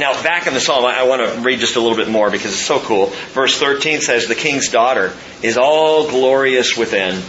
Now, 0.00 0.20
back 0.20 0.48
in 0.48 0.54
the 0.54 0.60
psalm, 0.60 0.84
I 0.84 1.04
want 1.04 1.22
to 1.22 1.40
read 1.42 1.60
just 1.60 1.76
a 1.76 1.80
little 1.80 1.96
bit 1.96 2.08
more 2.08 2.32
because 2.32 2.50
it's 2.50 2.66
so 2.66 2.80
cool. 2.80 3.12
Verse 3.32 3.60
13 3.60 4.00
says, 4.00 4.26
The 4.26 4.34
king's 4.34 4.70
daughter 4.70 5.12
is 5.40 5.56
all 5.56 6.10
glorious 6.10 6.76
within. 6.76 7.22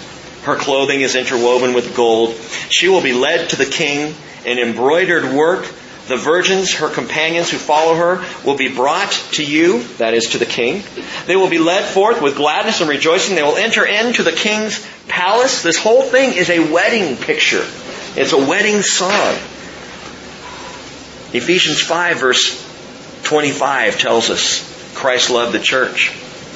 Her 0.46 0.56
clothing 0.56 1.02
is 1.02 1.14
interwoven 1.14 1.76
with 1.76 1.96
gold. 1.96 2.34
She 2.72 2.88
will 2.88 3.04
be 3.04 3.14
led 3.14 3.52
to 3.52 3.58
the 3.58 3.68
king 3.68 4.16
in 4.48 4.58
embroidered 4.58 5.32
work 5.32 5.72
the 6.08 6.18
virgins, 6.18 6.76
her 6.76 6.89
companions 6.89 7.49
who 7.49 7.58
follow 7.58 7.95
her, 7.95 8.26
will 8.45 8.58
be 8.58 8.74
brought 8.74 9.12
to 9.34 9.43
you, 9.43 9.84
that 9.97 10.14
is 10.14 10.32
to 10.32 10.38
the 10.38 10.45
king. 10.45 10.84
They 11.26 11.36
will 11.36 11.49
be 11.49 11.58
led 11.58 11.86
forth 11.86 12.22
with 12.22 12.36
gladness 12.36 12.82
and 12.82 12.89
rejoicing. 12.89 13.36
They 13.36 13.43
will 13.43 13.58
enter 13.58 13.86
into 13.86 14.24
the 14.24 14.32
king's 14.32 14.86
palace. 15.08 15.64
This 15.64 15.80
whole 15.80 16.03
thing 16.03 16.34
is 16.34 16.49
a 16.49 16.72
wedding 16.72 17.18
picture. 17.18 17.66
It's 18.16 18.34
a 18.34 18.38
wedding 18.38 18.82
song. 18.82 19.36
Ephesians 21.34 21.82
5 21.82 22.20
verse 22.20 22.62
25 23.24 23.99
tells 23.99 24.30
us 24.30 24.93
Christ 24.95 25.30
loved 25.30 25.53
the 25.53 25.60
church 25.60 26.14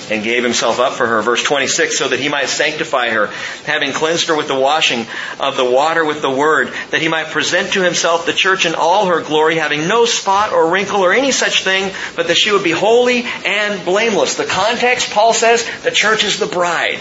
and 0.10 0.24
gave 0.24 0.44
himself 0.44 0.80
up 0.80 0.94
for 0.94 1.08
her. 1.08 1.22
Verse 1.22 1.44
26, 1.44 1.98
so 1.98 2.08
that 2.08 2.20
he 2.20 2.30
might 2.30 2.50
sanctify 2.50 3.10
her, 3.10 3.28
having 3.66 3.92
cleansed 3.92 4.28
her 4.28 4.36
with 4.36 4.48
the 4.48 4.60
washing 4.60 5.06
of 5.40 5.58
the 5.58 5.66
water 5.66 6.06
with 6.06 6.22
the 6.22 6.30
word, 6.30 6.74
that 6.92 7.02
he 7.02 7.08
might 7.08 7.28
present 7.28 7.74
to 7.74 7.84
himself 7.84 8.26
the 8.26 8.34
church 8.34 8.66
in 8.66 8.76
all 8.76 9.08
her 9.08 9.22
glory, 9.22 9.56
having 9.56 9.88
no 9.88 10.06
spot 10.06 10.52
or 10.52 10.72
wrinkle 10.72 11.02
or 11.02 11.14
any 11.14 11.32
such 11.32 11.64
thing, 11.64 11.94
but 12.16 12.28
that 12.28 12.38
she 12.38 12.52
would 12.52 12.64
be 12.64 12.72
holy 12.72 13.24
and 13.46 13.84
blameless. 13.86 14.36
The 14.36 14.46
context, 14.46 15.12
Paul 15.12 15.34
says, 15.34 15.68
the 15.84 15.92
church 15.92 16.24
is 16.24 16.40
the 16.40 16.48
bride. 16.48 17.00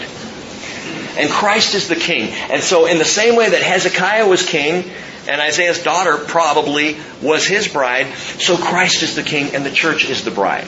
And 1.17 1.29
Christ 1.29 1.75
is 1.75 1.89
the 1.89 1.95
king. 1.95 2.29
And 2.49 2.63
so 2.63 2.85
in 2.85 2.97
the 2.97 3.05
same 3.05 3.35
way 3.35 3.49
that 3.49 3.61
Hezekiah 3.61 4.27
was 4.27 4.45
king, 4.45 4.89
and 5.27 5.41
Isaiah's 5.41 5.83
daughter 5.83 6.17
probably 6.17 6.97
was 7.21 7.45
his 7.45 7.67
bride, 7.67 8.07
so 8.39 8.57
Christ 8.57 9.03
is 9.03 9.15
the 9.15 9.23
king 9.23 9.53
and 9.53 9.65
the 9.65 9.71
church 9.71 10.09
is 10.09 10.23
the 10.23 10.31
bride. 10.31 10.67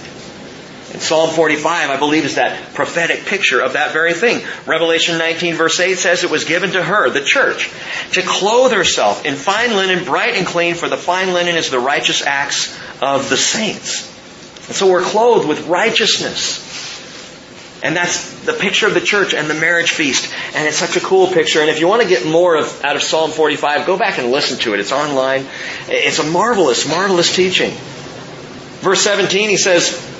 And 0.91 1.01
Psalm 1.01 1.29
45, 1.29 1.89
I 1.89 1.97
believe, 1.97 2.25
is 2.25 2.35
that 2.35 2.73
prophetic 2.73 3.25
picture 3.25 3.61
of 3.61 3.73
that 3.73 3.93
very 3.93 4.13
thing. 4.13 4.45
Revelation 4.65 5.17
19 5.17 5.55
verse 5.55 5.79
8 5.79 5.97
says 5.97 6.23
it 6.23 6.31
was 6.31 6.43
given 6.43 6.71
to 6.71 6.83
her, 6.83 7.09
the 7.09 7.23
church, 7.23 7.71
to 8.11 8.21
clothe 8.21 8.73
herself 8.73 9.25
in 9.25 9.35
fine 9.35 9.71
linen, 9.71 10.03
bright 10.03 10.35
and 10.35 10.45
clean, 10.45 10.75
for 10.75 10.89
the 10.89 10.97
fine 10.97 11.33
linen 11.33 11.55
is 11.55 11.69
the 11.69 11.79
righteous 11.79 12.25
acts 12.25 12.77
of 13.01 13.29
the 13.29 13.37
saints. 13.37 14.07
And 14.67 14.75
so 14.75 14.91
we're 14.91 15.01
clothed 15.01 15.47
with 15.47 15.67
righteousness. 15.67 16.69
And 17.83 17.95
that's 17.95 18.41
the 18.41 18.53
picture 18.53 18.85
of 18.85 18.93
the 18.93 19.01
church 19.01 19.33
and 19.33 19.49
the 19.49 19.55
marriage 19.55 19.91
feast. 19.91 20.31
And 20.53 20.67
it's 20.67 20.77
such 20.77 20.97
a 20.97 20.99
cool 20.99 21.27
picture. 21.27 21.61
And 21.61 21.69
if 21.69 21.79
you 21.79 21.87
want 21.87 22.03
to 22.03 22.07
get 22.07 22.25
more 22.25 22.55
of, 22.55 22.83
out 22.83 22.95
of 22.95 23.01
Psalm 23.01 23.31
45, 23.31 23.87
go 23.87 23.97
back 23.97 24.19
and 24.19 24.29
listen 24.31 24.59
to 24.59 24.73
it. 24.73 24.79
It's 24.79 24.91
online. 24.91 25.47
It's 25.87 26.19
a 26.19 26.23
marvelous, 26.23 26.87
marvelous 26.87 27.35
teaching. 27.35 27.71
Verse 28.81 29.01
17, 29.01 29.49
he 29.49 29.57
says, 29.57 30.10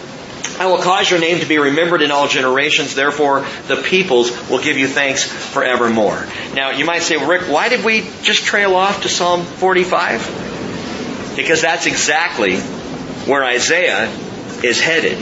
I 0.60 0.68
will 0.68 0.80
cause 0.80 1.10
your 1.10 1.20
name 1.20 1.40
to 1.40 1.46
be 1.46 1.58
remembered 1.58 2.02
in 2.02 2.12
all 2.12 2.28
generations. 2.28 2.94
Therefore, 2.96 3.46
the 3.68 3.78
peoples 3.78 4.32
will 4.50 4.62
give 4.62 4.78
you 4.78 4.88
thanks 4.88 5.24
forevermore. 5.24 6.28
Now, 6.54 6.72
you 6.72 6.86
might 6.86 7.02
say, 7.02 7.18
Rick, 7.18 7.50
why 7.50 7.70
did 7.70 7.84
we 7.84 8.10
just 8.22 8.44
trail 8.44 8.76
off 8.76 9.04
to 9.04 9.10
Psalm 9.10 9.44
45? 9.44 11.34
Because 11.36 11.62
that's 11.62 11.86
exactly 11.86 12.58
where 12.60 13.44
Isaiah 13.44 14.10
is 14.64 14.82
headed 14.82 15.18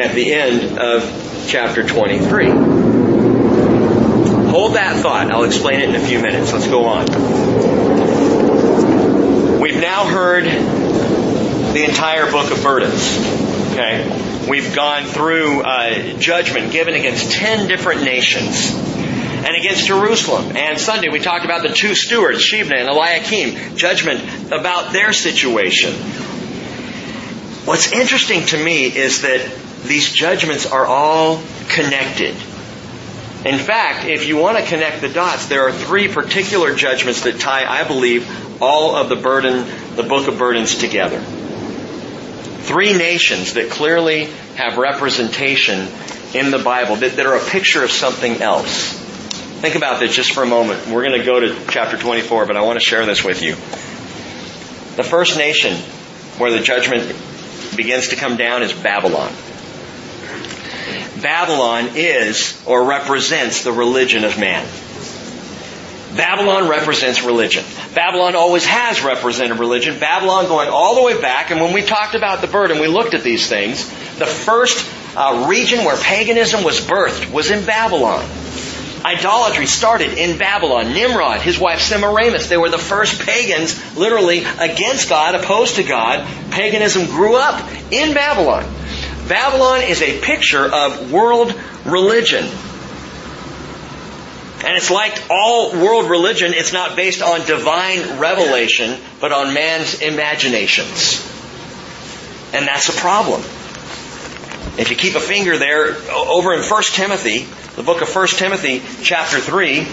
at 0.00 0.14
the 0.14 0.32
end 0.32 0.78
of 0.78 1.44
chapter 1.48 1.86
23. 1.86 2.50
Hold 4.50 4.74
that 4.74 5.02
thought. 5.02 5.30
I'll 5.30 5.44
explain 5.44 5.80
it 5.80 5.88
in 5.90 5.96
a 5.96 6.00
few 6.00 6.20
minutes. 6.20 6.52
Let's 6.52 6.68
go 6.68 6.86
on. 6.86 7.06
We've 9.60 9.80
now 9.80 10.06
heard 10.06 10.44
the 10.44 11.84
entire 11.84 12.30
book 12.30 12.50
of 12.50 12.62
burdens. 12.62 13.18
Okay? 13.72 14.25
We've 14.48 14.74
gone 14.76 15.04
through 15.04 15.62
uh, 15.62 16.18
judgment 16.18 16.70
given 16.70 16.94
against 16.94 17.32
ten 17.32 17.66
different 17.66 18.04
nations 18.04 18.72
and 18.72 19.56
against 19.56 19.86
Jerusalem. 19.86 20.56
And 20.56 20.78
Sunday 20.78 21.08
we 21.08 21.20
talked 21.20 21.44
about 21.44 21.62
the 21.62 21.68
two 21.68 21.94
stewards, 21.94 22.38
Shebna 22.38 22.78
and 22.78 22.88
Eliakim, 22.88 23.76
judgment 23.76 24.52
about 24.52 24.92
their 24.92 25.12
situation. 25.12 25.92
What's 27.64 27.90
interesting 27.90 28.46
to 28.46 28.64
me 28.64 28.84
is 28.86 29.22
that 29.22 29.50
these 29.84 30.12
judgments 30.12 30.66
are 30.66 30.86
all 30.86 31.42
connected. 31.68 32.34
In 33.44 33.58
fact, 33.58 34.06
if 34.06 34.26
you 34.26 34.36
want 34.36 34.58
to 34.58 34.64
connect 34.64 35.00
the 35.00 35.08
dots, 35.08 35.46
there 35.46 35.66
are 35.68 35.72
three 35.72 36.08
particular 36.08 36.74
judgments 36.74 37.22
that 37.22 37.38
tie, 37.38 37.64
I 37.64 37.86
believe, 37.86 38.62
all 38.62 38.96
of 38.96 39.08
the 39.08 39.16
burden, 39.16 39.66
the 39.96 40.02
book 40.02 40.28
of 40.28 40.38
burdens 40.38 40.78
together. 40.78 41.24
Three 42.66 42.92
nations 42.92 43.54
that 43.54 43.70
clearly 43.70 44.24
have 44.56 44.76
representation 44.76 45.88
in 46.34 46.50
the 46.50 46.58
Bible, 46.58 46.96
that, 46.96 47.16
that 47.16 47.24
are 47.26 47.36
a 47.36 47.44
picture 47.44 47.84
of 47.84 47.92
something 47.92 48.42
else. 48.42 48.92
Think 49.60 49.76
about 49.76 50.00
this 50.00 50.14
just 50.14 50.32
for 50.32 50.42
a 50.42 50.46
moment. 50.46 50.86
We're 50.88 51.04
going 51.04 51.18
to 51.18 51.24
go 51.24 51.40
to 51.40 51.56
chapter 51.70 51.96
24, 51.96 52.46
but 52.46 52.56
I 52.56 52.62
want 52.62 52.78
to 52.78 52.84
share 52.84 53.06
this 53.06 53.24
with 53.24 53.40
you. 53.42 53.54
The 54.96 55.04
first 55.08 55.36
nation 55.36 55.76
where 56.38 56.50
the 56.50 56.60
judgment 56.60 57.14
begins 57.76 58.08
to 58.08 58.16
come 58.16 58.36
down 58.36 58.62
is 58.62 58.72
Babylon. 58.72 59.32
Babylon 61.22 61.90
is 61.94 62.60
or 62.66 62.84
represents 62.84 63.62
the 63.64 63.72
religion 63.72 64.24
of 64.24 64.38
man. 64.38 64.66
Babylon 66.16 66.68
represents 66.68 67.22
religion. 67.22 67.64
Babylon 67.94 68.34
always 68.34 68.64
has 68.64 69.02
represented 69.02 69.58
religion. 69.58 69.98
Babylon 69.98 70.46
going 70.46 70.68
all 70.68 70.94
the 70.94 71.02
way 71.02 71.20
back, 71.20 71.50
and 71.50 71.60
when 71.60 71.72
we 71.72 71.82
talked 71.82 72.14
about 72.14 72.40
the 72.40 72.46
bird 72.46 72.70
and 72.70 72.80
we 72.80 72.86
looked 72.86 73.14
at 73.14 73.22
these 73.22 73.48
things, 73.48 73.88
the 74.18 74.26
first 74.26 74.86
uh, 75.16 75.46
region 75.48 75.84
where 75.84 75.96
paganism 75.96 76.64
was 76.64 76.80
birthed 76.80 77.30
was 77.30 77.50
in 77.50 77.64
Babylon. 77.64 78.24
Idolatry 79.04 79.66
started 79.66 80.18
in 80.18 80.36
Babylon. 80.36 80.92
Nimrod, 80.92 81.40
his 81.40 81.60
wife 81.60 81.80
Semiramis, 81.80 82.48
they 82.48 82.56
were 82.56 82.70
the 82.70 82.78
first 82.78 83.22
pagans, 83.22 83.96
literally 83.96 84.44
against 84.58 85.08
God, 85.08 85.36
opposed 85.36 85.76
to 85.76 85.84
God. 85.84 86.26
Paganism 86.50 87.06
grew 87.06 87.36
up 87.36 87.70
in 87.92 88.14
Babylon. 88.14 88.64
Babylon 89.28 89.82
is 89.82 90.02
a 90.02 90.20
picture 90.20 90.64
of 90.64 91.12
world 91.12 91.54
religion. 91.84 92.46
And 94.66 94.76
it's 94.76 94.90
like 94.90 95.30
all 95.30 95.70
world 95.70 96.10
religion, 96.10 96.52
it's 96.52 96.72
not 96.72 96.96
based 96.96 97.22
on 97.22 97.46
divine 97.46 98.18
revelation, 98.18 98.98
but 99.20 99.30
on 99.30 99.54
man's 99.54 100.02
imaginations. 100.02 101.24
And 102.52 102.66
that's 102.66 102.88
a 102.88 103.00
problem. 103.00 103.42
If 104.76 104.88
you 104.90 104.96
keep 104.96 105.14
a 105.14 105.20
finger 105.20 105.56
there, 105.56 105.94
over 106.10 106.52
in 106.52 106.62
1 106.62 106.82
Timothy, 106.82 107.46
the 107.76 107.84
book 107.84 108.02
of 108.02 108.12
1 108.12 108.26
Timothy, 108.26 108.82
chapter 109.04 109.38
3, 109.38 109.86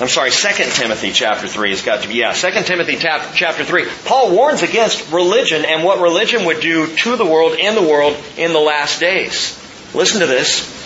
I'm 0.00 0.08
sorry, 0.08 0.30
2 0.30 0.48
Timothy 0.70 1.12
chapter 1.12 1.48
3 1.48 1.70
has 1.70 1.82
got 1.82 2.02
to 2.02 2.08
be, 2.08 2.14
yeah, 2.14 2.32
2 2.32 2.62
Timothy 2.62 2.96
chapter 2.96 3.64
3. 3.64 3.86
Paul 4.06 4.34
warns 4.34 4.62
against 4.62 5.12
religion 5.12 5.64
and 5.66 5.84
what 5.84 6.00
religion 6.00 6.46
would 6.46 6.60
do 6.60 6.94
to 6.96 7.16
the 7.16 7.26
world, 7.26 7.58
in 7.58 7.74
the 7.74 7.82
world, 7.82 8.16
in 8.38 8.54
the 8.54 8.58
last 8.58 9.00
days. 9.00 9.58
Listen 9.94 10.20
to 10.20 10.26
this. 10.26 10.85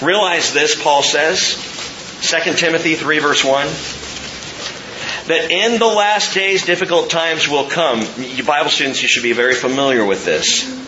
Realize 0.00 0.52
this, 0.52 0.80
Paul 0.80 1.02
says, 1.02 1.54
2 2.22 2.54
Timothy 2.54 2.94
3 2.94 3.18
verse 3.18 3.44
1, 3.44 3.66
that 5.26 5.50
in 5.50 5.78
the 5.78 5.86
last 5.86 6.34
days 6.34 6.64
difficult 6.64 7.10
times 7.10 7.48
will 7.48 7.68
come. 7.68 8.06
You 8.18 8.44
Bible 8.44 8.70
students, 8.70 9.02
you 9.02 9.08
should 9.08 9.22
be 9.22 9.32
very 9.32 9.54
familiar 9.54 10.04
with 10.04 10.24
this. 10.24 10.87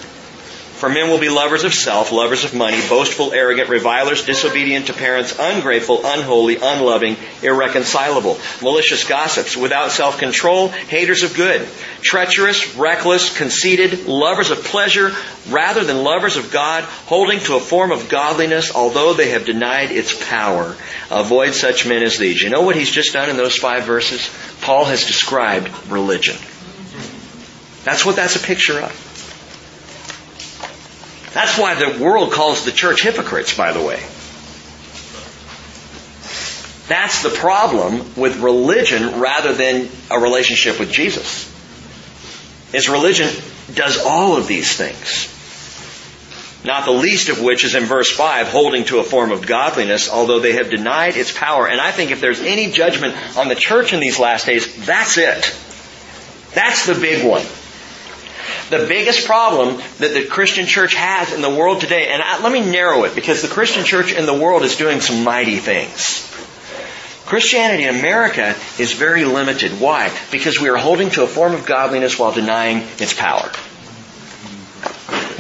For 0.81 0.89
men 0.89 1.11
will 1.11 1.19
be 1.19 1.29
lovers 1.29 1.65
of 1.65 1.75
self, 1.75 2.11
lovers 2.11 2.45
of 2.45 2.55
money, 2.55 2.81
boastful, 2.89 3.35
arrogant, 3.35 3.69
revilers, 3.69 4.25
disobedient 4.25 4.87
to 4.87 4.95
parents, 4.95 5.39
ungrateful, 5.39 6.01
unholy, 6.03 6.57
unloving, 6.57 7.19
irreconcilable, 7.43 8.39
malicious 8.63 9.07
gossips, 9.07 9.59
without 9.59 9.91
self-control, 9.91 10.69
haters 10.69 11.23
of 11.23 11.35
good, 11.35 11.69
treacherous, 12.01 12.75
reckless, 12.77 13.37
conceited, 13.37 14.07
lovers 14.07 14.51
of 14.51 14.65
pleasure 14.65 15.13
rather 15.51 15.85
than 15.85 16.03
lovers 16.03 16.39
of 16.39 16.51
God, 16.51 16.85
holding 16.85 17.41
to 17.41 17.57
a 17.57 17.61
form 17.61 17.93
of 17.93 18.09
godliness 18.09 18.75
although 18.75 19.13
they 19.13 19.33
have 19.33 19.45
denied 19.45 19.91
its 19.91 20.17
power. 20.31 20.75
Avoid 21.11 21.53
such 21.53 21.87
men 21.87 22.03
as 22.03 22.17
these. 22.17 22.41
You 22.41 22.49
know 22.49 22.63
what 22.63 22.75
he's 22.75 22.91
just 22.91 23.13
done 23.13 23.29
in 23.29 23.37
those 23.37 23.59
five 23.59 23.85
verses? 23.85 24.31
Paul 24.63 24.87
has 24.87 25.05
described 25.05 25.69
religion. 25.91 26.37
That's 27.85 28.07
what 28.07 28.17
that's 28.17 28.37
a 28.37 28.41
picture 28.41 28.81
of. 28.81 29.10
That's 31.33 31.57
why 31.59 31.75
the 31.75 32.03
world 32.03 32.33
calls 32.33 32.65
the 32.65 32.73
church 32.73 33.03
hypocrites, 33.03 33.57
by 33.57 33.73
the 33.73 33.83
way. 33.83 34.03
That's 36.89 37.23
the 37.23 37.31
problem 37.31 38.17
with 38.17 38.41
religion 38.41 39.21
rather 39.21 39.53
than 39.53 39.89
a 40.11 40.19
relationship 40.19 40.81
with 40.81 40.91
Jesus. 40.91 41.47
Is 42.73 42.89
religion 42.89 43.29
does 43.75 44.05
all 44.05 44.37
of 44.37 44.49
these 44.49 44.77
things. 44.77 45.29
Not 46.65 46.85
the 46.85 46.91
least 46.91 47.29
of 47.29 47.41
which 47.41 47.65
is 47.65 47.75
in 47.75 47.85
verse 47.85 48.11
5, 48.11 48.49
holding 48.49 48.85
to 48.87 48.99
a 48.99 49.05
form 49.05 49.31
of 49.31 49.47
godliness, 49.47 50.11
although 50.11 50.41
they 50.41 50.55
have 50.55 50.69
denied 50.69 51.17
its 51.17 51.33
power. 51.33 51.69
And 51.69 51.81
I 51.81 51.93
think 51.93 52.11
if 52.11 52.21
there's 52.21 52.41
any 52.41 52.71
judgment 52.71 53.15
on 53.39 53.49
the 53.49 53.55
church 53.55 53.93
in 53.93 54.01
these 54.01 54.19
last 54.19 54.47
days, 54.47 54.85
that's 54.85 55.17
it. 55.17 55.57
That's 56.55 56.87
the 56.87 56.95
big 56.95 57.25
one. 57.25 57.45
The 58.71 58.87
biggest 58.87 59.27
problem 59.27 59.83
that 59.99 60.15
the 60.15 60.27
Christian 60.27 60.67
church 60.67 60.95
has 60.95 61.33
in 61.33 61.43
the 61.43 61.51
world 61.51 61.81
today, 61.81 62.09
and 62.09 62.23
I, 62.23 62.41
let 62.41 62.53
me 62.53 62.61
narrow 62.61 63.03
it 63.03 63.17
because 63.17 63.43
the 63.43 63.49
Christian 63.49 63.85
church 63.85 64.13
in 64.13 64.27
the 64.27 64.35
world 64.35 64.63
is 64.63 64.77
doing 64.77 65.01
some 65.01 65.25
mighty 65.25 65.57
things. 65.57 66.27
Christianity 67.27 67.85
in 67.85 67.97
America 67.97 68.55
is 68.79 68.93
very 68.93 69.25
limited. 69.25 69.81
Why? 69.81 70.17
Because 70.31 70.61
we 70.61 70.69
are 70.69 70.77
holding 70.77 71.11
to 71.11 71.25
a 71.25 71.27
form 71.27 71.55
of 71.55 71.67
godliness 71.67 72.17
while 72.19 72.33
denying 72.33 72.79
its 72.99 73.13
power. 73.13 73.51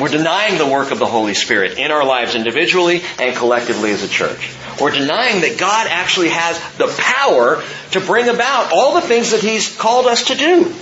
We're 0.00 0.08
denying 0.08 0.58
the 0.58 0.66
work 0.66 0.90
of 0.90 0.98
the 0.98 1.06
Holy 1.06 1.34
Spirit 1.34 1.78
in 1.78 1.90
our 1.90 2.04
lives 2.04 2.34
individually 2.34 3.02
and 3.18 3.36
collectively 3.36 3.90
as 3.90 4.02
a 4.02 4.08
church. 4.08 4.52
We're 4.80 4.92
denying 4.92 5.42
that 5.42 5.58
God 5.58 5.86
actually 5.88 6.30
has 6.30 6.58
the 6.78 6.88
power 6.96 7.62
to 7.92 8.00
bring 8.00 8.28
about 8.28 8.72
all 8.72 8.94
the 8.94 9.02
things 9.02 9.32
that 9.32 9.40
He's 9.40 9.76
called 9.76 10.06
us 10.06 10.28
to 10.28 10.34
do. 10.34 10.74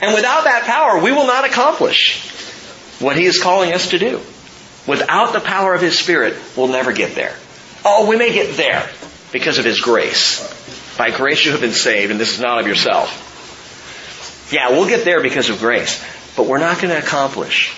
And 0.00 0.14
without 0.14 0.44
that 0.44 0.64
power, 0.64 1.02
we 1.02 1.12
will 1.12 1.26
not 1.26 1.44
accomplish 1.44 2.28
what 3.00 3.16
He 3.16 3.26
is 3.26 3.42
calling 3.42 3.72
us 3.72 3.90
to 3.90 3.98
do. 3.98 4.20
Without 4.86 5.32
the 5.32 5.40
power 5.40 5.74
of 5.74 5.82
His 5.82 5.98
Spirit, 5.98 6.36
we'll 6.56 6.68
never 6.68 6.92
get 6.92 7.14
there. 7.14 7.34
Oh, 7.84 8.08
we 8.08 8.16
may 8.16 8.32
get 8.32 8.56
there 8.56 8.88
because 9.32 9.58
of 9.58 9.64
His 9.64 9.80
grace. 9.80 10.96
By 10.96 11.10
grace 11.10 11.44
you 11.44 11.52
have 11.52 11.60
been 11.60 11.72
saved, 11.72 12.10
and 12.10 12.20
this 12.20 12.34
is 12.34 12.40
not 12.40 12.60
of 12.60 12.66
yourself. 12.66 13.28
Yeah, 14.52 14.70
we'll 14.70 14.88
get 14.88 15.04
there 15.04 15.22
because 15.22 15.48
of 15.50 15.58
grace, 15.60 16.04
but 16.36 16.46
we're 16.46 16.58
not 16.58 16.80
going 16.80 16.90
to 16.90 16.98
accomplish 16.98 17.70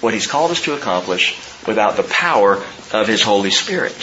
what 0.00 0.14
He's 0.14 0.26
called 0.26 0.50
us 0.50 0.62
to 0.62 0.74
accomplish 0.74 1.38
without 1.66 1.96
the 1.96 2.02
power 2.02 2.62
of 2.92 3.06
His 3.06 3.22
Holy 3.22 3.50
Spirit. 3.50 3.94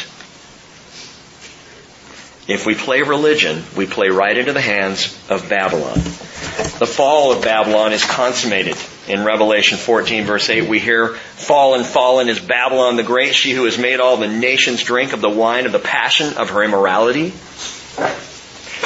If 2.47 2.65
we 2.65 2.75
play 2.75 3.01
religion, 3.01 3.63
we 3.75 3.87
play 3.87 4.09
right 4.09 4.37
into 4.37 4.53
the 4.53 4.61
hands 4.61 5.17
of 5.29 5.49
Babylon. 5.49 5.95
The 5.95 6.85
fall 6.85 7.31
of 7.31 7.43
Babylon 7.43 7.91
is 7.91 8.05
consummated. 8.05 8.77
In 9.07 9.23
Revelation 9.23 9.77
14 9.77 10.25
verse 10.25 10.49
8 10.49 10.69
we 10.69 10.79
hear, 10.79 11.15
Fallen, 11.15 11.83
fallen 11.83 12.29
is 12.29 12.39
Babylon 12.39 12.97
the 12.97 13.03
Great, 13.03 13.33
she 13.33 13.51
who 13.51 13.65
has 13.65 13.77
made 13.77 13.99
all 13.99 14.17
the 14.17 14.27
nations 14.27 14.83
drink 14.83 15.13
of 15.13 15.21
the 15.21 15.29
wine 15.29 15.65
of 15.65 15.71
the 15.71 15.79
passion 15.79 16.37
of 16.37 16.51
her 16.51 16.63
immorality. 16.63 17.33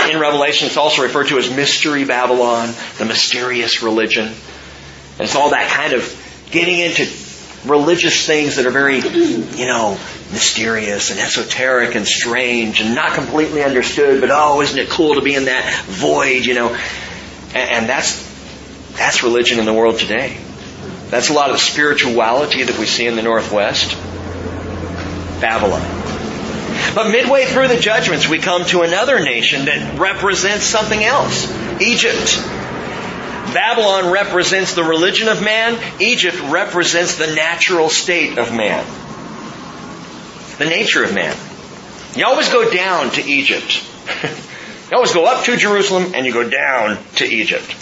In 0.09 0.19
Revelation 0.19 0.67
it's 0.67 0.77
also 0.77 1.03
referred 1.03 1.27
to 1.27 1.37
as 1.37 1.53
Mystery 1.53 2.05
Babylon, 2.05 2.69
the 2.97 3.05
mysterious 3.05 3.83
religion. 3.83 4.27
And 4.27 5.21
it's 5.21 5.35
all 5.35 5.49
that 5.49 5.69
kind 5.69 5.93
of 5.93 6.47
getting 6.49 6.79
into 6.79 7.03
religious 7.65 8.25
things 8.25 8.55
that 8.55 8.65
are 8.65 8.71
very, 8.71 8.99
you 8.99 9.67
know, 9.67 9.99
mysterious 10.31 11.11
and 11.11 11.19
esoteric 11.19 11.95
and 11.95 12.07
strange 12.07 12.81
and 12.81 12.93
not 12.93 13.13
completely 13.13 13.63
understood, 13.63 14.21
but 14.21 14.29
oh, 14.31 14.61
isn't 14.61 14.77
it 14.77 14.89
cool 14.89 15.15
to 15.15 15.21
be 15.21 15.35
in 15.35 15.45
that 15.45 15.83
void, 15.85 16.45
you 16.45 16.53
know? 16.53 16.69
And, 17.53 17.71
and 17.71 17.89
that's, 17.89 18.27
that's 18.97 19.23
religion 19.23 19.59
in 19.59 19.65
the 19.65 19.73
world 19.73 19.97
today. 19.97 20.37
That's 21.09 21.29
a 21.29 21.33
lot 21.33 21.49
of 21.49 21.59
spirituality 21.59 22.63
that 22.63 22.77
we 22.77 22.85
see 22.85 23.07
in 23.07 23.15
the 23.15 23.23
Northwest. 23.23 23.97
Babylon. 25.41 25.81
But 26.93 27.11
midway 27.11 27.45
through 27.45 27.69
the 27.69 27.79
judgments, 27.79 28.27
we 28.27 28.39
come 28.39 28.65
to 28.65 28.81
another 28.81 29.19
nation 29.19 29.65
that 29.65 29.99
represents 29.99 30.65
something 30.65 31.03
else. 31.03 31.51
Egypt. 31.81 32.37
Babylon 33.53 34.11
represents 34.11 34.75
the 34.75 34.83
religion 34.83 35.27
of 35.27 35.41
man. 35.41 35.79
Egypt 35.99 36.39
represents 36.49 37.17
the 37.17 37.33
natural 37.33 37.89
state 37.89 38.37
of 38.37 38.53
man. 38.53 38.85
The 40.59 40.65
nature 40.65 41.03
of 41.03 41.15
man. 41.15 41.35
You 42.15 42.25
always 42.25 42.49
go 42.49 42.69
down 42.69 43.11
to 43.11 43.23
Egypt. 43.23 43.83
you 44.23 44.95
always 44.95 45.13
go 45.13 45.25
up 45.25 45.45
to 45.45 45.57
Jerusalem 45.57 46.11
and 46.13 46.25
you 46.25 46.33
go 46.33 46.47
down 46.47 46.97
to 47.15 47.25
Egypt. 47.25 47.75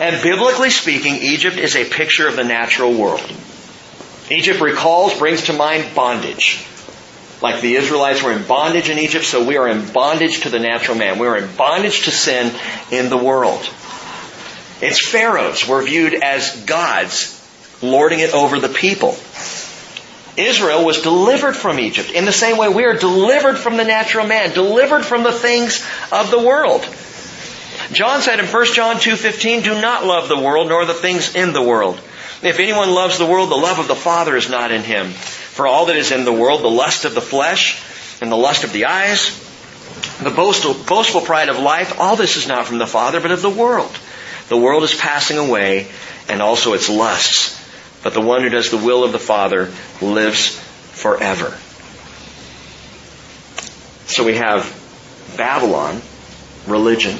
And 0.00 0.20
biblically 0.22 0.70
speaking, 0.70 1.16
Egypt 1.16 1.56
is 1.56 1.76
a 1.76 1.84
picture 1.84 2.26
of 2.26 2.34
the 2.34 2.44
natural 2.44 2.92
world. 2.92 3.30
Egypt 4.30 4.60
recalls, 4.60 5.16
brings 5.18 5.44
to 5.44 5.52
mind 5.52 5.94
bondage. 5.94 6.64
Like 7.42 7.60
the 7.60 7.74
Israelites 7.76 8.22
were 8.22 8.32
in 8.32 8.46
bondage 8.46 8.88
in 8.88 8.98
Egypt, 8.98 9.24
so 9.24 9.44
we 9.44 9.58
are 9.58 9.68
in 9.68 9.92
bondage 9.92 10.40
to 10.40 10.48
the 10.48 10.58
natural 10.58 10.96
man. 10.96 11.18
We 11.18 11.26
are 11.26 11.36
in 11.36 11.54
bondage 11.56 12.04
to 12.04 12.10
sin 12.10 12.52
in 12.90 13.10
the 13.10 13.18
world. 13.18 13.60
Its 14.80 15.06
pharaohs 15.06 15.68
were 15.68 15.82
viewed 15.82 16.14
as 16.14 16.64
gods, 16.64 17.38
lording 17.82 18.20
it 18.20 18.32
over 18.32 18.58
the 18.58 18.68
people. 18.68 19.16
Israel 20.36 20.84
was 20.84 21.02
delivered 21.02 21.54
from 21.54 21.78
Egypt 21.78 22.10
in 22.10 22.24
the 22.24 22.32
same 22.32 22.56
way 22.56 22.68
we 22.68 22.84
are 22.84 22.94
delivered 22.94 23.56
from 23.56 23.76
the 23.76 23.84
natural 23.84 24.26
man, 24.26 24.52
delivered 24.52 25.04
from 25.04 25.22
the 25.22 25.32
things 25.32 25.84
of 26.10 26.30
the 26.30 26.38
world. 26.38 26.86
John 27.92 28.22
said 28.22 28.40
in 28.40 28.46
1 28.46 28.74
John 28.74 28.96
2:15, 28.96 29.62
"Do 29.62 29.80
not 29.80 30.04
love 30.04 30.28
the 30.28 30.38
world 30.38 30.68
nor 30.68 30.84
the 30.84 30.94
things 30.94 31.34
in 31.34 31.52
the 31.52 31.62
world. 31.62 32.00
If 32.42 32.58
anyone 32.58 32.90
loves 32.92 33.18
the 33.18 33.26
world, 33.26 33.50
the 33.50 33.56
love 33.56 33.78
of 33.78 33.88
the 33.88 33.94
Father 33.94 34.36
is 34.36 34.48
not 34.48 34.70
in 34.70 34.82
him. 34.82 35.12
For 35.12 35.66
all 35.66 35.86
that 35.86 35.96
is 35.96 36.10
in 36.10 36.24
the 36.24 36.32
world, 36.32 36.62
the 36.62 36.68
lust 36.68 37.04
of 37.04 37.14
the 37.14 37.22
flesh 37.22 37.80
and 38.20 38.30
the 38.30 38.36
lust 38.36 38.64
of 38.64 38.72
the 38.72 38.86
eyes, 38.86 39.30
the 40.20 40.30
boastful, 40.30 40.74
boastful 40.74 41.20
pride 41.20 41.48
of 41.48 41.58
life, 41.58 42.00
all 42.00 42.16
this 42.16 42.36
is 42.36 42.48
not 42.48 42.66
from 42.66 42.78
the 42.78 42.86
Father, 42.86 43.20
but 43.20 43.30
of 43.30 43.42
the 43.42 43.50
world. 43.50 43.96
The 44.48 44.56
world 44.56 44.82
is 44.82 44.94
passing 44.94 45.38
away 45.38 45.86
and 46.28 46.42
also 46.42 46.74
its 46.74 46.88
lusts, 46.88 47.58
but 48.04 48.12
the 48.12 48.20
one 48.20 48.42
who 48.42 48.50
does 48.50 48.70
the 48.70 48.76
will 48.76 49.02
of 49.02 49.10
the 49.10 49.18
Father 49.18 49.72
lives 50.00 50.56
forever. 50.92 51.58
So 54.06 54.24
we 54.24 54.34
have 54.36 54.70
Babylon, 55.36 56.00
religion. 56.66 57.18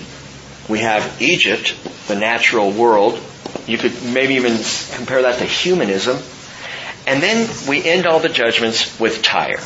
We 0.69 0.81
have 0.81 1.21
Egypt, 1.21 1.75
the 2.07 2.15
natural 2.15 2.71
world. 2.71 3.19
You 3.67 3.79
could 3.79 3.93
maybe 4.05 4.35
even 4.35 4.59
compare 4.93 5.23
that 5.23 5.39
to 5.39 5.45
humanism. 5.45 6.19
And 7.07 7.23
then 7.23 7.49
we 7.67 7.83
end 7.83 8.07
all 8.07 8.21
the 8.21 8.29
judgments 8.29 9.01
with 9.01 9.23
Tyre. 9.23 9.61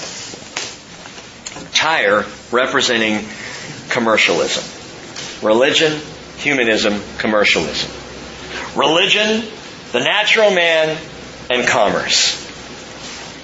Tyre 1.73 2.27
representing 2.53 3.29
commercialism. 3.89 4.65
Religion, 5.47 6.01
humanism, 6.37 7.01
commercialism. 7.19 7.91
Religion, 8.77 9.43
the 9.93 10.01
natural 10.01 10.51
man, 10.51 10.99
and 11.51 11.67
commerce. 11.67 12.45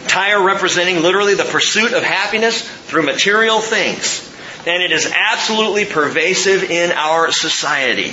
Tyre 0.09 0.43
representing 0.43 1.03
literally 1.03 1.35
the 1.35 1.45
pursuit 1.45 1.93
of 1.93 2.03
happiness 2.03 2.61
through 2.61 3.03
material 3.03 3.61
things. 3.61 4.31
And 4.67 4.83
it 4.83 4.93
is 4.93 5.11
absolutely 5.13 5.85
pervasive 5.85 6.71
in 6.71 6.93
our 6.93 7.31
society. 7.33 8.13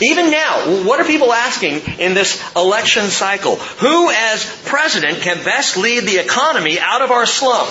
Even 0.00 0.30
now, 0.30 0.84
what 0.84 1.00
are 1.00 1.04
people 1.04 1.32
asking 1.32 1.80
in 1.98 2.14
this 2.14 2.40
election 2.54 3.06
cycle? 3.06 3.56
Who 3.56 4.10
as 4.10 4.44
president 4.64 5.22
can 5.22 5.42
best 5.44 5.76
lead 5.76 6.04
the 6.04 6.18
economy 6.18 6.78
out 6.78 7.02
of 7.02 7.10
our 7.10 7.26
slump? 7.26 7.70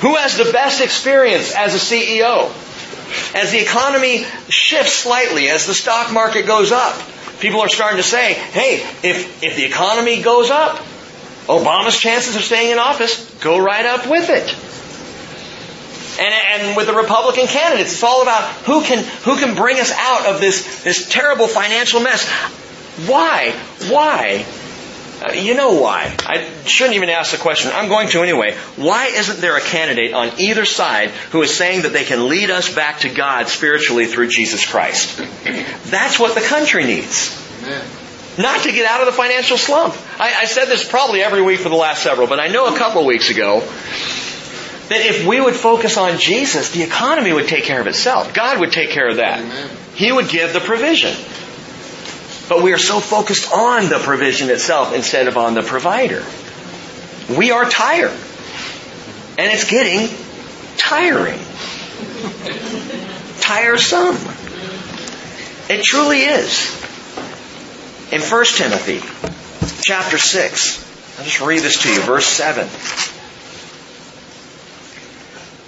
Who 0.00 0.16
has 0.16 0.36
the 0.36 0.50
best 0.50 0.80
experience 0.80 1.54
as 1.54 1.74
a 1.74 1.78
CEO? 1.78 2.50
As 3.34 3.50
the 3.50 3.60
economy 3.60 4.24
shifts 4.48 4.94
slightly, 4.94 5.48
as 5.48 5.66
the 5.66 5.74
stock 5.74 6.12
market 6.12 6.46
goes 6.46 6.72
up, 6.72 6.94
people 7.40 7.60
are 7.60 7.68
starting 7.68 7.96
to 7.96 8.02
say, 8.02 8.34
hey, 8.34 8.74
if, 9.02 9.42
if 9.42 9.56
the 9.56 9.64
economy 9.64 10.22
goes 10.22 10.50
up, 10.50 10.76
Obama's 11.46 11.98
chances 11.98 12.36
of 12.36 12.42
staying 12.42 12.72
in 12.72 12.78
office 12.78 13.28
go 13.40 13.58
right 13.58 13.86
up 13.86 14.08
with 14.08 14.30
it. 14.30 14.54
And, 16.20 16.34
and 16.34 16.76
with 16.76 16.86
the 16.86 16.94
Republican 16.94 17.46
candidates, 17.46 17.92
it's 17.92 18.02
all 18.02 18.22
about 18.22 18.44
who 18.64 18.82
can, 18.82 19.02
who 19.24 19.36
can 19.38 19.54
bring 19.54 19.80
us 19.80 19.90
out 19.92 20.26
of 20.26 20.40
this, 20.40 20.84
this 20.84 21.08
terrible 21.08 21.48
financial 21.48 22.00
mess. 22.00 22.28
Why? 23.08 23.52
Why 23.88 24.44
uh, 25.22 25.32
you 25.32 25.54
know 25.54 25.80
why. 25.80 26.14
I 26.20 26.48
shouldn't 26.64 26.96
even 26.96 27.10
ask 27.10 27.32
the 27.32 27.38
question. 27.38 27.70
I'm 27.74 27.88
going 27.88 28.08
to 28.08 28.22
anyway. 28.22 28.54
Why 28.76 29.06
isn't 29.06 29.40
there 29.40 29.56
a 29.56 29.60
candidate 29.60 30.14
on 30.14 30.30
either 30.38 30.64
side 30.64 31.10
who 31.30 31.42
is 31.42 31.54
saying 31.54 31.82
that 31.82 31.92
they 31.92 32.04
can 32.04 32.28
lead 32.28 32.50
us 32.50 32.74
back 32.74 33.00
to 33.00 33.08
God 33.08 33.48
spiritually 33.48 34.06
through 34.06 34.28
Jesus 34.28 34.66
Christ? 34.66 35.18
That's 35.86 36.18
what 36.18 36.34
the 36.34 36.40
country 36.40 36.84
needs. 36.84 37.36
Not 38.38 38.62
to 38.62 38.72
get 38.72 38.86
out 38.86 39.00
of 39.00 39.06
the 39.06 39.12
financial 39.12 39.58
slump. 39.58 39.94
I, 40.18 40.34
I 40.40 40.44
said 40.46 40.66
this 40.66 40.88
probably 40.88 41.22
every 41.22 41.42
week 41.42 41.60
for 41.60 41.68
the 41.68 41.74
last 41.76 42.02
several, 42.02 42.26
but 42.26 42.40
I 42.40 42.48
know 42.48 42.74
a 42.74 42.78
couple 42.78 43.00
of 43.00 43.06
weeks 43.06 43.28
ago 43.28 43.60
that 43.60 45.00
if 45.06 45.26
we 45.26 45.40
would 45.40 45.54
focus 45.54 45.96
on 45.96 46.18
Jesus, 46.18 46.70
the 46.70 46.82
economy 46.82 47.32
would 47.32 47.48
take 47.48 47.64
care 47.64 47.80
of 47.80 47.86
itself. 47.86 48.32
God 48.32 48.58
would 48.60 48.72
take 48.72 48.90
care 48.90 49.08
of 49.08 49.16
that. 49.16 49.70
He 49.94 50.10
would 50.10 50.28
give 50.28 50.52
the 50.52 50.60
provision. 50.60 51.14
But 52.50 52.64
we 52.64 52.72
are 52.72 52.78
so 52.78 52.98
focused 52.98 53.52
on 53.52 53.88
the 53.88 54.00
provision 54.00 54.50
itself 54.50 54.92
instead 54.92 55.28
of 55.28 55.36
on 55.36 55.54
the 55.54 55.62
provider. 55.62 56.24
We 57.38 57.52
are 57.52 57.64
tired. 57.64 58.10
And 59.38 59.52
it's 59.52 59.70
getting 59.70 60.08
tiring. 60.76 61.38
Tiresome. 63.38 64.16
It 65.68 65.84
truly 65.84 66.22
is. 66.22 66.74
In 68.10 68.20
1 68.20 68.44
Timothy 68.46 68.98
chapter 69.80 70.18
6, 70.18 71.18
I'll 71.18 71.24
just 71.24 71.40
read 71.40 71.60
this 71.60 71.80
to 71.84 71.88
you, 71.88 72.00
verse 72.00 72.26
7. 72.26 72.68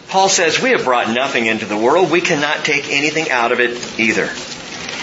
Paul 0.08 0.28
says, 0.28 0.60
We 0.60 0.70
have 0.70 0.82
brought 0.82 1.10
nothing 1.10 1.46
into 1.46 1.64
the 1.64 1.76
world. 1.76 2.10
We 2.10 2.20
cannot 2.20 2.64
take 2.64 2.90
anything 2.90 3.30
out 3.30 3.52
of 3.52 3.60
it 3.60 4.00
either. 4.00 4.28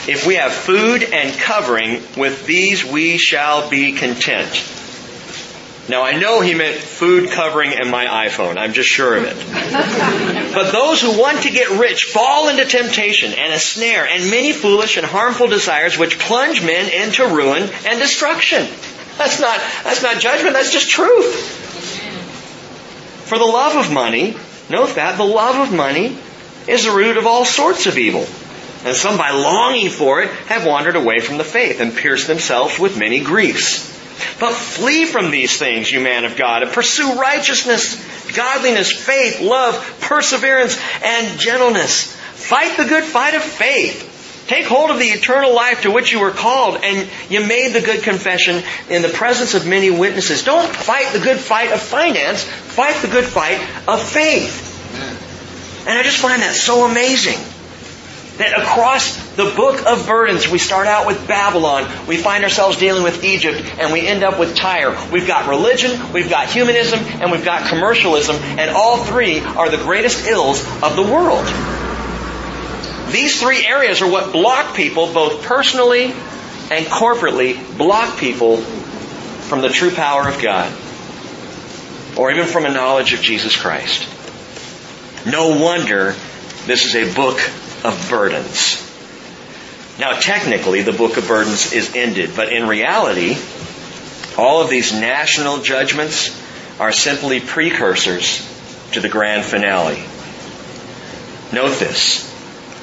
If 0.10 0.26
we 0.26 0.36
have 0.36 0.51
food 0.51 1.03
and 1.03 1.39
covering, 1.39 2.01
with 2.18 2.47
these 2.47 2.84
we 2.84 3.20
shall 3.20 3.70
be 3.70 3.91
content. 3.91 4.49
Now 5.88 6.01
I 6.01 6.18
know 6.18 6.41
he 6.41 6.55
meant 6.55 6.78
food 6.78 7.30
covering 7.30 7.74
and 7.74 7.91
my 7.91 8.28
iPhone. 8.28 8.57
I'm 8.57 8.74
just 8.74 8.89
sure 8.89 9.16
of 9.16 9.26
it. 9.26 9.36
but 10.55 10.72
those 10.72 10.99
who 10.99 11.16
want 11.16 11.43
to 11.43 11.51
get 11.51 11.80
rich 11.80 12.05
fall 12.05 12.49
into 12.49 12.66
temptation 12.66 13.34
and 13.34 13.53
a 13.53 13.60
snare 13.60 14.07
and 14.07 14.32
many 14.32 14.51
foolish 14.51 14.97
and 14.97 15.05
harmful 15.05 15.45
desires 15.45 15.95
which 15.95 16.18
plunge 16.18 16.64
men 16.64 16.91
into 16.91 17.28
ruin 17.28 17.70
and 17.86 17.99
destruction. 17.99 18.68
That's 19.20 19.39
not, 19.39 19.60
that's 19.84 20.01
not 20.01 20.20
judgment, 20.20 20.53
that's 20.53 20.74
just 20.74 20.89
truth. 20.89 21.36
For 23.28 23.38
the 23.38 23.45
love 23.45 23.76
of 23.76 23.93
money, 23.93 24.36
note 24.72 24.95
that, 24.95 25.18
the 25.20 25.24
love 25.24 25.68
of 25.68 25.72
money 25.72 26.18
is 26.68 26.86
the 26.86 26.91
root 26.91 27.18
of 27.18 27.28
all 27.28 27.45
sorts 27.45 27.86
of 27.86 27.99
evil. 27.99 28.26
And 28.86 28.95
some 28.95 29.17
by 29.17 29.32
longing 29.32 29.89
for 29.89 30.21
it 30.21 30.30
have 30.47 30.65
wandered 30.65 30.95
away 30.95 31.19
from 31.19 31.38
the 31.38 31.43
faith 31.43 31.82
and 31.82 31.93
pierced 31.93 32.27
themselves 32.27 32.80
with 32.80 32.97
many 32.97 33.19
griefs. 33.19 33.88
But 34.39 34.53
flee 34.53 35.05
from 35.05 35.32
these 35.32 35.57
things, 35.57 35.91
you 35.91 35.99
man 36.01 36.25
of 36.25 36.38
God, 36.38 36.63
and 36.63 36.71
pursue 36.71 37.19
righteousness, 37.19 37.95
godliness, 38.36 38.91
faith, 38.91 39.41
love, 39.41 39.97
perseverance, 40.01 40.80
and 41.03 41.39
gentleness. 41.39 42.13
Fight 42.13 42.77
the 42.77 42.86
good 42.86 43.03
fight 43.03 43.34
of 43.34 43.43
faith. 43.43 44.05
Take 44.47 44.65
hold 44.65 44.89
of 44.89 44.97
the 44.97 45.05
eternal 45.05 45.53
life 45.53 45.84
to 45.84 45.91
which 45.91 46.11
you 46.11 46.19
were 46.19 46.32
called 46.32 46.80
and 46.82 47.07
you 47.30 47.45
made 47.45 47.73
the 47.73 47.82
good 47.82 48.01
confession 48.01 48.63
in 48.89 49.03
the 49.03 49.09
presence 49.09 49.53
of 49.53 49.67
many 49.67 49.91
witnesses. 49.91 50.43
Don't 50.43 50.67
fight 50.67 51.13
the 51.13 51.19
good 51.19 51.38
fight 51.38 51.71
of 51.71 51.80
finance, 51.80 52.43
fight 52.43 52.95
the 53.03 53.09
good 53.09 53.25
fight 53.25 53.59
of 53.88 54.01
faith. 54.01 54.65
And 55.88 55.99
I 55.99 56.01
just 56.01 56.17
find 56.17 56.41
that 56.41 56.55
so 56.55 56.89
amazing. 56.89 57.38
That 58.39 58.57
across 58.57 59.17
the 59.35 59.53
book 59.53 59.85
of 59.85 60.07
burdens, 60.07 60.47
we 60.47 60.59
start 60.59 60.87
out 60.87 61.05
with 61.05 61.27
Babylon, 61.27 61.85
we 62.07 62.15
find 62.15 62.45
ourselves 62.45 62.77
dealing 62.77 63.03
with 63.03 63.21
Egypt, 63.25 63.61
and 63.77 63.91
we 63.91 64.07
end 64.07 64.23
up 64.23 64.39
with 64.39 64.55
Tyre. 64.55 64.97
We've 65.11 65.27
got 65.27 65.49
religion, 65.49 66.13
we've 66.13 66.29
got 66.29 66.49
humanism, 66.49 67.01
and 67.21 67.33
we've 67.33 67.43
got 67.43 67.67
commercialism, 67.67 68.37
and 68.37 68.69
all 68.71 69.03
three 69.03 69.41
are 69.41 69.69
the 69.69 69.77
greatest 69.77 70.25
ills 70.25 70.65
of 70.81 70.95
the 70.95 71.03
world. 71.03 71.45
These 73.11 73.41
three 73.41 73.65
areas 73.65 74.01
are 74.01 74.09
what 74.09 74.31
block 74.31 74.73
people, 74.73 75.11
both 75.13 75.43
personally 75.43 76.05
and 76.05 76.85
corporately, 76.85 77.59
block 77.77 78.19
people 78.19 78.57
from 78.57 79.59
the 79.61 79.69
true 79.69 79.91
power 79.91 80.29
of 80.29 80.41
God, 80.41 80.71
or 82.17 82.31
even 82.31 82.45
from 82.45 82.65
a 82.65 82.69
knowledge 82.69 83.11
of 83.11 83.19
Jesus 83.19 83.59
Christ. 83.59 84.07
No 85.25 85.61
wonder 85.61 86.15
this 86.65 86.85
is 86.85 86.95
a 86.95 87.13
book 87.13 87.39
of 87.84 88.07
burdens. 88.09 88.86
Now, 89.99 90.13
technically, 90.13 90.82
the 90.82 90.93
book 90.93 91.17
of 91.17 91.27
burdens 91.27 91.73
is 91.73 91.95
ended, 91.95 92.32
but 92.36 92.53
in 92.53 92.67
reality, 92.67 93.38
all 94.38 94.61
of 94.61 94.69
these 94.69 94.93
national 94.93 95.61
judgments 95.61 96.36
are 96.80 96.91
simply 96.91 97.41
precursors 97.41 98.47
to 98.93 99.01
the 99.01 99.09
grand 99.09 99.43
finale. 99.43 100.01
Note 101.51 101.80
this 101.80 102.30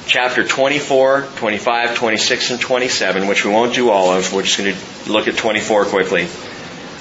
chapter 0.07 0.47
24, 0.47 1.27
25, 1.35 1.95
26, 1.95 2.51
and 2.51 2.61
27, 2.61 3.27
which 3.27 3.43
we 3.43 3.51
won't 3.51 3.73
do 3.73 3.89
all 3.89 4.11
of. 4.11 4.31
We're 4.33 4.43
just 4.43 4.57
going 4.57 4.73
to 4.73 5.11
look 5.11 5.27
at 5.27 5.35
24 5.35 5.85
quickly. 5.85 6.27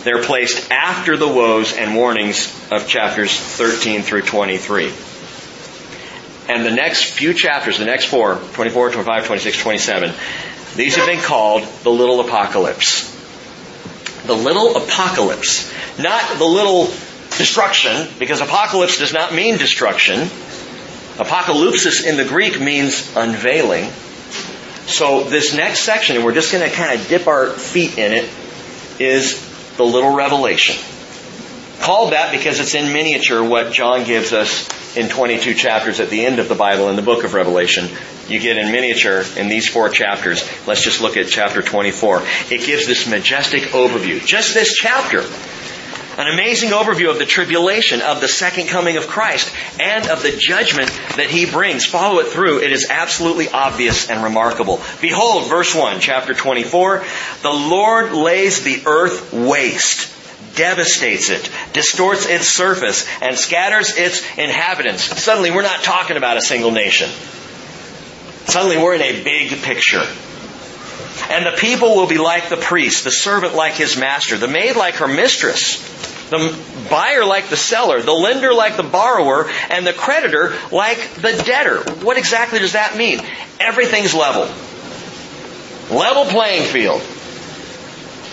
They're 0.03 0.23
placed 0.23 0.71
after 0.71 1.17
the 1.17 1.29
woes 1.29 1.73
and 1.73 1.95
warnings 1.95 2.55
of 2.71 2.89
chapters 2.89 3.39
13 3.39 4.03
through 4.03 4.23
23. 4.23 4.91
And 6.49 6.65
the 6.65 6.71
next 6.71 7.05
few 7.13 7.35
chapters, 7.35 7.79
the 7.79 7.85
next 7.85 8.07
four, 8.07 8.37
24, 8.55 8.93
25, 8.93 9.27
26, 9.27 9.63
27, 9.63 10.15
these 10.77 10.97
have 10.97 11.07
been 11.07 11.21
called 11.21 11.65
the 11.83 11.91
little 11.91 12.21
apocalypse. 12.21 13.13
The 14.27 14.35
little 14.35 14.77
apocalypse. 14.77 15.73
Not 15.99 16.39
the 16.39 16.45
little 16.45 16.87
destruction, 17.39 18.09
because 18.19 18.41
apocalypse 18.41 18.99
does 18.99 19.13
not 19.13 19.35
mean 19.35 19.57
destruction. 19.57 20.21
Apocalypsis 21.19 22.07
in 22.07 22.17
the 22.17 22.25
Greek 22.25 22.61
means 22.61 23.15
unveiling. 23.17 23.91
So 24.87 25.25
this 25.25 25.55
next 25.55 25.81
section, 25.81 26.17
and 26.17 26.25
we're 26.25 26.35
just 26.35 26.53
going 26.53 26.69
to 26.69 26.75
kind 26.75 26.99
of 26.99 27.09
dip 27.09 27.27
our 27.27 27.51
feet 27.51 27.99
in 27.99 28.13
it, 28.13 28.31
is 29.01 29.43
the 29.77 29.85
little 29.85 30.15
revelation. 30.15 30.77
Called 31.81 32.13
that 32.13 32.33
because 32.33 32.59
it's 32.61 32.75
in 32.75 32.93
miniature 32.93 33.45
what 33.45 33.73
John 33.73 34.05
gives 34.05 34.33
us 34.33 34.69
in 34.97 35.09
22 35.09 35.55
chapters 35.55 36.01
at 36.01 36.11
the 36.11 36.25
end 36.25 36.39
of 36.39 36.49
the 36.49 36.55
Bible 36.55 36.89
in 36.89 36.97
the 36.97 37.03
book 37.03 37.25
of 37.25 37.35
Revelation. 37.35 37.89
You 38.29 38.41
get 38.41 38.57
in 38.57 38.73
miniature 38.73 39.25
in 39.37 39.49
these 39.49 39.69
four 39.69 39.89
chapters. 39.91 40.43
Let's 40.67 40.83
just 40.83 41.01
look 41.01 41.17
at 41.17 41.29
chapter 41.29 41.63
24. 41.63 42.23
It 42.51 42.67
gives 42.67 42.87
this 42.87 43.09
majestic 43.09 43.63
overview. 43.65 44.25
Just 44.25 44.55
this 44.55 44.75
chapter 44.75 45.23
an 46.19 46.29
amazing 46.29 46.71
overview 46.71 47.11
of 47.11 47.19
the 47.19 47.27
tribulation, 47.27 48.01
of 48.01 48.23
the 48.23 48.29
second 48.29 48.69
coming 48.69 48.97
of 48.97 49.07
Christ, 49.07 49.55
and 49.79 50.09
of 50.09 50.23
the 50.23 50.35
judgment 50.35 50.89
that 51.17 51.29
he 51.29 51.45
brings. 51.45 51.85
Follow 51.85 52.21
it 52.21 52.29
through. 52.29 52.61
It 52.61 52.73
is 52.73 52.89
absolutely 52.89 53.49
obvious 53.49 54.09
and 54.09 54.23
remarkable. 54.23 54.81
Behold, 55.03 55.49
verse 55.51 55.75
1, 55.75 56.01
chapter 56.01 56.33
24, 56.33 57.05
the 57.43 57.53
Lord 57.53 58.13
lays 58.13 58.63
the 58.65 58.83
earth 58.87 59.35
waste 59.35 60.16
devastates 60.57 61.31
it, 61.31 61.51
distorts 61.73 62.27
its 62.27 62.49
surface, 62.49 63.07
and 63.23 63.37
scatters 63.37 63.97
its 63.97 64.23
inhabitants. 64.37 65.03
Suddenly, 65.23 65.53
we're 65.53 65.63
not 65.63 65.85
talking 65.85 66.17
about 66.17 66.37
a 66.37 66.43
single 66.43 66.73
nation. 66.73 67.09
Suddenly, 68.47 68.79
we're 68.79 68.95
in 68.95 69.03
a 69.03 69.23
big 69.23 69.63
picture. 69.63 70.03
And 71.31 71.47
the 71.47 71.53
people 71.53 71.97
will 71.97 72.07
be 72.07 72.19
like 72.19 72.49
the 72.49 72.57
priest, 72.57 73.05
the 73.05 73.11
servant 73.11 73.55
like 73.55 73.75
his 73.75 73.97
master, 73.97 74.37
the 74.37 74.49
maid 74.49 74.77
like 74.77 74.97
her 74.97 75.09
mistress, 75.09 75.79
the 76.31 76.57
buyer 76.91 77.25
like 77.25 77.49
the 77.49 77.57
seller, 77.57 78.01
the 78.03 78.13
lender 78.13 78.53
like 78.53 78.77
the 78.77 78.83
borrower, 78.83 79.49
and 79.71 79.87
the 79.87 79.93
creditor 79.93 80.55
like 80.71 80.99
the 81.15 81.43
debtor. 81.45 81.83
What 82.05 82.19
exactly 82.19 82.59
does 82.59 82.73
that 82.73 82.97
mean? 82.97 83.21
Everything's 83.59 84.15
level. 84.15 84.45
Level 85.91 86.25
playing 86.27 86.65
field. 86.65 87.03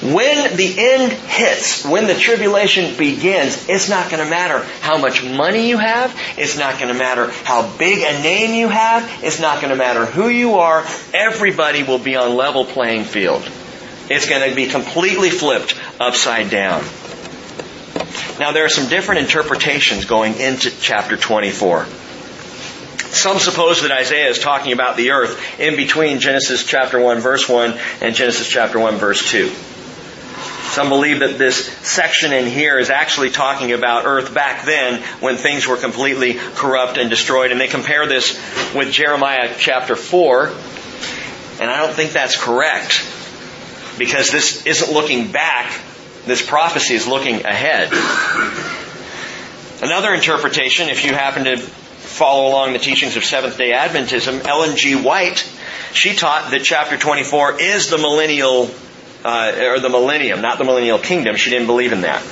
When 0.04 0.58
the 0.58 0.76
end 0.78 1.14
hits, 1.14 1.86
when 1.86 2.08
the 2.08 2.14
tribulation 2.14 2.98
begins, 2.98 3.70
it's 3.70 3.88
not 3.88 4.12
going 4.12 4.22
to 4.22 4.30
matter 4.30 4.60
how 4.82 4.98
much 4.98 5.24
money 5.24 5.70
you 5.70 5.78
have. 5.78 6.14
It's 6.38 6.58
not 6.58 6.78
going 6.78 6.90
to 6.90 6.94
matter 6.94 7.32
how 7.32 7.72
big 7.78 8.00
a 8.00 8.22
name 8.22 8.54
you 8.54 8.68
have. 8.68 9.24
It's 9.24 9.40
not 9.40 9.62
going 9.62 9.70
to 9.70 9.78
matter 9.78 10.06
who 10.06 10.28
you 10.28 10.56
are. 10.56 10.86
Everybody 11.14 11.84
will 11.84 12.00
be 12.00 12.18
on 12.18 12.36
level 12.36 12.66
playing 12.66 13.06
field. 13.06 13.50
It's 14.10 14.28
going 14.28 14.50
to 14.50 14.54
be 14.54 14.66
completely 14.66 15.30
flipped 15.30 15.80
upside 16.02 16.50
down. 16.50 16.84
Now 18.40 18.52
there 18.52 18.66
are 18.66 18.70
some 18.70 18.90
different 18.90 19.22
interpretations 19.22 20.04
going 20.04 20.36
into 20.36 20.70
chapter 20.82 21.16
24. 21.16 21.86
Some 23.14 23.40
suppose 23.40 23.84
that 23.84 23.92
Isaiah 23.94 24.28
is 24.28 24.40
talking 24.40 24.74
about 24.74 24.98
the 24.98 25.12
earth 25.12 25.62
in 25.62 25.78
between 25.78 26.20
Genesis 26.20 26.66
chapter 26.66 27.00
1 27.00 27.20
verse 27.20 27.48
1 27.48 27.80
and 28.02 28.14
Genesis 28.14 28.50
chapter 28.50 28.80
1 28.80 28.96
verse 28.96 29.30
2. 29.32 29.50
Some 30.74 30.90
believe 30.90 31.20
that 31.20 31.38
this 31.38 31.68
section 31.88 32.34
in 32.34 32.48
here 32.48 32.80
is 32.80 32.90
actually 32.90 33.30
talking 33.30 33.74
about 33.74 34.08
earth 34.08 34.34
back 34.34 34.66
then 34.66 35.04
when 35.20 35.38
things 35.38 35.68
were 35.68 35.78
completely 35.78 36.34
corrupt 36.34 36.98
and 36.98 37.12
destroyed. 37.12 37.52
And 37.52 37.62
they 37.62 37.68
compare 37.68 38.08
this 38.08 38.34
with 38.74 38.92
Jeremiah 38.92 39.54
chapter 39.60 39.96
4. 39.96 40.48
And 41.62 41.70
I 41.70 41.78
don't 41.78 41.94
think 41.94 42.12
that's 42.12 42.36
correct 42.36 43.06
because 44.00 44.32
this 44.32 44.66
isn't 44.66 44.92
looking 44.92 45.32
back. 45.32 45.80
This 46.26 46.44
prophecy 46.44 46.96
is 46.96 47.06
looking 47.06 47.46
ahead. 47.46 47.94
Another 49.84 50.12
interpretation, 50.12 50.90
if 50.90 51.06
you 51.06 51.14
happen 51.14 51.44
to 51.44 51.58
follow 51.58 52.50
along 52.50 52.74
the 52.74 52.80
teachings 52.80 53.16
of 53.16 53.24
Seventh 53.24 53.60
day 53.60 53.74
Adventism, 53.74 54.44
Ellen 54.44 54.76
G. 54.76 54.96
White, 54.96 55.48
she 55.94 56.16
taught 56.16 56.50
that 56.50 56.64
chapter 56.64 56.98
24 56.98 57.62
is 57.62 57.92
the 57.92 58.00
millennial 58.00 58.72
uh, 59.24 59.54
or 59.58 59.80
the 59.80 59.90
millennium, 59.90 60.42
not 60.42 60.58
the 60.58 60.64
millennial 60.64 61.00
kingdom. 61.00 61.36
She 61.36 61.50
didn't 61.50 61.68
believe 61.68 61.94
in 61.94 62.02
that. 62.02 62.24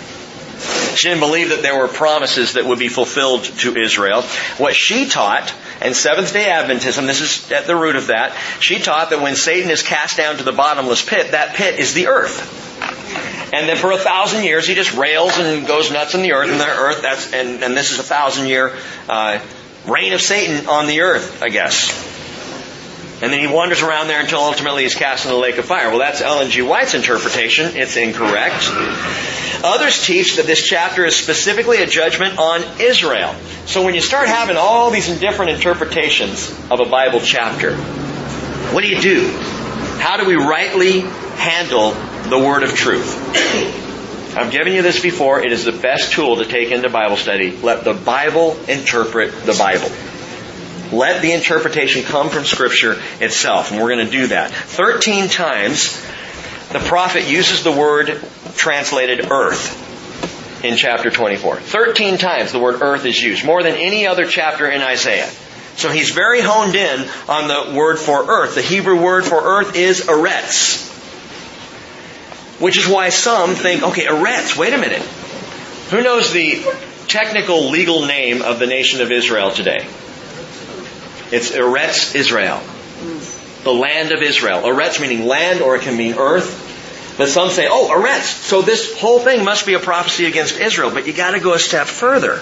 She 0.95 1.07
didn't 1.07 1.21
believe 1.21 1.49
that 1.49 1.61
there 1.61 1.77
were 1.77 1.87
promises 1.87 2.53
that 2.53 2.65
would 2.65 2.77
be 2.77 2.89
fulfilled 2.89 3.43
to 3.43 3.75
Israel. 3.75 4.21
What 4.57 4.75
she 4.75 5.07
taught, 5.07 5.53
and 5.81 5.95
Seventh 5.95 6.33
day 6.33 6.45
Adventism, 6.45 7.07
this 7.07 7.21
is 7.21 7.51
at 7.51 7.65
the 7.65 7.75
root 7.75 7.95
of 7.95 8.07
that, 8.07 8.37
she 8.59 8.79
taught 8.79 9.09
that 9.09 9.21
when 9.21 9.35
Satan 9.35 9.71
is 9.71 9.81
cast 9.81 10.17
down 10.17 10.37
to 10.37 10.43
the 10.43 10.51
bottomless 10.51 11.03
pit, 11.03 11.31
that 11.31 11.55
pit 11.55 11.79
is 11.79 11.93
the 11.93 12.07
earth. 12.07 12.59
And 13.53 13.67
then 13.67 13.77
for 13.77 13.91
a 13.91 13.97
thousand 13.97 14.43
years 14.43 14.67
he 14.67 14.75
just 14.75 14.93
rails 14.93 15.37
and 15.37 15.65
goes 15.65 15.91
nuts 15.91 16.13
in 16.13 16.21
the 16.21 16.33
earth, 16.33 16.51
and 16.51 16.59
the 16.59 16.67
earth, 16.67 17.01
that's, 17.01 17.33
and, 17.33 17.63
and 17.63 17.75
this 17.75 17.91
is 17.91 17.99
a 17.99 18.03
thousand 18.03 18.47
year 18.47 18.75
uh, 19.09 19.39
reign 19.87 20.13
of 20.13 20.21
Satan 20.21 20.67
on 20.67 20.87
the 20.87 21.01
earth, 21.01 21.41
I 21.41 21.49
guess. 21.49 22.10
And 23.21 23.31
then 23.31 23.39
he 23.39 23.47
wanders 23.47 23.81
around 23.81 24.07
there 24.07 24.19
until 24.19 24.39
ultimately 24.39 24.83
he's 24.83 24.95
cast 24.95 25.25
in 25.25 25.31
the 25.31 25.37
lake 25.37 25.57
of 25.57 25.65
fire. 25.65 25.89
Well, 25.89 25.99
that's 25.99 26.21
Ellen 26.21 26.49
G. 26.49 26.63
White's 26.63 26.95
interpretation. 26.95 27.75
It's 27.75 27.95
incorrect. 27.95 28.67
Others 29.63 30.05
teach 30.05 30.37
that 30.37 30.47
this 30.47 30.63
chapter 30.63 31.05
is 31.05 31.15
specifically 31.15 31.83
a 31.83 31.85
judgment 31.85 32.39
on 32.39 32.63
Israel. 32.79 33.35
So 33.67 33.85
when 33.85 33.93
you 33.93 34.01
start 34.01 34.27
having 34.27 34.57
all 34.57 34.89
these 34.89 35.07
different 35.19 35.51
interpretations 35.51 36.49
of 36.71 36.79
a 36.79 36.85
Bible 36.85 37.19
chapter, 37.19 37.75
what 38.73 38.81
do 38.81 38.89
you 38.89 38.99
do? 38.99 39.29
How 39.99 40.17
do 40.17 40.25
we 40.25 40.35
rightly 40.35 41.01
handle 41.01 41.91
the 42.27 42.39
word 42.39 42.63
of 42.63 42.73
truth? 42.73 43.15
I've 44.35 44.51
given 44.51 44.73
you 44.73 44.81
this 44.81 44.99
before. 44.99 45.43
It 45.43 45.51
is 45.51 45.65
the 45.65 45.73
best 45.73 46.13
tool 46.13 46.37
to 46.37 46.45
take 46.45 46.71
into 46.71 46.89
Bible 46.89 47.17
study. 47.17 47.55
Let 47.57 47.83
the 47.83 47.93
Bible 47.93 48.57
interpret 48.67 49.31
the 49.43 49.53
Bible. 49.53 49.91
Let 50.91 51.21
the 51.21 51.31
interpretation 51.31 52.03
come 52.03 52.29
from 52.29 52.43
Scripture 52.43 53.01
itself, 53.19 53.71
and 53.71 53.79
we're 53.79 53.93
going 53.95 54.05
to 54.05 54.11
do 54.11 54.27
that. 54.27 54.51
Thirteen 54.51 55.29
times, 55.29 56.01
the 56.71 56.79
prophet 56.79 57.29
uses 57.29 57.63
the 57.63 57.71
word 57.71 58.21
translated 58.55 59.31
earth 59.31 60.63
in 60.63 60.75
chapter 60.75 61.09
24. 61.09 61.57
Thirteen 61.57 62.17
times 62.17 62.51
the 62.51 62.59
word 62.59 62.81
earth 62.81 63.05
is 63.05 63.21
used, 63.21 63.45
more 63.45 63.63
than 63.63 63.75
any 63.75 64.05
other 64.07 64.25
chapter 64.25 64.69
in 64.69 64.81
Isaiah. 64.81 65.29
So 65.75 65.89
he's 65.89 66.11
very 66.11 66.41
honed 66.41 66.75
in 66.75 67.07
on 67.29 67.47
the 67.47 67.75
word 67.75 67.97
for 67.97 68.29
earth. 68.29 68.55
The 68.55 68.61
Hebrew 68.61 69.01
word 69.01 69.25
for 69.25 69.41
earth 69.41 69.75
is 69.75 70.01
eretz. 70.01 70.89
Which 72.59 72.77
is 72.77 72.87
why 72.87 73.09
some 73.09 73.55
think, 73.55 73.81
okay, 73.81 74.05
Eretz, 74.05 74.55
wait 74.55 74.73
a 74.73 74.77
minute. 74.77 75.01
Who 75.89 76.03
knows 76.03 76.31
the 76.31 76.63
technical 77.07 77.69
legal 77.69 78.05
name 78.05 78.41
of 78.41 78.59
the 78.59 78.67
nation 78.67 79.01
of 79.01 79.11
Israel 79.11 79.49
today? 79.49 79.87
It's 81.31 81.51
Eretz 81.51 82.13
Israel. 82.15 82.61
The 83.63 83.73
land 83.73 84.11
of 84.11 84.21
Israel. 84.21 84.61
Eretz 84.61 84.99
meaning 84.99 85.25
land 85.25 85.61
or 85.61 85.75
it 85.75 85.83
can 85.83 85.95
mean 85.95 86.15
earth. 86.15 86.67
But 87.17 87.29
some 87.29 87.49
say, 87.49 87.67
oh, 87.69 87.89
Eretz. 87.89 88.23
So 88.23 88.61
this 88.61 88.99
whole 88.99 89.19
thing 89.19 89.43
must 89.43 89.65
be 89.65 89.73
a 89.73 89.79
prophecy 89.79 90.25
against 90.25 90.59
Israel. 90.59 90.91
But 90.91 91.07
you 91.07 91.13
gotta 91.13 91.39
go 91.39 91.53
a 91.53 91.59
step 91.59 91.87
further. 91.87 92.41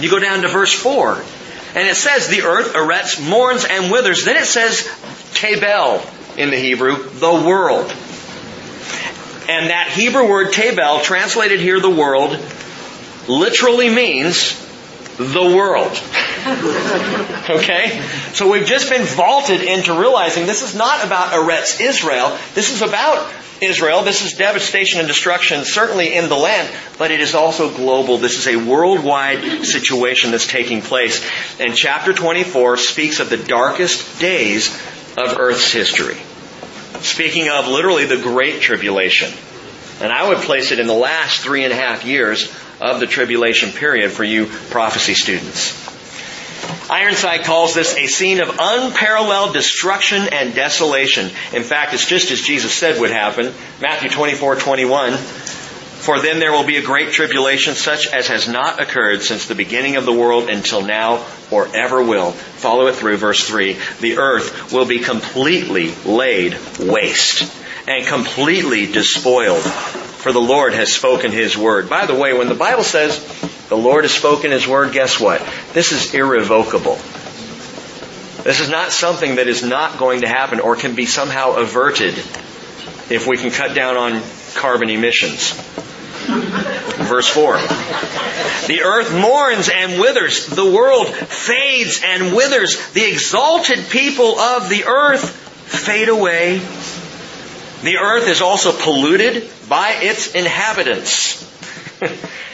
You 0.00 0.10
go 0.10 0.18
down 0.18 0.42
to 0.42 0.48
verse 0.48 0.72
4. 0.72 1.22
And 1.74 1.88
it 1.88 1.96
says 1.96 2.28
the 2.28 2.42
earth, 2.42 2.74
Eretz, 2.74 3.26
mourns 3.26 3.64
and 3.64 3.90
withers. 3.90 4.24
Then 4.24 4.36
it 4.36 4.46
says 4.46 4.88
Tabel 5.34 6.02
in 6.36 6.50
the 6.50 6.56
Hebrew, 6.56 7.08
the 7.10 7.32
world. 7.32 7.90
And 9.48 9.70
that 9.70 9.90
Hebrew 9.92 10.28
word 10.28 10.52
Tabel, 10.52 11.00
translated 11.00 11.60
here 11.60 11.80
the 11.80 11.90
world, 11.90 12.38
literally 13.28 13.88
means 13.90 14.58
the 15.16 15.54
world. 15.56 16.00
okay? 17.50 18.02
So 18.34 18.50
we've 18.50 18.66
just 18.66 18.90
been 18.90 19.06
vaulted 19.06 19.62
into 19.62 19.98
realizing 19.98 20.46
this 20.46 20.62
is 20.62 20.74
not 20.74 21.04
about 21.04 21.32
Eretz 21.32 21.80
Israel. 21.80 22.36
This 22.54 22.70
is 22.70 22.82
about 22.82 23.32
Israel. 23.62 24.02
This 24.02 24.22
is 24.22 24.34
devastation 24.34 24.98
and 24.98 25.08
destruction, 25.08 25.64
certainly 25.64 26.14
in 26.14 26.28
the 26.28 26.36
land, 26.36 26.68
but 26.98 27.10
it 27.10 27.20
is 27.20 27.34
also 27.34 27.74
global. 27.74 28.18
This 28.18 28.38
is 28.38 28.46
a 28.46 28.56
worldwide 28.56 29.64
situation 29.64 30.32
that's 30.32 30.46
taking 30.46 30.82
place. 30.82 31.26
And 31.58 31.74
chapter 31.74 32.12
24 32.12 32.76
speaks 32.76 33.20
of 33.20 33.30
the 33.30 33.38
darkest 33.38 34.20
days 34.20 34.68
of 35.16 35.38
Earth's 35.38 35.72
history. 35.72 36.18
Speaking 37.00 37.48
of 37.48 37.68
literally 37.68 38.04
the 38.04 38.18
Great 38.18 38.60
Tribulation. 38.60 39.32
And 40.00 40.12
I 40.12 40.28
would 40.28 40.38
place 40.38 40.72
it 40.72 40.78
in 40.78 40.86
the 40.86 40.92
last 40.92 41.40
three 41.40 41.64
and 41.64 41.72
a 41.72 41.76
half 41.76 42.04
years 42.04 42.52
of 42.80 43.00
the 43.00 43.06
tribulation 43.06 43.70
period 43.70 44.10
for 44.10 44.24
you 44.24 44.46
prophecy 44.46 45.14
students. 45.14 45.83
Ironside 46.90 47.44
calls 47.44 47.74
this 47.74 47.96
a 47.96 48.06
scene 48.06 48.40
of 48.40 48.56
unparalleled 48.58 49.54
destruction 49.54 50.28
and 50.32 50.54
desolation. 50.54 51.30
In 51.52 51.62
fact, 51.62 51.94
it's 51.94 52.06
just 52.06 52.30
as 52.30 52.40
Jesus 52.40 52.72
said 52.72 53.00
would 53.00 53.10
happen. 53.10 53.52
Matthew 53.80 54.10
24, 54.10 54.56
21. 54.56 55.12
For 56.04 56.20
then 56.20 56.38
there 56.38 56.52
will 56.52 56.66
be 56.66 56.76
a 56.76 56.82
great 56.82 57.12
tribulation 57.12 57.74
such 57.74 58.06
as 58.06 58.28
has 58.28 58.46
not 58.46 58.78
occurred 58.78 59.22
since 59.22 59.46
the 59.46 59.54
beginning 59.54 59.96
of 59.96 60.04
the 60.04 60.12
world 60.12 60.50
until 60.50 60.82
now 60.82 61.24
or 61.50 61.74
ever 61.74 62.02
will. 62.02 62.32
Follow 62.32 62.88
it 62.88 62.94
through 62.96 63.16
verse 63.16 63.48
3. 63.48 63.78
The 64.00 64.18
earth 64.18 64.70
will 64.70 64.84
be 64.84 64.98
completely 64.98 65.94
laid 66.04 66.58
waste 66.78 67.50
and 67.88 68.06
completely 68.06 68.84
despoiled. 68.92 69.62
For 69.62 70.32
the 70.32 70.40
Lord 70.40 70.74
has 70.74 70.92
spoken 70.92 71.32
His 71.32 71.56
word. 71.56 71.88
By 71.88 72.04
the 72.04 72.14
way, 72.14 72.34
when 72.34 72.48
the 72.48 72.54
Bible 72.54 72.84
says 72.84 73.18
the 73.68 73.76
Lord 73.76 74.04
has 74.04 74.12
spoken 74.12 74.50
His 74.50 74.66
word, 74.66 74.92
guess 74.92 75.20
what? 75.20 75.46
This 75.72 75.92
is 75.92 76.14
irrevocable. 76.14 76.96
This 78.44 78.60
is 78.60 78.68
not 78.68 78.92
something 78.92 79.36
that 79.36 79.48
is 79.48 79.62
not 79.62 79.98
going 79.98 80.20
to 80.20 80.28
happen 80.28 80.60
or 80.60 80.76
can 80.76 80.94
be 80.94 81.06
somehow 81.06 81.52
averted 81.52 82.14
if 83.10 83.26
we 83.26 83.36
can 83.36 83.50
cut 83.50 83.74
down 83.74 83.96
on 83.96 84.22
carbon 84.54 84.90
emissions. 84.90 85.52
Verse 87.06 87.28
4. 87.28 87.56
The 88.66 88.82
earth 88.82 89.14
mourns 89.14 89.68
and 89.68 90.00
withers. 90.00 90.46
The 90.46 90.64
world 90.64 91.08
fades 91.08 92.02
and 92.04 92.34
withers. 92.34 92.92
The 92.92 93.10
exalted 93.10 93.88
people 93.90 94.38
of 94.38 94.68
the 94.68 94.84
earth 94.84 95.30
fade 95.30 96.08
away 96.08 96.60
the 97.84 97.98
earth 97.98 98.28
is 98.28 98.40
also 98.40 98.72
polluted 98.72 99.46
by 99.68 99.90
its 100.00 100.34
inhabitants. 100.34 101.42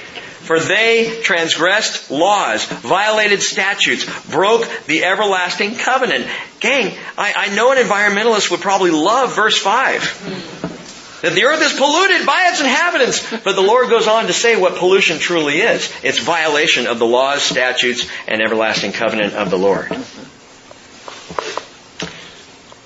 For 0.51 0.59
they 0.59 1.20
transgressed 1.22 2.11
laws, 2.11 2.64
violated 2.64 3.40
statutes, 3.40 4.05
broke 4.28 4.68
the 4.86 5.05
everlasting 5.05 5.76
covenant. 5.76 6.26
Gang, 6.59 6.92
I, 7.16 7.34
I 7.36 7.55
know 7.55 7.70
an 7.70 7.78
environmentalist 7.78 8.51
would 8.51 8.61
probably 8.61 8.90
love 8.90 9.36
verse 9.36 9.57
5. 9.57 11.20
That 11.22 11.34
the 11.34 11.44
earth 11.44 11.62
is 11.62 11.78
polluted 11.78 12.26
by 12.26 12.48
its 12.51 12.61
inhabitants. 12.61 13.30
But 13.44 13.55
the 13.55 13.62
Lord 13.62 13.90
goes 13.90 14.09
on 14.09 14.26
to 14.26 14.32
say 14.32 14.61
what 14.61 14.74
pollution 14.74 15.20
truly 15.20 15.61
is. 15.61 15.94
It's 16.03 16.18
violation 16.18 16.88
of 16.88 16.98
the 16.98 17.07
laws, 17.07 17.44
statutes, 17.44 18.11
and 18.26 18.42
everlasting 18.42 18.90
covenant 18.90 19.34
of 19.34 19.51
the 19.51 19.57
Lord. 19.57 19.88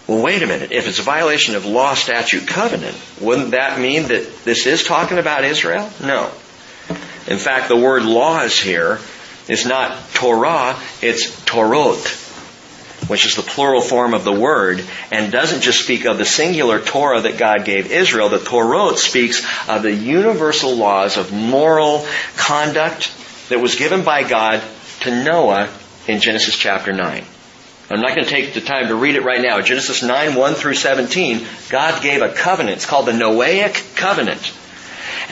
Well, 0.06 0.22
wait 0.22 0.42
a 0.42 0.46
minute. 0.46 0.70
If 0.70 0.86
it's 0.86 0.98
a 0.98 1.02
violation 1.02 1.54
of 1.54 1.64
law, 1.64 1.94
statute, 1.94 2.46
covenant, 2.46 2.94
wouldn't 3.22 3.52
that 3.52 3.80
mean 3.80 4.08
that 4.08 4.44
this 4.44 4.66
is 4.66 4.84
talking 4.84 5.16
about 5.16 5.44
Israel? 5.44 5.88
No. 6.02 6.30
In 7.26 7.38
fact, 7.38 7.68
the 7.68 7.76
word 7.76 8.04
laws 8.04 8.58
here 8.58 8.98
is 9.48 9.66
not 9.66 10.10
Torah, 10.12 10.78
it's 11.00 11.30
Torot, 11.44 12.22
which 13.08 13.24
is 13.26 13.36
the 13.36 13.42
plural 13.42 13.80
form 13.80 14.14
of 14.14 14.24
the 14.24 14.32
word, 14.32 14.84
and 15.10 15.32
doesn't 15.32 15.62
just 15.62 15.82
speak 15.82 16.04
of 16.04 16.18
the 16.18 16.24
singular 16.24 16.80
Torah 16.80 17.22
that 17.22 17.38
God 17.38 17.64
gave 17.64 17.90
Israel. 17.90 18.28
The 18.28 18.38
Torot 18.38 18.96
speaks 18.96 19.44
of 19.68 19.82
the 19.82 19.92
universal 19.92 20.74
laws 20.76 21.16
of 21.16 21.32
moral 21.32 22.06
conduct 22.36 23.12
that 23.48 23.60
was 23.60 23.76
given 23.76 24.04
by 24.04 24.22
God 24.22 24.62
to 25.00 25.24
Noah 25.24 25.70
in 26.06 26.20
Genesis 26.20 26.56
chapter 26.56 26.92
9. 26.92 27.24
I'm 27.90 28.00
not 28.00 28.14
going 28.14 28.24
to 28.24 28.30
take 28.30 28.54
the 28.54 28.62
time 28.62 28.88
to 28.88 28.94
read 28.94 29.14
it 29.14 29.24
right 29.24 29.42
now. 29.42 29.60
Genesis 29.60 30.02
9, 30.02 30.34
1 30.34 30.54
through 30.54 30.74
17, 30.74 31.46
God 31.68 32.02
gave 32.02 32.22
a 32.22 32.30
covenant. 32.32 32.78
It's 32.78 32.86
called 32.86 33.06
the 33.06 33.12
Noahic 33.12 33.94
covenant. 33.96 34.52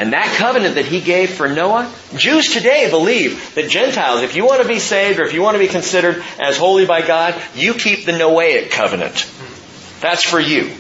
And 0.02 0.14
that 0.14 0.34
covenant 0.36 0.74
that 0.74 0.84
he 0.84 1.00
gave 1.00 1.30
for 1.30 1.48
Noah, 1.48 1.88
Jews 2.16 2.52
today 2.52 2.90
believe 2.90 3.54
that 3.54 3.70
Gentiles, 3.70 4.22
if 4.22 4.34
you 4.34 4.44
want 4.44 4.60
to 4.60 4.66
be 4.66 4.80
saved 4.80 5.20
or 5.20 5.22
if 5.22 5.32
you 5.32 5.42
want 5.42 5.54
to 5.54 5.60
be 5.60 5.68
considered 5.68 6.24
as 6.40 6.56
holy 6.56 6.86
by 6.86 7.06
God, 7.06 7.40
you 7.54 7.72
keep 7.74 8.04
the 8.04 8.10
Noahic 8.10 8.72
covenant. 8.72 9.30
That's 10.00 10.24
for 10.24 10.40
you. 10.40 10.72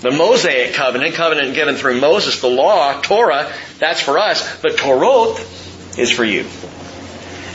The 0.00 0.10
Mosaic 0.10 0.74
covenant, 0.74 1.14
covenant 1.14 1.54
given 1.54 1.76
through 1.76 2.00
Moses, 2.00 2.40
the 2.40 2.48
law, 2.48 3.00
Torah, 3.00 3.52
that's 3.78 4.00
for 4.00 4.18
us. 4.18 4.60
But 4.60 4.72
Toroth 4.72 5.96
is 5.96 6.10
for 6.10 6.24
you. 6.24 6.44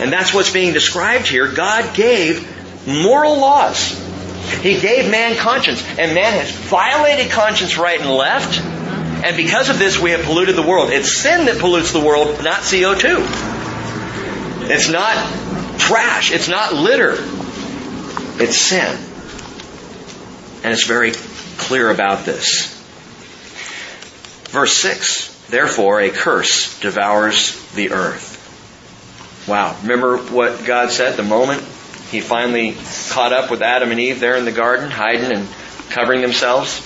And 0.02 0.14
that's 0.14 0.34
what's 0.34 0.54
being 0.54 0.72
described 0.72 1.28
here. 1.28 1.52
God 1.52 1.94
gave 1.94 2.88
moral 2.88 3.38
laws. 3.38 3.92
He 4.62 4.80
gave 4.80 5.12
man 5.12 5.36
conscience, 5.36 5.84
and 6.00 6.16
man 6.16 6.32
has 6.32 6.52
violated 6.52 7.34
conscience 7.34 7.78
right 7.78 8.00
and 8.00 8.12
left. 8.12 8.62
And 9.26 9.36
because 9.36 9.70
of 9.70 9.80
this, 9.80 10.00
we 10.00 10.12
have 10.12 10.22
polluted 10.22 10.56
the 10.56 10.62
world. 10.62 10.92
It's 10.92 11.12
sin 11.12 11.48
that 11.48 11.58
pollutes 11.58 11.92
the 11.92 12.00
world, 12.00 12.44
not 12.44 12.60
CO2. 12.60 13.26
It's 14.70 14.88
not 14.88 15.80
trash. 15.80 16.32
It's 16.32 16.48
not 16.48 16.76
litter. 16.76 17.16
It's 18.38 18.56
sin. 18.56 18.96
And 20.64 20.72
it's 20.72 20.86
very 20.86 21.14
clear 21.58 21.90
about 21.90 22.26
this. 22.26 22.72
Verse 24.52 24.74
6 24.74 25.48
Therefore, 25.48 26.02
a 26.02 26.12
curse 26.12 26.80
devours 26.80 27.56
the 27.74 27.94
earth. 27.94 29.48
Wow. 29.48 29.76
Remember 29.82 30.18
what 30.18 30.66
God 30.66 30.92
said 30.92 31.18
the 31.18 31.24
moment 31.24 31.62
he 32.12 32.22
finally 32.22 32.78
caught 33.10 33.34
up 33.34 33.50
with 33.50 33.64
Adam 33.64 33.90
and 33.90 34.00
Eve 34.00 34.20
there 34.20 34.36
in 34.36 34.46
the 34.46 34.52
garden, 34.52 34.92
hiding 34.92 35.32
and 35.32 35.48
covering 35.90 36.22
themselves. 36.22 36.78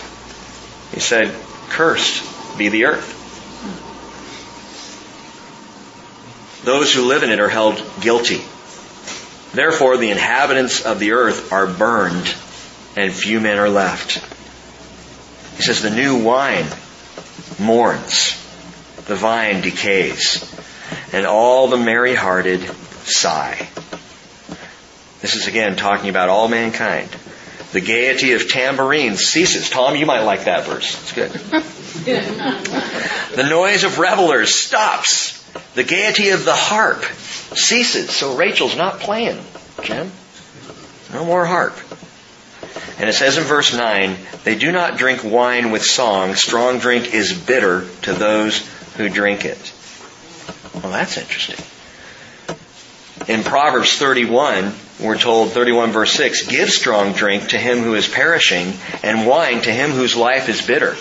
He 0.94 1.02
said, 1.02 1.36
Cursed 1.70 2.58
be 2.58 2.70
the 2.70 2.86
earth. 2.86 3.16
Those 6.66 6.94
who 6.94 7.04
live 7.04 7.24
in 7.24 7.32
it 7.32 7.40
are 7.40 7.50
held 7.50 7.82
guilty. 8.02 8.42
Therefore, 9.54 9.98
the 9.98 10.12
inhabitants 10.12 10.82
of 10.86 11.00
the 11.00 11.14
earth 11.14 11.52
are 11.52 11.66
burned, 11.66 12.34
and 12.96 13.14
few 13.14 13.40
men 13.40 13.58
are 13.58 13.70
left. 13.70 14.16
He 15.58 15.64
says, 15.64 15.82
The 15.82 15.90
new 15.90 16.22
wine 16.22 16.68
mourns, 17.60 18.34
the 19.06 19.16
vine 19.16 19.62
decays, 19.62 20.44
and 21.12 21.26
all 21.26 21.68
the 21.68 21.78
merry 21.78 22.14
hearted 22.14 22.62
sigh. 23.06 23.68
This 25.22 25.36
is 25.36 25.48
again 25.48 25.76
talking 25.76 26.10
about 26.10 26.30
all 26.30 26.48
mankind. 26.48 27.10
The 27.72 27.82
gaiety 27.82 28.34
of 28.34 28.50
tambourines 28.50 29.20
ceases. 29.20 29.70
Tom, 29.70 29.96
you 29.96 30.06
might 30.06 30.22
like 30.22 30.46
that 30.46 30.66
verse. 30.66 30.96
It's 31.02 31.12
good. 31.14 31.32
the 33.36 33.48
noise 33.48 33.84
of 33.84 34.00
revelers 34.00 34.54
stops. 34.54 35.38
The 35.76 35.84
gaiety 35.84 36.30
of 36.30 36.46
the 36.46 36.56
harp 36.56 37.04
ceases. 37.04 38.10
So 38.10 38.36
Rachel's 38.36 38.76
not 38.76 39.00
playing, 39.00 39.40
Jim. 39.84 40.12
No 41.14 41.26
more 41.26 41.46
harp. 41.46 41.78
And 43.00 43.10
it 43.10 43.14
says 43.14 43.38
in 43.38 43.44
verse 43.44 43.74
9, 43.76 44.18
they 44.44 44.56
do 44.56 44.72
not 44.72 44.98
drink 44.98 45.24
wine 45.24 45.72
with 45.72 45.84
song. 45.84 46.36
Strong 46.36 46.80
drink 46.80 47.14
is 47.14 47.34
bitter 47.34 47.88
to 48.04 48.14
those 48.14 48.68
who 48.98 49.10
drink 49.10 49.46
it. 49.46 49.74
Well, 50.74 50.92
that's 50.92 51.18
interesting. 51.18 51.64
In 53.28 53.44
Proverbs 53.44 53.98
31, 53.98 54.74
we're 55.00 55.18
told 55.18 55.52
31 55.52 55.92
verse 55.92 56.12
6, 56.12 56.48
give 56.48 56.70
strong 56.70 57.14
drink 57.14 57.50
to 57.50 57.58
him 57.58 57.80
who 57.80 57.96
is 57.96 58.08
perishing 58.08 58.74
and 59.02 59.26
wine 59.26 59.62
to 59.62 59.72
him 59.72 59.92
whose 59.92 60.16
life 60.16 60.50
is 60.50 60.66
bitter. 60.66 60.96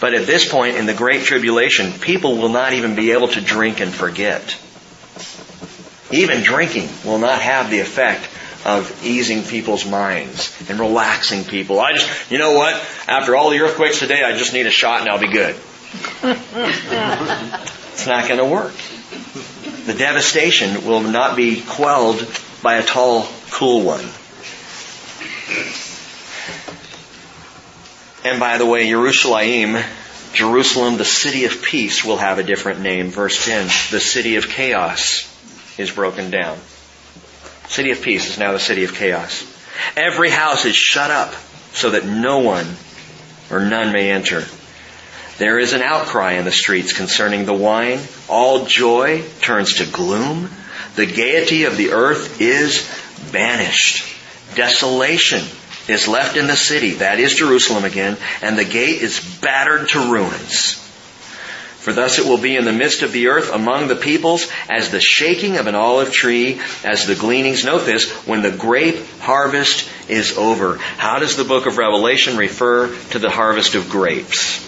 But 0.00 0.14
at 0.14 0.26
this 0.26 0.48
point 0.48 0.76
in 0.76 0.86
the 0.86 0.94
Great 0.94 1.24
Tribulation, 1.24 1.92
people 1.92 2.36
will 2.36 2.50
not 2.50 2.74
even 2.74 2.94
be 2.94 3.12
able 3.12 3.28
to 3.28 3.40
drink 3.40 3.80
and 3.80 3.92
forget. 3.92 4.56
Even 6.10 6.42
drinking 6.42 6.88
will 7.04 7.18
not 7.18 7.40
have 7.40 7.70
the 7.70 7.80
effect 7.80 8.28
of 8.64 9.04
easing 9.04 9.42
people's 9.42 9.86
minds 9.86 10.54
and 10.68 10.78
relaxing 10.78 11.44
people. 11.44 11.80
I 11.80 11.92
just, 11.92 12.30
you 12.30 12.38
know 12.38 12.52
what? 12.52 12.74
After 13.08 13.36
all 13.36 13.50
the 13.50 13.60
earthquakes 13.60 13.98
today, 13.98 14.22
I 14.22 14.36
just 14.36 14.52
need 14.52 14.66
a 14.66 14.70
shot 14.70 15.00
and 15.00 15.08
I'll 15.08 15.18
be 15.18 15.32
good. 15.32 15.56
it's 16.22 18.06
not 18.06 18.28
going 18.28 18.38
to 18.38 18.44
work. 18.44 18.74
The 19.86 19.94
devastation 19.94 20.84
will 20.86 21.00
not 21.00 21.36
be 21.36 21.62
quelled 21.62 22.20
by 22.62 22.76
a 22.76 22.82
tall, 22.82 23.28
cool 23.50 23.82
one. 23.82 24.04
And 28.24 28.40
by 28.40 28.58
the 28.58 28.66
way, 28.66 28.88
Jerusalem, 28.88 29.82
Jerusalem, 30.32 30.96
the 30.96 31.04
city 31.04 31.44
of 31.44 31.62
peace, 31.62 32.04
will 32.04 32.16
have 32.16 32.38
a 32.38 32.42
different 32.42 32.80
name. 32.80 33.10
Verse 33.10 33.44
10, 33.44 33.66
the 33.90 34.00
city 34.00 34.36
of 34.36 34.48
chaos 34.48 35.24
is 35.78 35.90
broken 35.90 36.30
down. 36.30 36.58
City 37.68 37.90
of 37.90 38.02
peace 38.02 38.28
is 38.28 38.38
now 38.38 38.52
the 38.52 38.58
city 38.58 38.84
of 38.84 38.94
chaos. 38.94 39.44
Every 39.96 40.30
house 40.30 40.64
is 40.64 40.76
shut 40.76 41.10
up 41.10 41.34
so 41.72 41.90
that 41.90 42.04
no 42.04 42.38
one 42.38 42.66
or 43.50 43.60
none 43.60 43.92
may 43.92 44.10
enter. 44.10 44.44
There 45.38 45.58
is 45.58 45.72
an 45.72 45.82
outcry 45.82 46.32
in 46.32 46.44
the 46.44 46.52
streets 46.52 46.92
concerning 46.92 47.46
the 47.46 47.54
wine. 47.54 48.00
All 48.28 48.64
joy 48.64 49.22
turns 49.40 49.74
to 49.74 49.86
gloom. 49.86 50.50
The 50.98 51.06
gaiety 51.06 51.62
of 51.62 51.76
the 51.76 51.92
earth 51.92 52.40
is 52.40 52.84
banished. 53.30 54.04
Desolation 54.56 55.44
is 55.86 56.08
left 56.08 56.36
in 56.36 56.48
the 56.48 56.56
city, 56.56 56.94
that 56.94 57.20
is 57.20 57.36
Jerusalem 57.36 57.84
again, 57.84 58.16
and 58.42 58.58
the 58.58 58.64
gate 58.64 59.00
is 59.00 59.20
battered 59.40 59.90
to 59.90 60.10
ruins. 60.10 60.72
For 61.78 61.92
thus 61.92 62.18
it 62.18 62.26
will 62.26 62.36
be 62.36 62.56
in 62.56 62.64
the 62.64 62.72
midst 62.72 63.02
of 63.02 63.12
the 63.12 63.28
earth 63.28 63.52
among 63.52 63.86
the 63.86 63.94
peoples 63.94 64.50
as 64.68 64.90
the 64.90 65.00
shaking 65.00 65.58
of 65.58 65.68
an 65.68 65.76
olive 65.76 66.10
tree, 66.10 66.60
as 66.82 67.06
the 67.06 67.14
gleanings. 67.14 67.64
Note 67.64 67.86
this, 67.86 68.10
when 68.26 68.42
the 68.42 68.50
grape 68.50 69.06
harvest 69.20 69.88
is 70.08 70.36
over. 70.36 70.78
How 70.78 71.20
does 71.20 71.36
the 71.36 71.44
book 71.44 71.66
of 71.66 71.78
Revelation 71.78 72.36
refer 72.36 72.92
to 73.10 73.20
the 73.20 73.30
harvest 73.30 73.76
of 73.76 73.88
grapes? 73.88 74.66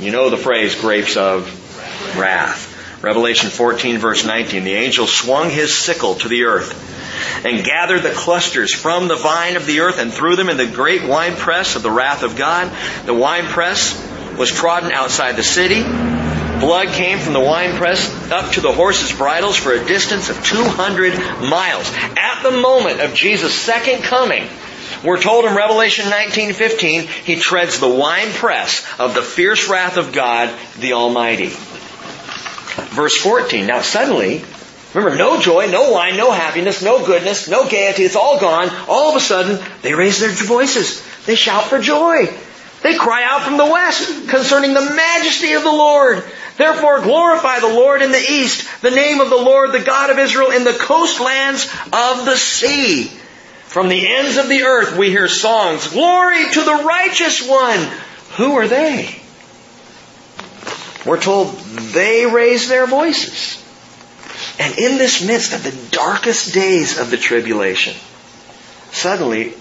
You 0.00 0.10
know 0.10 0.30
the 0.30 0.36
phrase 0.36 0.74
grapes 0.74 1.16
of 1.16 1.46
wrath. 2.18 2.71
Revelation 3.02 3.50
14 3.50 3.98
verse 3.98 4.24
19, 4.24 4.62
the 4.62 4.74
angel 4.74 5.08
swung 5.08 5.50
his 5.50 5.76
sickle 5.76 6.14
to 6.16 6.28
the 6.28 6.44
earth 6.44 6.90
and 7.44 7.64
gathered 7.64 8.02
the 8.02 8.12
clusters 8.12 8.72
from 8.72 9.08
the 9.08 9.16
vine 9.16 9.56
of 9.56 9.66
the 9.66 9.80
earth 9.80 9.98
and 9.98 10.12
threw 10.12 10.36
them 10.36 10.48
in 10.48 10.56
the 10.56 10.66
great 10.66 11.02
winepress 11.02 11.74
of 11.74 11.82
the 11.82 11.90
wrath 11.90 12.22
of 12.22 12.36
God. 12.36 12.70
The 13.04 13.14
winepress 13.14 14.00
was 14.38 14.50
trodden 14.50 14.92
outside 14.92 15.36
the 15.36 15.42
city. 15.42 15.82
Blood 15.82 16.88
came 16.94 17.18
from 17.18 17.32
the 17.32 17.40
winepress 17.40 18.08
up 18.30 18.52
to 18.52 18.60
the 18.60 18.72
horses' 18.72 19.10
bridles 19.10 19.56
for 19.56 19.72
a 19.72 19.84
distance 19.84 20.30
of 20.30 20.44
200 20.44 21.18
miles. 21.50 21.92
At 22.16 22.42
the 22.44 22.52
moment 22.52 23.00
of 23.00 23.14
Jesus' 23.14 23.52
second 23.52 24.04
coming, 24.04 24.46
we're 25.04 25.20
told 25.20 25.44
in 25.44 25.56
Revelation 25.56 26.08
19:15, 26.08 27.08
he 27.24 27.34
treads 27.34 27.80
the 27.80 27.88
winepress 27.88 28.86
of 29.00 29.14
the 29.14 29.22
fierce 29.22 29.68
wrath 29.68 29.96
of 29.96 30.12
God, 30.12 30.56
the 30.78 30.92
Almighty. 30.92 31.52
Verse 32.74 33.16
14. 33.16 33.66
Now 33.66 33.82
suddenly, 33.82 34.44
remember, 34.94 35.16
no 35.16 35.40
joy, 35.40 35.66
no 35.66 35.92
wine, 35.92 36.16
no 36.16 36.30
happiness, 36.30 36.82
no 36.82 37.04
goodness, 37.04 37.48
no 37.48 37.68
gaiety, 37.68 38.04
it's 38.04 38.16
all 38.16 38.40
gone. 38.40 38.70
All 38.88 39.10
of 39.10 39.16
a 39.16 39.20
sudden, 39.20 39.64
they 39.82 39.94
raise 39.94 40.20
their 40.20 40.30
voices. 40.30 41.02
They 41.26 41.34
shout 41.34 41.64
for 41.64 41.78
joy. 41.78 42.28
They 42.82 42.96
cry 42.96 43.24
out 43.24 43.42
from 43.42 43.56
the 43.56 43.66
west 43.66 44.28
concerning 44.28 44.74
the 44.74 44.80
majesty 44.94 45.52
of 45.52 45.62
the 45.62 45.70
Lord. 45.70 46.24
Therefore 46.56 47.00
glorify 47.00 47.60
the 47.60 47.68
Lord 47.68 48.02
in 48.02 48.12
the 48.12 48.18
east, 48.18 48.82
the 48.82 48.90
name 48.90 49.20
of 49.20 49.30
the 49.30 49.36
Lord, 49.36 49.72
the 49.72 49.80
God 49.80 50.10
of 50.10 50.18
Israel, 50.18 50.50
in 50.50 50.64
the 50.64 50.72
coastlands 50.72 51.64
of 51.92 52.24
the 52.24 52.36
sea. 52.36 53.04
From 53.66 53.88
the 53.88 54.06
ends 54.06 54.36
of 54.36 54.48
the 54.48 54.64
earth 54.64 54.96
we 54.96 55.10
hear 55.10 55.28
songs, 55.28 55.88
Glory 55.88 56.50
to 56.50 56.62
the 56.62 56.82
righteous 56.84 57.48
one! 57.48 57.88
Who 58.36 58.56
are 58.56 58.68
they? 58.68 59.21
We're 61.04 61.20
told 61.20 61.58
they 61.58 62.26
raise 62.26 62.68
their 62.68 62.86
voices. 62.86 63.58
And 64.58 64.78
in 64.78 64.98
this 64.98 65.24
midst 65.26 65.52
of 65.52 65.62
the 65.62 65.96
darkest 65.96 66.54
days 66.54 66.98
of 66.98 67.10
the 67.10 67.16
tribulation, 67.16 67.94
suddenly 68.90 69.54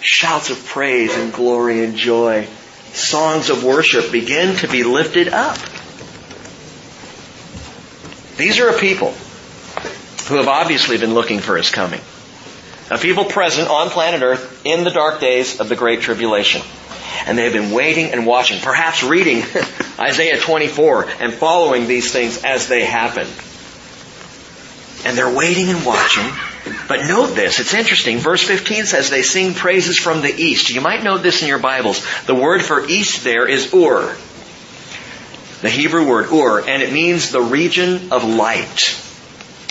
shouts 0.00 0.50
of 0.50 0.64
praise 0.66 1.16
and 1.16 1.32
glory 1.32 1.84
and 1.84 1.94
joy 1.96 2.48
songs 2.92 3.50
of 3.50 3.64
worship 3.64 4.10
begin 4.10 4.56
to 4.56 4.68
be 4.68 4.82
lifted 4.82 5.28
up. 5.28 5.56
These 8.36 8.58
are 8.58 8.68
a 8.68 8.78
people 8.78 9.12
who 10.28 10.36
have 10.36 10.48
obviously 10.48 10.98
been 10.98 11.14
looking 11.14 11.40
for 11.40 11.56
his 11.56 11.70
coming. 11.70 12.00
A 12.90 12.98
people 12.98 13.24
present 13.24 13.68
on 13.68 13.90
planet 13.90 14.22
Earth 14.22 14.62
in 14.64 14.82
the 14.84 14.90
dark 14.90 15.20
days 15.20 15.60
of 15.60 15.68
the 15.68 15.76
Great 15.76 16.00
Tribulation. 16.00 16.62
And 17.26 17.36
they 17.36 17.44
have 17.44 17.52
been 17.52 17.70
waiting 17.70 18.12
and 18.12 18.26
watching, 18.26 18.60
perhaps 18.60 19.04
reading 19.04 19.42
Isaiah 20.00 20.40
24 20.40 21.08
and 21.20 21.32
following 21.32 21.86
these 21.86 22.12
things 22.12 22.42
as 22.44 22.68
they 22.68 22.84
happen. 22.84 23.26
And 25.04 25.16
they're 25.16 25.34
waiting 25.34 25.68
and 25.68 25.84
watching 25.84 26.30
but 26.88 27.06
note 27.06 27.34
this, 27.34 27.60
it's 27.60 27.74
interesting. 27.74 28.18
Verse 28.18 28.42
15 28.42 28.86
says 28.86 29.10
they 29.10 29.22
sing 29.22 29.54
praises 29.54 29.98
from 29.98 30.20
the 30.20 30.34
east. 30.34 30.70
You 30.70 30.80
might 30.80 31.02
note 31.02 31.22
this 31.22 31.42
in 31.42 31.48
your 31.48 31.58
Bibles. 31.58 32.04
The 32.24 32.34
word 32.34 32.62
for 32.62 32.86
east 32.86 33.24
there 33.24 33.48
is 33.48 33.72
Ur. 33.72 34.14
The 35.62 35.70
Hebrew 35.70 36.06
word 36.06 36.30
Ur, 36.30 36.68
and 36.68 36.82
it 36.82 36.92
means 36.92 37.30
the 37.30 37.40
region 37.40 38.12
of 38.12 38.24
light. 38.24 38.96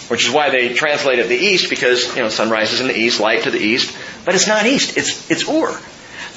Which 0.07 0.25
is 0.25 0.33
why 0.33 0.49
they 0.49 0.73
translate 0.73 1.19
it 1.19 1.27
the 1.27 1.37
east, 1.37 1.69
because, 1.69 2.15
you 2.15 2.23
know, 2.23 2.29
sun 2.29 2.49
rises 2.49 2.81
in 2.81 2.87
the 2.87 2.97
east, 2.97 3.19
light 3.19 3.43
to 3.43 3.51
the 3.51 3.59
east. 3.59 3.95
But 4.25 4.33
it's 4.33 4.47
not 4.47 4.65
east, 4.65 4.97
it's, 4.97 5.29
it's 5.29 5.47
Ur. 5.47 5.79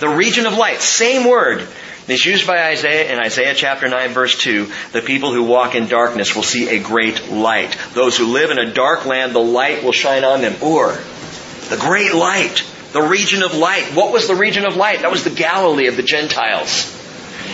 The 0.00 0.08
region 0.08 0.46
of 0.46 0.54
light. 0.54 0.80
Same 0.80 1.28
word. 1.28 1.66
It's 2.08 2.26
used 2.26 2.48
by 2.48 2.64
Isaiah 2.64 3.12
in 3.12 3.20
Isaiah 3.20 3.54
chapter 3.54 3.88
9 3.88 4.10
verse 4.10 4.36
2. 4.36 4.70
The 4.90 5.02
people 5.02 5.32
who 5.32 5.44
walk 5.44 5.76
in 5.76 5.86
darkness 5.86 6.34
will 6.34 6.42
see 6.42 6.68
a 6.68 6.82
great 6.82 7.30
light. 7.30 7.76
Those 7.94 8.16
who 8.16 8.32
live 8.32 8.50
in 8.50 8.58
a 8.58 8.72
dark 8.72 9.06
land, 9.06 9.34
the 9.34 9.38
light 9.38 9.84
will 9.84 9.92
shine 9.92 10.24
on 10.24 10.40
them. 10.40 10.56
Or, 10.62 10.98
the 11.68 11.78
great 11.78 12.12
light. 12.12 12.64
The 12.92 13.02
region 13.02 13.42
of 13.42 13.54
light. 13.54 13.94
What 13.94 14.12
was 14.12 14.26
the 14.26 14.34
region 14.34 14.66
of 14.66 14.76
light? 14.76 15.02
That 15.02 15.12
was 15.12 15.22
the 15.22 15.30
Galilee 15.30 15.86
of 15.86 15.96
the 15.96 16.02
Gentiles. 16.02 16.90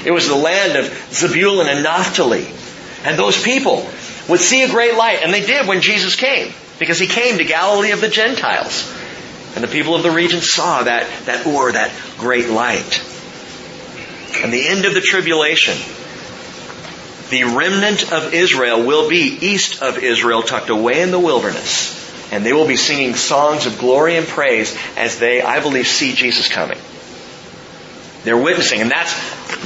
It 0.05 0.13
was 0.13 0.27
the 0.27 0.35
land 0.35 0.77
of 0.77 0.87
Zebulun 1.13 1.69
and 1.69 1.83
Naphtali. 1.83 2.47
And 3.05 3.19
those 3.19 3.41
people 3.41 3.87
would 4.29 4.41
see 4.41 4.63
a 4.63 4.69
great 4.69 4.97
light, 4.97 5.21
and 5.23 5.33
they 5.33 5.45
did 5.45 5.69
when 5.69 5.83
Jesus 5.83 6.17
came, 6.17 6.53
because 6.79 6.99
he 6.99 7.07
came 7.07 7.39
to 7.39 7.45
Galilee 7.45 7.93
of 7.93 8.01
the 8.01 8.09
Gentiles. 8.09 8.93
And 9.55 9.63
the 9.63 9.69
people 9.69 9.95
of 9.95 10.03
the 10.03 10.11
region 10.11 10.41
saw 10.41 10.83
that, 10.83 11.07
that 11.27 11.47
Ur, 11.47 11.73
that 11.73 11.93
great 12.19 12.49
light 12.49 13.01
and 14.37 14.53
the 14.53 14.69
end 14.69 14.85
of 14.85 14.95
the 14.95 15.01
tribulation, 15.01 15.77
the 17.31 17.45
remnant 17.45 18.13
of 18.13 18.33
Israel 18.33 18.87
will 18.87 19.09
be 19.09 19.39
east 19.41 19.83
of 19.83 19.99
Israel, 19.99 20.43
tucked 20.43 20.71
away 20.71 21.03
in 21.03 21.11
the 21.11 21.19
wilderness. 21.19 21.97
And 22.33 22.45
they 22.45 22.53
will 22.53 22.67
be 22.67 22.77
singing 22.77 23.15
songs 23.15 23.67
of 23.67 23.79
glory 23.79 24.17
and 24.17 24.27
praise 24.27 24.77
as 24.97 25.19
they, 25.19 25.41
I 25.41 25.61
believe, 25.61 25.87
see 25.87 26.13
Jesus 26.13 26.49
coming. 26.49 26.79
They're 28.25 28.37
witnessing, 28.37 28.81
and 28.81 28.91
that's 28.91 29.15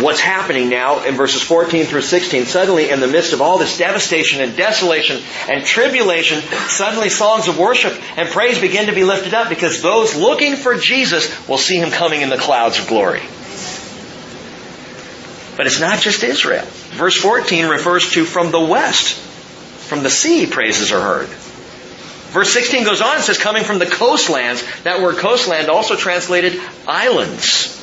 what's 0.00 0.20
happening 0.20 0.68
now 0.68 1.04
in 1.04 1.14
verses 1.14 1.42
14 1.42 1.86
through 1.86 2.02
16. 2.02 2.44
Suddenly, 2.44 2.90
in 2.90 3.00
the 3.00 3.08
midst 3.08 3.32
of 3.32 3.40
all 3.40 3.58
this 3.58 3.78
devastation 3.78 4.40
and 4.40 4.56
desolation 4.56 5.20
and 5.48 5.64
tribulation, 5.64 6.40
suddenly 6.68 7.08
songs 7.08 7.48
of 7.48 7.58
worship 7.58 7.92
and 8.16 8.28
praise 8.28 8.60
begin 8.60 8.86
to 8.86 8.94
be 8.94 9.04
lifted 9.04 9.34
up 9.34 9.48
because 9.48 9.82
those 9.82 10.14
looking 10.14 10.56
for 10.56 10.76
Jesus 10.76 11.48
will 11.48 11.58
see 11.58 11.78
Him 11.78 11.90
coming 11.90 12.20
in 12.20 12.28
the 12.28 12.38
clouds 12.38 12.78
of 12.78 12.86
glory. 12.86 13.22
But 15.56 15.66
it's 15.66 15.80
not 15.80 16.00
just 16.00 16.22
Israel. 16.22 16.64
Verse 16.64 17.16
14 17.16 17.66
refers 17.66 18.10
to 18.12 18.24
from 18.24 18.50
the 18.50 18.60
west. 18.60 19.14
From 19.14 20.02
the 20.02 20.10
sea, 20.10 20.46
praises 20.46 20.92
are 20.92 21.00
heard. 21.00 21.28
Verse 21.28 22.50
16 22.54 22.84
goes 22.84 23.02
on 23.02 23.16
and 23.16 23.24
says, 23.24 23.38
coming 23.38 23.62
from 23.62 23.78
the 23.78 23.86
coastlands. 23.86 24.64
That 24.84 25.02
word 25.02 25.16
coastland 25.16 25.68
also 25.68 25.96
translated 25.96 26.58
islands. 26.88 27.78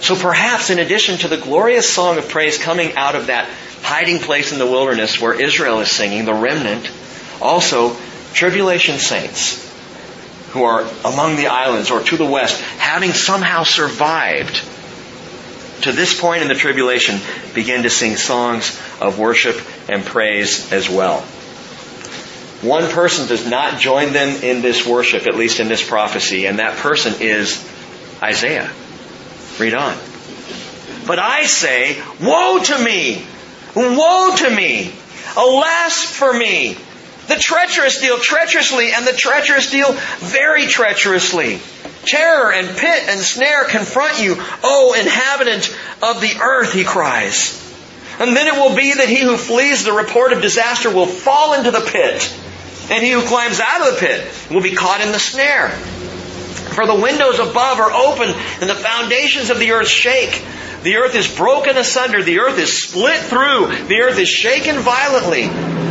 So 0.00 0.16
perhaps 0.16 0.70
in 0.70 0.78
addition 0.78 1.18
to 1.18 1.28
the 1.28 1.36
glorious 1.36 1.88
song 1.92 2.16
of 2.16 2.30
praise 2.30 2.56
coming 2.56 2.94
out 2.94 3.16
of 3.16 3.26
that 3.26 3.48
hiding 3.82 4.20
place 4.20 4.52
in 4.52 4.58
the 4.58 4.66
wilderness 4.66 5.20
where 5.20 5.38
Israel 5.38 5.80
is 5.80 5.90
singing, 5.90 6.24
the 6.24 6.32
remnant, 6.32 6.90
also 7.42 7.94
tribulation 8.32 8.98
saints 8.98 9.64
who 10.50 10.62
are 10.62 10.88
among 11.04 11.36
the 11.36 11.48
islands 11.48 11.90
or 11.90 12.02
to 12.02 12.16
the 12.16 12.24
west, 12.24 12.60
having 12.78 13.12
somehow 13.12 13.64
survived 13.64 14.62
to 15.82 15.92
this 15.92 16.18
point 16.18 16.42
in 16.42 16.48
the 16.48 16.54
tribulation, 16.54 17.20
begin 17.54 17.84
to 17.84 17.90
sing 17.90 18.16
songs 18.16 18.78
of 19.00 19.18
worship 19.18 19.60
and 19.88 20.04
praise 20.04 20.72
as 20.72 20.88
well. 20.88 21.20
One 22.62 22.90
person 22.90 23.28
does 23.28 23.48
not 23.48 23.78
join 23.78 24.12
them 24.12 24.42
in 24.42 24.62
this 24.62 24.84
worship, 24.84 25.26
at 25.26 25.36
least 25.36 25.60
in 25.60 25.68
this 25.68 25.86
prophecy, 25.86 26.46
and 26.46 26.58
that 26.58 26.76
person 26.78 27.14
is 27.20 27.64
Isaiah. 28.20 28.70
Read 29.60 29.74
on. 29.74 29.96
But 31.06 31.20
I 31.20 31.44
say, 31.44 32.02
woe 32.20 32.60
to 32.62 32.84
me! 32.84 33.24
Woe 33.76 34.34
to 34.36 34.50
me! 34.50 34.92
Alas 35.36 36.04
for 36.04 36.32
me! 36.32 36.76
The 37.28 37.36
treacherous 37.36 38.00
deal 38.00 38.18
treacherously, 38.18 38.92
and 38.92 39.06
the 39.06 39.12
treacherous 39.12 39.70
deal 39.70 39.92
very 40.18 40.66
treacherously. 40.66 41.60
Terror 42.04 42.52
and 42.52 42.68
pit 42.68 43.02
and 43.08 43.20
snare 43.20 43.64
confront 43.64 44.22
you, 44.22 44.36
O 44.62 44.94
inhabitant 44.98 45.76
of 46.02 46.20
the 46.20 46.40
earth, 46.40 46.72
he 46.72 46.84
cries. 46.84 47.64
And 48.18 48.36
then 48.36 48.46
it 48.46 48.54
will 48.54 48.74
be 48.74 48.94
that 48.94 49.08
he 49.08 49.20
who 49.20 49.36
flees 49.36 49.84
the 49.84 49.92
report 49.92 50.32
of 50.32 50.42
disaster 50.42 50.90
will 50.90 51.06
fall 51.06 51.54
into 51.54 51.70
the 51.70 51.80
pit, 51.80 52.36
and 52.90 53.02
he 53.02 53.12
who 53.12 53.22
climbs 53.22 53.60
out 53.60 53.86
of 53.86 53.94
the 53.94 54.00
pit 54.00 54.50
will 54.50 54.62
be 54.62 54.74
caught 54.74 55.00
in 55.00 55.12
the 55.12 55.18
snare. 55.18 55.70
For 56.78 56.86
the 56.86 56.94
windows 56.94 57.38
above 57.38 57.78
are 57.78 57.92
open, 57.92 58.28
and 58.60 58.70
the 58.70 58.74
foundations 58.74 59.50
of 59.50 59.58
the 59.58 59.72
earth 59.72 59.88
shake. 59.88 60.44
The 60.82 60.96
earth 60.96 61.16
is 61.16 61.34
broken 61.34 61.76
asunder. 61.76 62.22
The 62.22 62.38
earth 62.38 62.58
is 62.58 62.82
split 62.82 63.18
through. 63.18 63.86
The 63.88 64.00
earth 64.02 64.18
is 64.18 64.28
shaken 64.28 64.78
violently. 64.78 65.48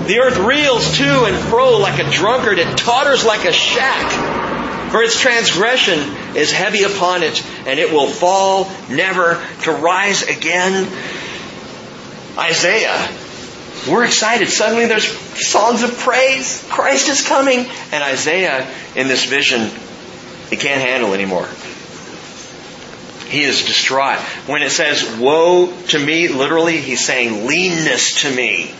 The 0.08 0.20
earth 0.20 0.38
reels 0.38 0.97
to 0.97 1.26
and 1.26 1.36
fro 1.49 1.78
like 1.78 1.99
a 1.99 2.10
drunkard. 2.10 2.60
It 2.60 2.78
totters 2.78 3.26
like 3.26 3.43
a 3.43 3.51
shack. 3.51 4.46
For 4.97 5.03
its 5.03 5.19
transgression 5.19 5.99
is 6.35 6.51
heavy 6.51 6.81
upon 6.81 7.21
it, 7.21 7.45
and 7.67 7.79
it 7.79 7.93
will 7.93 8.07
fall 8.07 8.67
never 8.89 9.39
to 9.61 9.71
rise 9.71 10.23
again. 10.23 10.91
Isaiah, 12.35 13.07
we're 13.87 14.05
excited. 14.05 14.49
Suddenly 14.49 14.87
there's 14.87 15.07
songs 15.47 15.83
of 15.83 15.95
praise. 15.99 16.65
Christ 16.71 17.09
is 17.09 17.23
coming. 17.27 17.67
And 17.91 18.03
Isaiah, 18.03 18.67
in 18.95 19.07
this 19.07 19.25
vision, 19.25 19.69
he 20.49 20.55
can't 20.55 20.81
handle 20.81 21.13
anymore. 21.13 21.47
He 23.27 23.43
is 23.43 23.65
distraught. 23.65 24.17
When 24.47 24.63
it 24.63 24.71
says, 24.71 25.19
woe 25.19 25.71
to 25.89 25.99
me, 25.99 26.29
literally, 26.29 26.81
he's 26.81 27.05
saying, 27.05 27.45
leanness 27.45 28.23
to 28.23 28.35
me. 28.35 28.73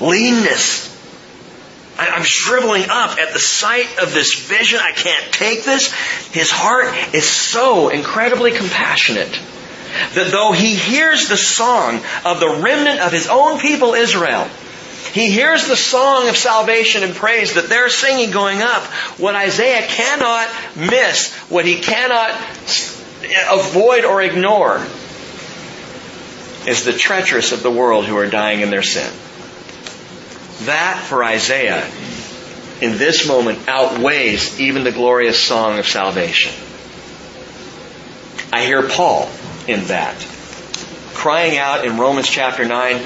Leanness. 0.00 0.91
I'm 1.98 2.24
shriveling 2.24 2.84
up 2.88 3.18
at 3.18 3.32
the 3.32 3.38
sight 3.38 3.98
of 3.98 4.12
this 4.12 4.34
vision. 4.34 4.80
I 4.82 4.92
can't 4.92 5.32
take 5.32 5.64
this. 5.64 5.92
His 6.32 6.50
heart 6.50 7.14
is 7.14 7.28
so 7.28 7.90
incredibly 7.90 8.52
compassionate 8.52 9.38
that 10.14 10.30
though 10.30 10.52
he 10.52 10.74
hears 10.74 11.28
the 11.28 11.36
song 11.36 12.00
of 12.24 12.40
the 12.40 12.48
remnant 12.48 13.00
of 13.00 13.12
his 13.12 13.28
own 13.28 13.58
people 13.58 13.92
Israel, 13.94 14.48
he 15.12 15.30
hears 15.30 15.68
the 15.68 15.76
song 15.76 16.28
of 16.28 16.36
salvation 16.36 17.02
and 17.02 17.14
praise 17.14 17.54
that 17.54 17.68
they're 17.68 17.90
singing 17.90 18.30
going 18.30 18.62
up. 18.62 18.82
What 19.18 19.34
Isaiah 19.34 19.86
cannot 19.86 20.48
miss, 20.74 21.34
what 21.50 21.66
he 21.66 21.80
cannot 21.80 22.30
avoid 23.50 24.04
or 24.06 24.22
ignore, 24.22 24.78
is 26.66 26.84
the 26.84 26.92
treacherous 26.92 27.52
of 27.52 27.62
the 27.62 27.70
world 27.70 28.06
who 28.06 28.16
are 28.16 28.28
dying 28.28 28.60
in 28.60 28.70
their 28.70 28.82
sin. 28.82 29.12
That, 30.66 31.02
for 31.08 31.24
Isaiah, 31.24 31.84
in 32.80 32.98
this 32.98 33.26
moment, 33.26 33.68
outweighs 33.68 34.60
even 34.60 34.84
the 34.84 34.92
glorious 34.92 35.40
song 35.40 35.78
of 35.78 35.86
salvation. 35.86 36.52
I 38.52 38.64
hear 38.64 38.88
Paul 38.88 39.30
in 39.66 39.84
that, 39.86 40.16
crying 41.14 41.58
out 41.58 41.84
in 41.84 41.96
Romans 41.96 42.28
chapter 42.28 42.64
9, 42.64 43.00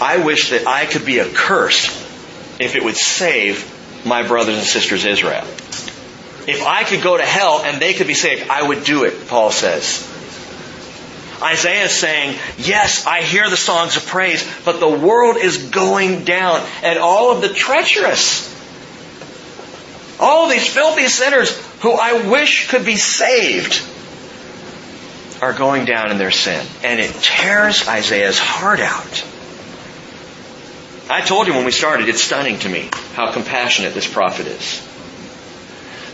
I 0.00 0.24
wish 0.24 0.50
that 0.50 0.66
I 0.66 0.86
could 0.86 1.04
be 1.04 1.20
accursed 1.20 1.90
if 2.58 2.74
it 2.74 2.84
would 2.84 2.96
save 2.96 3.68
my 4.06 4.26
brothers 4.26 4.56
and 4.56 4.66
sisters 4.66 5.04
Israel. 5.04 5.44
If 6.46 6.66
I 6.66 6.84
could 6.84 7.02
go 7.02 7.16
to 7.16 7.22
hell 7.22 7.62
and 7.64 7.80
they 7.80 7.94
could 7.94 8.06
be 8.06 8.14
saved, 8.14 8.48
I 8.50 8.62
would 8.62 8.84
do 8.84 9.04
it, 9.04 9.28
Paul 9.28 9.50
says. 9.50 10.08
Isaiah 11.42 11.84
is 11.84 11.92
saying, 11.92 12.38
yes, 12.58 13.06
I 13.06 13.22
hear 13.22 13.50
the 13.50 13.56
songs 13.56 13.96
of 13.96 14.06
praise, 14.06 14.48
but 14.64 14.78
the 14.80 14.88
world 14.88 15.36
is 15.36 15.70
going 15.70 16.24
down 16.24 16.64
and 16.82 16.98
all 16.98 17.32
of 17.32 17.42
the 17.42 17.48
treacherous, 17.48 18.48
all 20.20 20.48
these 20.48 20.66
filthy 20.66 21.08
sinners 21.08 21.50
who 21.80 21.92
I 21.92 22.28
wish 22.28 22.68
could 22.68 22.86
be 22.86 22.96
saved 22.96 23.82
are 25.42 25.52
going 25.52 25.84
down 25.84 26.12
in 26.12 26.18
their 26.18 26.30
sin. 26.30 26.64
And 26.84 27.00
it 27.00 27.12
tears 27.20 27.88
Isaiah's 27.88 28.38
heart 28.38 28.78
out. 28.78 29.24
I 31.10 31.20
told 31.20 31.48
you 31.48 31.54
when 31.54 31.64
we 31.64 31.72
started, 31.72 32.08
it's 32.08 32.22
stunning 32.22 32.60
to 32.60 32.68
me 32.68 32.88
how 33.14 33.32
compassionate 33.32 33.92
this 33.92 34.10
prophet 34.10 34.46
is. 34.46 34.91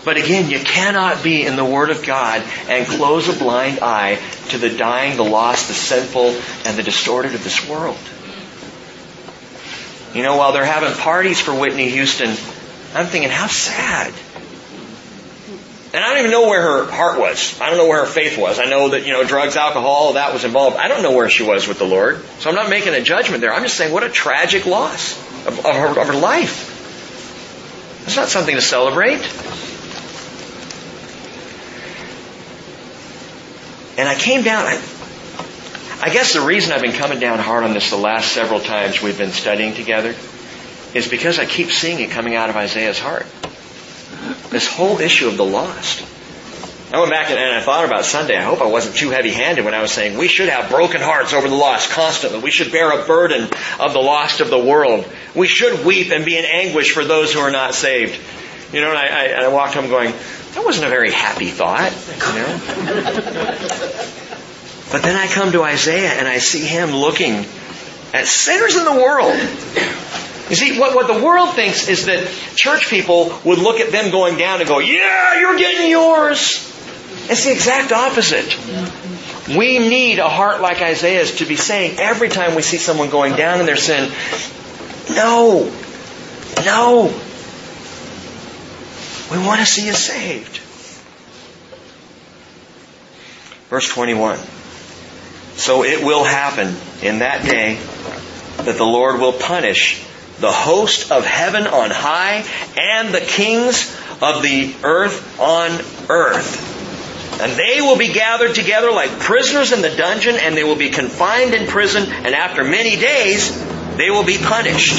But 0.08 0.16
again, 0.16 0.48
you 0.48 0.58
cannot 0.58 1.22
be 1.22 1.44
in 1.44 1.56
the 1.56 1.64
Word 1.66 1.90
of 1.90 2.02
God 2.02 2.42
and 2.66 2.86
close 2.86 3.28
a 3.28 3.38
blind 3.38 3.80
eye 3.82 4.18
to 4.48 4.56
the 4.56 4.70
dying, 4.70 5.18
the 5.18 5.22
lost, 5.22 5.68
the 5.68 5.74
sinful, 5.74 6.30
and 6.64 6.78
the 6.78 6.82
distorted 6.82 7.34
of 7.34 7.44
this 7.44 7.68
world. 7.68 7.98
You 10.14 10.22
know, 10.22 10.38
while 10.38 10.54
they're 10.54 10.64
having 10.64 10.94
parties 10.94 11.38
for 11.38 11.52
Whitney 11.52 11.90
Houston, 11.90 12.30
I'm 12.94 13.04
thinking, 13.04 13.28
how 13.28 13.48
sad. 13.48 14.14
And 15.92 16.02
I 16.02 16.08
don't 16.08 16.20
even 16.20 16.30
know 16.30 16.48
where 16.48 16.62
her 16.62 16.90
heart 16.90 17.20
was. 17.20 17.60
I 17.60 17.68
don't 17.68 17.76
know 17.76 17.88
where 17.88 18.06
her 18.06 18.10
faith 18.10 18.38
was. 18.38 18.58
I 18.58 18.64
know 18.64 18.88
that, 18.88 19.04
you 19.04 19.12
know, 19.12 19.24
drugs, 19.24 19.56
alcohol, 19.56 20.14
that 20.14 20.32
was 20.32 20.44
involved. 20.44 20.78
I 20.78 20.88
don't 20.88 21.02
know 21.02 21.12
where 21.12 21.28
she 21.28 21.42
was 21.42 21.68
with 21.68 21.78
the 21.78 21.84
Lord. 21.84 22.24
So 22.38 22.48
I'm 22.48 22.56
not 22.56 22.70
making 22.70 22.94
a 22.94 23.02
judgment 23.02 23.42
there. 23.42 23.52
I'm 23.52 23.62
just 23.62 23.76
saying 23.76 23.92
what 23.92 24.04
a 24.04 24.08
tragic 24.08 24.64
loss 24.64 25.18
of, 25.46 25.66
of, 25.66 25.74
her, 25.74 26.00
of 26.00 26.06
her 26.06 26.18
life. 26.18 28.06
It's 28.06 28.16
not 28.16 28.28
something 28.28 28.54
to 28.54 28.62
celebrate. 28.62 29.20
And 33.98 34.08
I 34.08 34.14
came 34.14 34.42
down, 34.42 34.64
I, 34.64 34.80
I 36.00 36.10
guess 36.10 36.32
the 36.32 36.40
reason 36.40 36.72
I've 36.72 36.82
been 36.82 36.92
coming 36.92 37.18
down 37.18 37.40
hard 37.40 37.64
on 37.64 37.74
this 37.74 37.90
the 37.90 37.96
last 37.96 38.30
several 38.30 38.60
times 38.60 39.02
we've 39.02 39.18
been 39.18 39.32
studying 39.32 39.74
together 39.74 40.14
is 40.94 41.08
because 41.08 41.40
I 41.40 41.46
keep 41.46 41.72
seeing 41.72 41.98
it 41.98 42.10
coming 42.10 42.36
out 42.36 42.48
of 42.48 42.56
Isaiah's 42.56 43.00
heart. 43.00 43.26
This 44.50 44.68
whole 44.68 45.00
issue 45.00 45.26
of 45.26 45.36
the 45.36 45.44
lost. 45.44 46.06
I 46.92 47.00
went 47.00 47.10
back 47.10 47.30
and 47.30 47.38
I 47.38 47.60
thought 47.60 47.84
about 47.84 48.04
Sunday. 48.04 48.36
I 48.36 48.42
hope 48.42 48.62
I 48.62 48.66
wasn't 48.66 48.96
too 48.96 49.10
heavy 49.10 49.30
handed 49.30 49.64
when 49.64 49.74
I 49.74 49.82
was 49.82 49.90
saying 49.90 50.16
we 50.16 50.28
should 50.28 50.48
have 50.48 50.70
broken 50.70 51.00
hearts 51.02 51.34
over 51.34 51.48
the 51.48 51.56
lost 51.56 51.90
constantly. 51.90 52.38
We 52.38 52.52
should 52.52 52.70
bear 52.70 52.92
a 52.92 53.04
burden 53.04 53.48
of 53.80 53.92
the 53.92 53.98
lost 53.98 54.40
of 54.40 54.48
the 54.48 54.58
world. 54.58 55.06
We 55.34 55.48
should 55.48 55.84
weep 55.84 56.12
and 56.12 56.24
be 56.24 56.38
in 56.38 56.44
anguish 56.44 56.92
for 56.92 57.04
those 57.04 57.32
who 57.32 57.40
are 57.40 57.50
not 57.50 57.74
saved. 57.74 58.18
You 58.72 58.80
know, 58.80 58.90
and 58.90 58.98
I, 58.98 59.06
I, 59.06 59.44
I 59.44 59.48
walked 59.48 59.74
home 59.74 59.88
going, 59.88 60.14
that 60.54 60.64
wasn't 60.64 60.86
a 60.86 60.90
very 60.90 61.12
happy 61.12 61.48
thought, 61.48 61.92
you 61.92 62.34
know. 62.34 62.58
but 64.92 65.02
then 65.02 65.16
I 65.16 65.26
come 65.26 65.52
to 65.52 65.62
Isaiah 65.62 66.10
and 66.10 66.26
I 66.26 66.38
see 66.38 66.64
him 66.64 66.90
looking 66.90 67.46
at 68.14 68.26
sinners 68.26 68.76
in 68.76 68.84
the 68.84 68.94
world 68.94 69.38
you 70.50 70.56
see, 70.56 70.78
what, 70.78 70.94
what 70.94 71.06
the 71.06 71.22
world 71.22 71.54
thinks 71.54 71.88
is 71.88 72.06
that 72.06 72.26
church 72.54 72.88
people 72.88 73.38
would 73.44 73.58
look 73.58 73.80
at 73.80 73.92
them 73.92 74.10
going 74.10 74.38
down 74.38 74.60
and 74.60 74.68
go, 74.68 74.78
yeah, 74.78 75.40
you're 75.40 75.58
getting 75.58 75.90
yours. 75.90 76.64
It's 77.28 77.44
the 77.44 77.52
exact 77.52 77.92
opposite. 77.92 78.56
We 79.48 79.78
need 79.78 80.18
a 80.18 80.28
heart 80.28 80.62
like 80.62 80.80
Isaiah's 80.80 81.36
to 81.36 81.44
be 81.44 81.56
saying 81.56 81.98
every 81.98 82.30
time 82.30 82.54
we 82.54 82.62
see 82.62 82.78
someone 82.78 83.10
going 83.10 83.36
down 83.36 83.60
in 83.60 83.66
their 83.66 83.76
sin, 83.76 84.10
no, 85.10 85.70
no. 86.64 87.20
We 89.30 89.38
want 89.38 89.60
to 89.60 89.66
see 89.66 89.86
you 89.86 89.92
saved. 89.92 90.58
Verse 93.68 93.88
21. 93.88 94.38
So 95.56 95.84
it 95.84 96.02
will 96.02 96.24
happen 96.24 96.74
in 97.02 97.18
that 97.18 97.44
day 97.44 97.74
that 98.56 98.76
the 98.76 98.84
Lord 98.84 99.20
will 99.20 99.34
punish 99.34 100.02
the 100.40 100.52
host 100.52 101.10
of 101.10 101.26
heaven 101.26 101.66
on 101.66 101.90
high 101.90 102.44
and 102.76 103.12
the 103.12 103.20
kings 103.20 103.94
of 104.22 104.42
the 104.42 104.74
earth 104.82 105.38
on 105.40 105.70
earth. 106.08 106.76
And 107.40 107.52
they 107.52 107.80
will 107.80 107.98
be 107.98 108.12
gathered 108.12 108.54
together 108.54 108.90
like 108.90 109.10
prisoners 109.18 109.72
in 109.72 109.82
the 109.82 109.94
dungeon, 109.94 110.36
and 110.36 110.56
they 110.56 110.64
will 110.64 110.76
be 110.76 110.90
confined 110.90 111.54
in 111.54 111.68
prison, 111.68 112.10
and 112.10 112.34
after 112.34 112.64
many 112.64 112.96
days, 112.96 113.52
they 113.96 114.10
will 114.10 114.24
be 114.24 114.38
punished. 114.38 114.98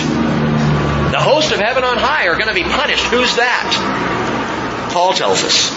The 1.12 1.20
host 1.20 1.52
of 1.52 1.60
heaven 1.60 1.84
on 1.84 1.98
high 1.98 2.28
are 2.28 2.38
going 2.38 2.48
to 2.48 2.54
be 2.54 2.64
punished. 2.64 3.04
Who's 3.06 3.36
that? 3.38 4.90
Paul 4.94 5.14
tells 5.14 5.44
us. 5.44 5.70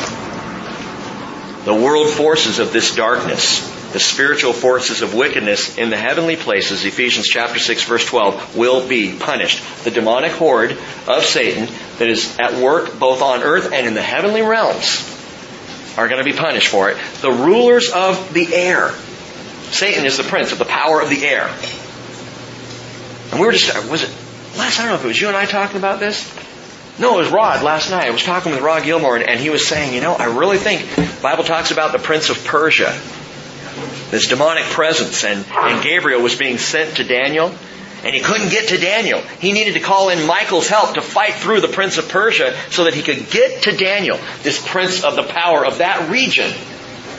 The 1.65 1.75
world 1.75 2.11
forces 2.11 2.59
of 2.59 2.73
this 2.73 2.95
darkness 2.95 3.71
the 3.93 4.01
spiritual 4.01 4.53
forces 4.53 5.03
of 5.03 5.15
wickedness 5.15 5.77
in 5.77 5.91
the 5.91 5.97
heavenly 5.97 6.37
places, 6.37 6.85
Ephesians 6.85 7.29
chapter 7.29 7.59
6 7.59 7.85
verse 7.85 8.07
12, 8.07 8.57
will 8.57 8.89
be 8.89 9.17
punished. 9.17 9.63
The 9.85 9.91
demonic 9.91 10.33
horde 10.33 10.73
of 11.07 11.25
Satan 11.25 11.69
that 11.99 12.09
is 12.09 12.39
at 12.39 12.55
work 12.55 12.99
both 12.99 13.21
on 13.21 13.43
earth 13.43 13.73
and 13.73 13.87
in 13.87 13.95
the 13.95 14.03
heavenly 14.03 14.43
realms 14.43 15.09
are 15.99 16.09
going 16.09 16.25
to 16.25 16.31
be 16.31 16.37
punished 16.37 16.69
for 16.69 16.91
it. 16.91 16.97
The 17.21 17.31
rulers 17.31 17.91
of 17.91 18.33
the 18.33 18.55
air. 18.55 18.93
Satan 19.71 20.07
is 20.07 20.17
the 20.17 20.25
prince 20.25 20.53
of 20.53 20.59
the 20.59 20.65
power 20.65 21.01
of 21.01 21.11
the 21.11 21.25
air. 21.27 21.55
And 23.31 23.41
we 23.41 23.47
were 23.47 23.53
just, 23.53 23.91
was 23.91 24.05
it, 24.05 24.11
last, 24.57 24.79
I 24.79 24.83
don't 24.83 24.93
know 24.93 24.95
if 24.97 25.05
it 25.05 25.09
was 25.09 25.21
you 25.21 25.29
and 25.29 25.37
I 25.37 25.47
talking 25.47 25.77
about 25.77 26.01
this. 26.01 26.33
No, 26.99 27.19
it 27.19 27.23
was 27.23 27.31
Rod 27.31 27.63
last 27.63 27.91
night. 27.91 28.07
I 28.07 28.11
was 28.11 28.23
talking 28.23 28.53
with 28.53 28.61
Rod 28.61 28.85
Gilmore 28.85 29.17
and, 29.17 29.29
and 29.29 29.41
he 29.41 29.51
was 29.51 29.67
saying, 29.67 29.95
you 29.95 30.01
know, 30.01 30.13
I 30.15 30.27
really 30.27 30.59
think 30.59 30.87
Bible 31.23 31.45
talks 31.45 31.71
about 31.71 31.93
the 31.93 31.99
prince 31.99 32.29
of 32.31 32.45
Persia 32.45 32.93
this 34.13 34.29
demonic 34.29 34.65
presence, 34.65 35.25
and, 35.25 35.45
and 35.51 35.83
Gabriel 35.83 36.21
was 36.21 36.37
being 36.37 36.59
sent 36.59 36.99
to 36.99 37.05
Daniel, 37.05 37.51
and 38.05 38.15
he 38.15 38.21
couldn't 38.21 38.51
get 38.51 38.69
to 38.69 38.77
Daniel. 38.77 39.21
He 39.41 39.53
needed 39.53 39.73
to 39.73 39.81
call 39.81 40.11
in 40.11 40.27
Michael's 40.27 40.69
help 40.69 40.95
to 40.95 41.01
fight 41.01 41.35
through 41.35 41.63
the 41.63 41.69
prince 41.69 41.97
of 41.97 42.11
Persia 42.11 42.55
so 42.71 42.85
that 42.85 42.93
he 42.93 43.01
could 43.01 43.31
get 43.31 43.63
to 43.63 43.75
Daniel, 43.75 44.19
this 44.43 44.63
prince 44.65 45.03
of 45.03 45.17
the 45.17 45.23
power 45.23 45.65
of 45.65 45.79
that 45.79 46.11
region. 46.11 46.53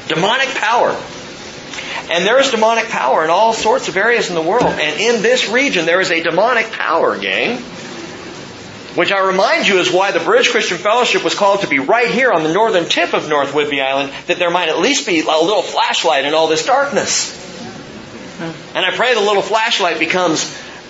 Demonic 0.07 0.49
power. 0.49 0.95
And 2.11 2.25
there 2.25 2.39
is 2.39 2.51
demonic 2.51 2.89
power 2.89 3.23
in 3.23 3.29
all 3.29 3.53
sorts 3.53 3.87
of 3.87 3.97
areas 3.97 4.29
in 4.29 4.35
the 4.35 4.41
world. 4.41 4.65
And 4.65 4.99
in 4.99 5.21
this 5.21 5.49
region, 5.49 5.85
there 5.85 6.01
is 6.01 6.11
a 6.11 6.21
demonic 6.21 6.71
power, 6.71 7.17
gang. 7.17 7.59
Which 8.95 9.11
I 9.11 9.25
remind 9.25 9.67
you 9.67 9.79
is 9.79 9.91
why 9.91 10.11
the 10.11 10.19
Bridge 10.19 10.51
Christian 10.51 10.77
Fellowship 10.77 11.23
was 11.23 11.33
called 11.33 11.61
to 11.61 11.67
be 11.67 11.79
right 11.79 12.11
here 12.11 12.31
on 12.31 12.43
the 12.43 12.53
northern 12.53 12.87
tip 12.87 13.13
of 13.13 13.27
North 13.27 13.51
Whidbey 13.51 13.81
Island, 13.81 14.13
that 14.27 14.37
there 14.37 14.51
might 14.51 14.69
at 14.69 14.77
least 14.77 15.07
be 15.07 15.21
a 15.21 15.25
little 15.25 15.63
flashlight 15.63 16.25
in 16.25 16.35
all 16.35 16.47
this 16.47 16.65
darkness. 16.65 17.39
And 18.75 18.85
I 18.85 18.91
pray 18.95 19.15
the 19.15 19.21
little 19.21 19.41
flashlight 19.41 19.97
becomes 19.97 20.45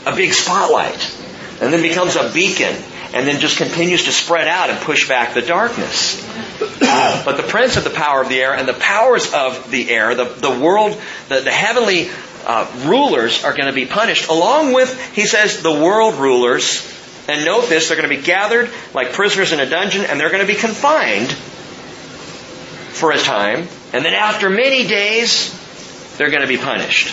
a 0.06 0.14
big 0.14 0.34
spotlight, 0.34 1.16
and 1.62 1.72
then 1.72 1.82
becomes 1.82 2.18
a 2.18 2.30
beacon, 2.34 2.76
and 3.14 3.28
then 3.28 3.40
just 3.40 3.58
continues 3.58 4.06
to 4.06 4.12
spread 4.12 4.48
out 4.48 4.70
and 4.70 4.80
push 4.80 5.08
back 5.08 5.34
the 5.34 5.42
darkness. 5.42 6.22
but 6.80 7.38
the 7.38 7.46
prince 7.48 7.78
of 7.78 7.84
the 7.84 7.92
power 7.92 8.22
of 8.22 8.30
the 8.30 8.42
air 8.42 8.56
and 8.56 8.68
the 8.68 8.74
powers 8.74 9.34
of 9.34 9.70
the 9.70 9.90
air, 9.90 10.16
the, 10.16 10.26
the 10.26 10.60
world, 10.60 11.00
the, 11.30 11.42
the 11.42 11.52
heavenly 11.52 12.10
uh, 12.46 12.70
rulers 12.86 13.44
are 13.44 13.54
going 13.54 13.68
to 13.68 13.74
be 13.74 13.86
punished, 13.86 14.30
along 14.30 14.74
with, 14.74 15.14
he 15.14 15.26
says, 15.26 15.62
the 15.62 15.72
world 15.72 16.16
rulers 16.16 16.90
and 17.28 17.46
note 17.46 17.70
this, 17.70 17.88
they're 17.88 17.98
going 17.98 18.10
to 18.10 18.16
be 18.16 18.22
gathered 18.22 18.70
like 18.94 19.14
prisoners 19.14 19.54
in 19.54 19.60
a 19.60 19.70
dungeon 19.70 20.04
and 20.06 20.20
they're 20.20 20.30
going 20.30 20.46
to 20.46 20.52
be 20.52 20.60
confined 20.60 21.32
for 21.32 23.12
a 23.12 23.18
time. 23.18 23.68
And 23.94 24.04
then 24.04 24.14
after 24.14 24.50
many 24.50 24.88
days, 24.88 25.58
they're 26.18 26.30
going 26.30 26.42
to 26.42 26.48
be 26.48 26.58
punished. 26.58 27.10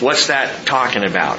What's 0.00 0.26
that 0.26 0.66
talking 0.66 1.04
about? 1.04 1.38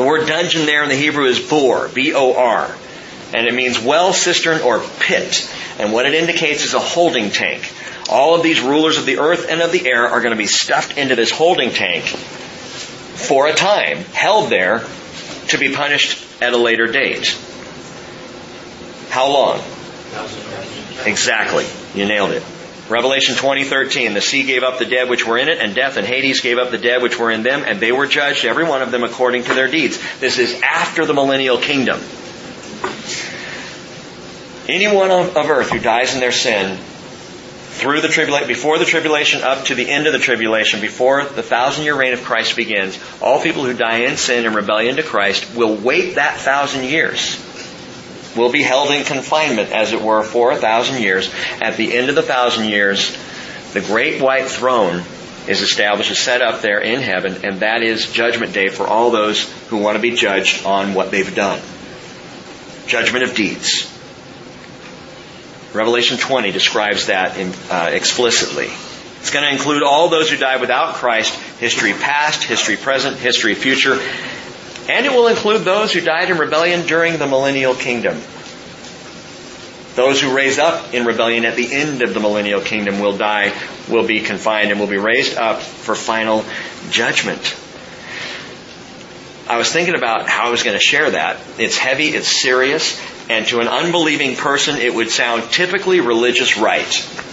The 0.00 0.06
word 0.06 0.26
dungeon 0.26 0.64
there 0.64 0.82
in 0.82 0.88
the 0.88 0.94
Hebrew 0.94 1.26
is 1.26 1.38
bor, 1.38 1.88
B-O-R. 1.88 2.74
And 3.34 3.46
it 3.46 3.52
means 3.52 3.78
well, 3.78 4.14
cistern, 4.14 4.62
or 4.62 4.82
pit. 4.98 5.54
And 5.78 5.92
what 5.92 6.06
it 6.06 6.14
indicates 6.14 6.64
is 6.64 6.72
a 6.72 6.78
holding 6.78 7.28
tank. 7.28 7.70
All 8.08 8.34
of 8.34 8.42
these 8.42 8.62
rulers 8.62 8.96
of 8.96 9.04
the 9.04 9.18
earth 9.18 9.44
and 9.46 9.60
of 9.60 9.72
the 9.72 9.86
air 9.86 10.08
are 10.08 10.22
going 10.22 10.32
to 10.32 10.38
be 10.38 10.46
stuffed 10.46 10.96
into 10.96 11.16
this 11.16 11.30
holding 11.30 11.68
tank 11.68 12.04
for 12.06 13.46
a 13.46 13.52
time, 13.52 13.98
held 13.98 14.48
there 14.48 14.82
to 15.48 15.58
be 15.58 15.74
punished 15.74 16.26
at 16.40 16.54
a 16.54 16.56
later 16.56 16.86
date. 16.86 17.38
How 19.10 19.30
long? 19.30 19.58
Exactly. 21.04 21.66
You 21.94 22.06
nailed 22.06 22.30
it. 22.30 22.42
Revelation 22.90 23.36
20:13 23.36 24.14
The 24.14 24.20
sea 24.20 24.42
gave 24.42 24.64
up 24.64 24.78
the 24.78 24.84
dead 24.84 25.08
which 25.08 25.24
were 25.24 25.38
in 25.38 25.48
it 25.48 25.58
and 25.58 25.74
death 25.74 25.96
and 25.96 26.04
Hades 26.04 26.40
gave 26.40 26.58
up 26.58 26.72
the 26.72 26.78
dead 26.78 27.02
which 27.02 27.18
were 27.18 27.30
in 27.30 27.44
them 27.44 27.62
and 27.64 27.78
they 27.78 27.92
were 27.92 28.06
judged 28.06 28.44
every 28.44 28.64
one 28.64 28.82
of 28.82 28.90
them 28.90 29.04
according 29.04 29.44
to 29.44 29.54
their 29.54 29.68
deeds. 29.68 29.98
This 30.18 30.38
is 30.38 30.60
after 30.62 31.06
the 31.06 31.14
millennial 31.14 31.58
kingdom. 31.58 32.00
Anyone 34.68 35.10
of 35.10 35.36
earth 35.36 35.70
who 35.70 35.78
dies 35.78 36.14
in 36.14 36.20
their 36.20 36.32
sin 36.32 36.78
through 37.70 38.00
the 38.00 38.08
tribulation, 38.08 38.48
before 38.48 38.78
the 38.78 38.84
tribulation, 38.84 39.42
up 39.42 39.64
to 39.66 39.74
the 39.74 39.88
end 39.88 40.06
of 40.06 40.12
the 40.12 40.18
tribulation, 40.18 40.80
before 40.80 41.24
the 41.24 41.42
thousand 41.42 41.84
year 41.84 41.96
reign 41.96 42.12
of 42.12 42.22
Christ 42.24 42.56
begins, 42.56 42.98
all 43.22 43.40
people 43.40 43.64
who 43.64 43.72
die 43.72 44.00
in 44.00 44.16
sin 44.16 44.44
and 44.46 44.54
rebellion 44.54 44.96
to 44.96 45.02
Christ 45.02 45.54
will 45.54 45.76
wait 45.76 46.16
that 46.16 46.38
thousand 46.38 46.84
years. 46.84 47.38
Will 48.36 48.52
be 48.52 48.62
held 48.62 48.90
in 48.90 49.04
confinement, 49.04 49.72
as 49.72 49.92
it 49.92 50.00
were, 50.00 50.22
for 50.22 50.52
a 50.52 50.56
thousand 50.56 51.02
years. 51.02 51.32
At 51.60 51.76
the 51.76 51.96
end 51.96 52.08
of 52.08 52.14
the 52.14 52.22
thousand 52.22 52.66
years, 52.66 53.16
the 53.72 53.80
great 53.80 54.22
white 54.22 54.46
throne 54.46 55.02
is 55.48 55.62
established, 55.62 56.10
is 56.10 56.18
set 56.18 56.42
up 56.42 56.60
there 56.62 56.80
in 56.80 57.00
heaven, 57.00 57.44
and 57.44 57.60
that 57.60 57.82
is 57.82 58.10
judgment 58.12 58.52
day 58.52 58.68
for 58.68 58.86
all 58.86 59.10
those 59.10 59.50
who 59.68 59.78
want 59.78 59.96
to 59.96 60.02
be 60.02 60.14
judged 60.14 60.64
on 60.64 60.94
what 60.94 61.10
they've 61.10 61.34
done. 61.34 61.60
Judgment 62.86 63.24
of 63.24 63.34
deeds. 63.34 63.90
Revelation 65.72 66.18
20 66.18 66.50
describes 66.50 67.06
that 67.06 67.36
in, 67.38 67.52
uh, 67.70 67.90
explicitly. 67.92 68.68
It's 69.20 69.30
going 69.30 69.44
to 69.44 69.52
include 69.52 69.82
all 69.82 70.08
those 70.08 70.30
who 70.30 70.36
died 70.36 70.60
without 70.60 70.94
Christ, 70.94 71.34
history 71.60 71.92
past, 71.92 72.42
history 72.42 72.76
present, 72.76 73.16
history 73.18 73.54
future, 73.54 74.00
and 74.90 75.06
it 75.06 75.12
will 75.12 75.28
include 75.28 75.62
those 75.62 75.92
who 75.92 76.00
died 76.00 76.30
in 76.30 76.36
rebellion 76.36 76.84
during 76.84 77.16
the 77.16 77.26
millennial 77.26 77.74
kingdom. 77.74 78.20
Those 79.94 80.20
who 80.20 80.34
raise 80.36 80.58
up 80.58 80.92
in 80.92 81.06
rebellion 81.06 81.44
at 81.44 81.54
the 81.54 81.72
end 81.72 82.02
of 82.02 82.12
the 82.12 82.18
millennial 82.18 82.60
kingdom 82.60 82.98
will 82.98 83.16
die, 83.16 83.52
will 83.88 84.04
be 84.04 84.20
confined, 84.20 84.72
and 84.72 84.80
will 84.80 84.88
be 84.88 84.98
raised 84.98 85.36
up 85.36 85.62
for 85.62 85.94
final 85.94 86.44
judgment. 86.90 87.56
I 89.48 89.58
was 89.58 89.70
thinking 89.72 89.94
about 89.94 90.28
how 90.28 90.48
I 90.48 90.50
was 90.50 90.64
going 90.64 90.76
to 90.76 90.84
share 90.84 91.12
that. 91.12 91.38
It's 91.56 91.76
heavy, 91.76 92.08
it's 92.08 92.28
serious, 92.28 93.00
and 93.28 93.46
to 93.46 93.60
an 93.60 93.68
unbelieving 93.68 94.34
person, 94.34 94.76
it 94.76 94.92
would 94.92 95.10
sound 95.10 95.52
typically 95.52 96.00
religious 96.00 96.56
right. 96.56 97.29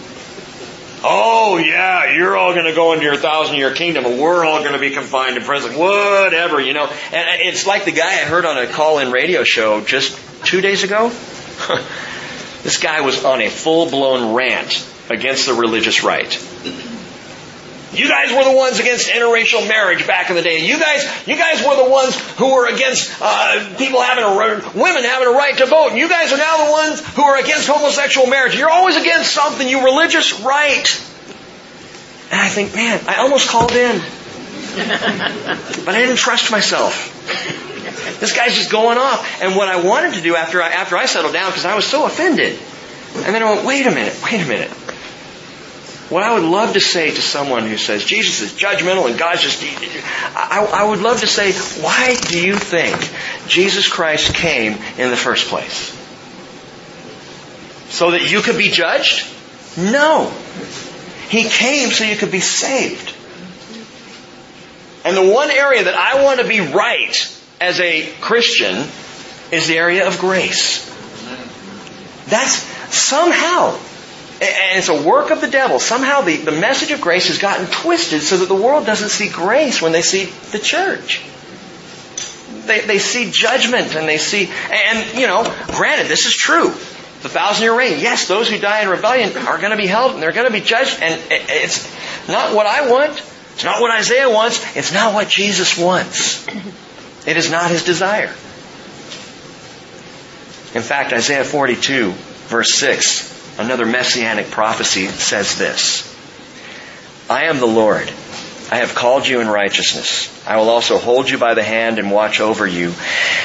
Oh 1.09 1.57
yeah, 1.57 2.11
you're 2.13 2.35
all 2.35 2.53
going 2.53 2.65
to 2.65 2.73
go 2.73 2.91
into 2.91 3.05
your 3.05 3.15
thousand 3.15 3.55
year 3.55 3.73
kingdom 3.73 4.05
and 4.05 4.19
we're 4.19 4.43
all 4.43 4.59
going 4.59 4.73
to 4.73 4.79
be 4.79 4.89
confined 4.89 5.37
in 5.37 5.43
prison. 5.43 5.77
Whatever, 5.77 6.59
you 6.59 6.73
know. 6.73 6.85
And 6.85 7.41
it's 7.41 7.65
like 7.65 7.85
the 7.85 7.93
guy 7.93 8.11
I 8.11 8.25
heard 8.25 8.43
on 8.43 8.57
a 8.57 8.67
call 8.67 8.99
in 8.99 9.11
radio 9.11 9.45
show 9.45 9.79
just 9.79 10.19
two 10.45 10.59
days 10.59 10.83
ago. 10.83 11.07
this 12.63 12.77
guy 12.81 13.01
was 13.01 13.23
on 13.23 13.41
a 13.41 13.49
full 13.49 13.89
blown 13.89 14.35
rant 14.35 14.85
against 15.09 15.45
the 15.45 15.53
religious 15.53 16.03
right. 16.03 16.29
You 17.93 18.07
guys 18.09 18.33
were 18.35 18.43
the 18.43 18.55
ones 18.55 18.79
against 18.79 19.07
interracial 19.07 19.67
marriage 19.67 20.05
back 20.05 20.29
in 20.29 20.35
the 20.35 20.41
day. 20.41 20.65
You 20.65 20.77
guys, 20.79 21.05
you 21.25 21.37
guys 21.37 21.65
were 21.65 21.75
the 21.83 21.89
ones 21.89 22.19
who 22.37 22.53
were 22.53 22.67
against 22.67 23.17
uh, 23.21 23.75
people 23.77 24.01
having 24.01 24.25
a 24.25 24.77
women 24.77 25.03
having 25.03 25.27
a 25.27 25.31
right 25.31 25.57
to 25.57 25.65
vote. 25.65 25.89
And 25.89 25.97
you 25.97 26.09
guys 26.09 26.33
are 26.33 26.37
now 26.37 26.65
the 26.65 26.71
ones 26.71 27.15
who 27.15 27.21
are 27.23 27.37
against 27.37 27.67
homosexual 27.67 28.27
marriage. 28.27 28.57
You're 28.57 28.69
always 28.69 28.97
against 28.97 29.31
something. 29.31 29.67
You 29.67 29.85
religious 29.85 30.41
right. 30.41 30.85
And 32.29 32.41
I 32.41 32.49
think, 32.49 32.75
man, 32.75 32.99
I 33.07 33.17
almost 33.17 33.47
called 33.47 33.71
in, 33.71 33.99
but 35.85 35.95
I 35.95 35.99
didn't 36.01 36.17
trust 36.17 36.51
myself. 36.51 37.13
This 38.19 38.35
guy's 38.35 38.53
just 38.53 38.69
going 38.69 38.97
off. 38.97 39.41
And 39.41 39.55
what 39.55 39.69
I 39.69 39.81
wanted 39.81 40.15
to 40.15 40.21
do 40.21 40.35
after 40.35 40.61
I, 40.61 40.69
after 40.69 40.97
I 40.97 41.05
settled 41.05 41.31
down, 41.31 41.51
because 41.51 41.65
I 41.65 41.75
was 41.75 41.85
so 41.85 42.05
offended, 42.05 42.59
and 43.15 43.33
then 43.33 43.41
I 43.41 43.53
went, 43.53 43.65
wait 43.65 43.87
a 43.87 43.91
minute, 43.91 44.19
wait 44.23 44.41
a 44.41 44.45
minute. 44.45 44.71
What 46.09 46.23
I 46.23 46.33
would 46.33 46.43
love 46.43 46.73
to 46.73 46.79
say 46.79 47.11
to 47.11 47.21
someone 47.21 47.67
who 47.67 47.77
says 47.77 48.05
Jesus 48.05 48.39
is 48.41 48.57
judgmental 48.57 49.09
and 49.09 49.19
God's 49.19 49.41
just, 49.41 49.61
I, 49.61 50.65
I 50.73 50.83
would 50.85 51.01
love 51.01 51.19
to 51.19 51.27
say, 51.27 51.51
why 51.81 52.15
do 52.15 52.39
you 52.39 52.55
think 52.55 52.95
Jesus 53.47 53.89
Christ 53.89 54.33
came 54.33 54.73
in 54.97 55.09
the 55.09 55.17
first 55.17 55.47
place? 55.47 55.93
So 57.89 58.11
that 58.11 58.31
you 58.31 58.41
could 58.41 58.57
be 58.57 58.69
judged? 58.69 59.27
No. 59.77 60.31
He 61.27 61.43
came 61.43 61.89
so 61.89 62.05
you 62.05 62.15
could 62.15 62.31
be 62.31 62.39
saved. 62.39 63.13
And 65.03 65.15
the 65.15 65.33
one 65.33 65.51
area 65.51 65.83
that 65.83 65.93
I 65.93 66.23
want 66.23 66.39
to 66.39 66.47
be 66.47 66.61
right 66.61 67.37
as 67.59 67.81
a 67.81 68.09
Christian 68.21 68.87
is 69.51 69.67
the 69.67 69.77
area 69.77 70.07
of 70.07 70.19
grace. 70.19 70.85
That's 72.27 72.53
somehow 72.95 73.77
and 74.41 74.77
it's 74.77 74.89
a 74.89 75.01
work 75.01 75.31
of 75.31 75.41
the 75.41 75.49
devil. 75.49 75.79
Somehow 75.79 76.21
the, 76.21 76.37
the 76.37 76.51
message 76.51 76.91
of 76.91 77.01
grace 77.01 77.27
has 77.27 77.39
gotten 77.39 77.65
twisted 77.67 78.21
so 78.21 78.37
that 78.37 78.47
the 78.47 78.55
world 78.55 78.85
doesn't 78.85 79.09
see 79.09 79.29
grace 79.29 79.81
when 79.81 79.91
they 79.91 80.03
see 80.03 80.25
the 80.51 80.59
church. 80.59 81.25
They, 82.67 82.81
they 82.81 82.99
see 82.99 83.31
judgment 83.31 83.95
and 83.95 84.07
they 84.07 84.17
see, 84.17 84.51
and 84.71 85.17
you 85.17 85.25
know, 85.25 85.43
granted, 85.67 86.07
this 86.07 86.25
is 86.25 86.35
true. 86.35 86.69
The 86.69 87.29
thousand 87.29 87.63
year 87.63 87.75
reign, 87.75 87.99
yes, 87.99 88.27
those 88.27 88.47
who 88.49 88.59
die 88.59 88.81
in 88.81 88.89
rebellion 88.89 89.35
are 89.37 89.57
going 89.57 89.71
to 89.71 89.77
be 89.77 89.87
held 89.87 90.13
and 90.13 90.21
they're 90.21 90.33
going 90.33 90.45
to 90.45 90.53
be 90.53 90.61
judged, 90.61 91.01
and 91.01 91.19
it's 91.31 91.87
not 92.27 92.53
what 92.53 92.67
I 92.67 92.89
want. 92.91 93.23
It's 93.53 93.63
not 93.63 93.81
what 93.81 93.89
Isaiah 93.89 94.29
wants. 94.29 94.77
It's 94.77 94.93
not 94.93 95.15
what 95.15 95.29
Jesus 95.29 95.77
wants. 95.77 96.47
It 97.25 97.37
is 97.37 97.49
not 97.49 97.71
his 97.71 97.83
desire. 97.83 98.29
In 100.75 100.83
fact, 100.83 101.11
Isaiah 101.11 101.43
42, 101.43 102.11
verse 102.11 102.73
6, 102.75 103.36
another 103.57 103.85
messianic 103.85 104.51
prophecy 104.51 105.07
says 105.07 105.57
this 105.57 106.13
I 107.29 107.45
am 107.45 107.59
the 107.59 107.67
Lord. 107.67 108.11
I 108.69 108.77
have 108.77 108.95
called 108.95 109.27
you 109.27 109.39
in 109.39 109.47
righteousness. 109.47 110.45
I 110.45 110.57
will 110.57 110.69
also 110.69 110.97
hold 110.97 111.29
you 111.29 111.37
by 111.37 111.53
the 111.53 111.63
hand 111.63 111.99
and 111.99 112.11
watch 112.11 112.41
over 112.41 112.67
you. 112.67 112.93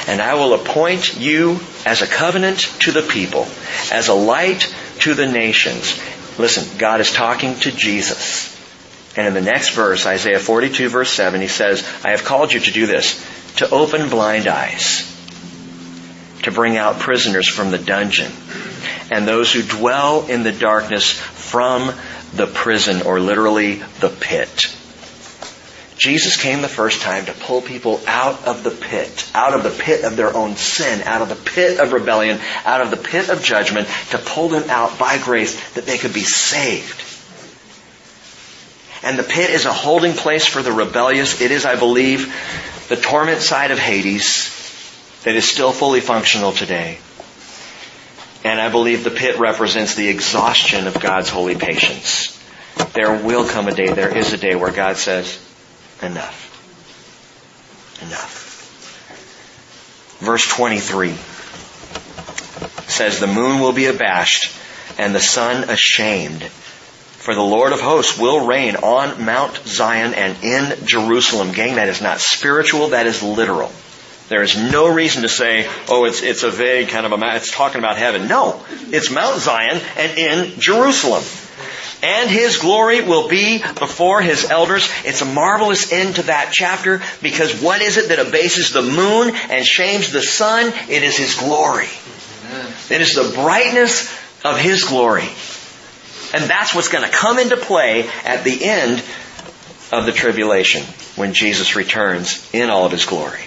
And 0.08 0.20
I 0.20 0.34
will 0.34 0.54
appoint 0.54 1.16
you 1.16 1.60
as 1.86 2.02
a 2.02 2.08
covenant 2.08 2.60
to 2.80 2.90
the 2.90 3.02
people, 3.02 3.46
as 3.92 4.08
a 4.08 4.14
light 4.14 4.74
to 5.00 5.14
the 5.14 5.26
nations. 5.26 6.00
Listen, 6.38 6.78
God 6.78 7.00
is 7.00 7.12
talking 7.12 7.54
to 7.60 7.70
Jesus. 7.70 8.50
And 9.16 9.26
in 9.26 9.34
the 9.34 9.40
next 9.40 9.70
verse, 9.70 10.06
Isaiah 10.06 10.38
42 10.38 10.88
verse 10.88 11.10
7, 11.10 11.40
he 11.40 11.48
says, 11.48 11.86
I 12.04 12.10
have 12.10 12.24
called 12.24 12.52
you 12.52 12.60
to 12.60 12.70
do 12.72 12.86
this, 12.86 13.24
to 13.56 13.70
open 13.70 14.08
blind 14.08 14.48
eyes, 14.48 15.08
to 16.42 16.50
bring 16.50 16.76
out 16.76 16.98
prisoners 16.98 17.46
from 17.46 17.70
the 17.70 17.78
dungeon, 17.78 18.32
and 19.10 19.26
those 19.26 19.52
who 19.52 19.62
dwell 19.62 20.26
in 20.26 20.42
the 20.42 20.52
darkness 20.52 21.10
from 21.12 21.92
the 22.34 22.46
prison, 22.46 23.02
or 23.02 23.20
literally 23.20 23.82
the 24.00 24.08
pit. 24.08 24.74
Jesus 25.98 26.36
came 26.36 26.62
the 26.62 26.68
first 26.68 27.00
time 27.02 27.26
to 27.26 27.32
pull 27.32 27.62
people 27.62 28.00
out 28.08 28.46
of 28.46 28.64
the 28.64 28.70
pit, 28.70 29.30
out 29.34 29.54
of 29.54 29.62
the 29.62 29.70
pit 29.70 30.04
of 30.04 30.16
their 30.16 30.34
own 30.34 30.56
sin, 30.56 31.02
out 31.02 31.22
of 31.22 31.28
the 31.28 31.36
pit 31.36 31.78
of 31.78 31.92
rebellion, 31.92 32.40
out 32.64 32.80
of 32.80 32.90
the 32.90 32.96
pit 32.96 33.28
of 33.28 33.44
judgment, 33.44 33.86
to 34.10 34.18
pull 34.18 34.48
them 34.48 34.68
out 34.68 34.98
by 34.98 35.18
grace 35.18 35.74
that 35.74 35.86
they 35.86 35.98
could 35.98 36.12
be 36.12 36.24
saved. 36.24 37.00
And 39.04 39.18
the 39.18 39.22
pit 39.22 39.50
is 39.50 39.64
a 39.64 39.72
holding 39.72 40.14
place 40.14 40.46
for 40.46 40.62
the 40.62 40.72
rebellious. 40.72 41.40
It 41.40 41.50
is, 41.50 41.64
I 41.64 41.76
believe, 41.76 42.34
the 42.88 42.96
torment 42.96 43.40
side 43.40 43.70
of 43.70 43.78
Hades 43.78 44.50
that 45.24 45.36
is 45.36 45.48
still 45.48 45.72
fully 45.72 46.00
functional 46.00 46.52
today. 46.52 46.98
And 48.44 48.60
I 48.60 48.70
believe 48.70 49.04
the 49.04 49.10
pit 49.10 49.38
represents 49.38 49.94
the 49.94 50.08
exhaustion 50.08 50.86
of 50.86 51.00
God's 51.00 51.28
holy 51.28 51.54
patience. 51.54 52.38
There 52.92 53.22
will 53.22 53.48
come 53.48 53.68
a 53.68 53.74
day, 53.74 53.92
there 53.92 54.16
is 54.16 54.32
a 54.32 54.36
day 54.36 54.54
where 54.54 54.72
God 54.72 54.96
says, 54.96 55.38
enough. 56.02 56.48
Enough. 58.02 58.40
Verse 60.20 60.46
23 60.48 61.14
says, 62.88 63.20
the 63.20 63.26
moon 63.26 63.60
will 63.60 63.72
be 63.72 63.86
abashed 63.86 64.52
and 64.98 65.14
the 65.14 65.20
sun 65.20 65.68
ashamed. 65.70 66.42
For 66.42 67.34
the 67.34 67.42
Lord 67.42 67.72
of 67.72 67.80
hosts 67.80 68.18
will 68.18 68.46
reign 68.46 68.74
on 68.76 69.24
Mount 69.24 69.56
Zion 69.64 70.14
and 70.14 70.36
in 70.42 70.86
Jerusalem. 70.86 71.52
Gang, 71.52 71.76
that 71.76 71.88
is 71.88 72.02
not 72.02 72.20
spiritual, 72.20 72.88
that 72.88 73.06
is 73.06 73.22
literal. 73.22 73.70
There 74.32 74.42
is 74.42 74.56
no 74.56 74.88
reason 74.88 75.24
to 75.24 75.28
say, 75.28 75.68
oh, 75.90 76.06
it's, 76.06 76.22
it's 76.22 76.42
a 76.42 76.50
vague 76.50 76.88
kind 76.88 77.04
of 77.04 77.12
a, 77.12 77.36
it's 77.36 77.50
talking 77.50 77.80
about 77.80 77.98
heaven. 77.98 78.28
No. 78.28 78.64
It's 78.70 79.10
Mount 79.10 79.38
Zion 79.38 79.78
and 79.98 80.16
in 80.16 80.58
Jerusalem. 80.58 81.22
And 82.02 82.30
his 82.30 82.56
glory 82.56 83.02
will 83.02 83.28
be 83.28 83.58
before 83.58 84.22
his 84.22 84.50
elders. 84.50 84.88
It's 85.04 85.20
a 85.20 85.26
marvelous 85.26 85.92
end 85.92 86.14
to 86.14 86.22
that 86.22 86.48
chapter 86.50 87.02
because 87.20 87.60
what 87.60 87.82
is 87.82 87.98
it 87.98 88.08
that 88.08 88.26
abases 88.26 88.72
the 88.72 88.80
moon 88.80 89.36
and 89.50 89.66
shames 89.66 90.12
the 90.12 90.22
sun? 90.22 90.72
It 90.88 91.02
is 91.02 91.18
his 91.18 91.34
glory. 91.34 91.90
It 92.88 93.02
is 93.02 93.14
the 93.14 93.32
brightness 93.34 94.10
of 94.46 94.58
his 94.58 94.84
glory. 94.84 95.28
And 96.32 96.48
that's 96.48 96.74
what's 96.74 96.88
going 96.88 97.04
to 97.04 97.14
come 97.14 97.38
into 97.38 97.58
play 97.58 98.08
at 98.24 98.44
the 98.44 98.64
end 98.64 99.04
of 99.92 100.06
the 100.06 100.12
tribulation 100.12 100.84
when 101.16 101.34
Jesus 101.34 101.76
returns 101.76 102.48
in 102.54 102.70
all 102.70 102.86
of 102.86 102.92
his 102.92 103.04
glory. 103.04 103.42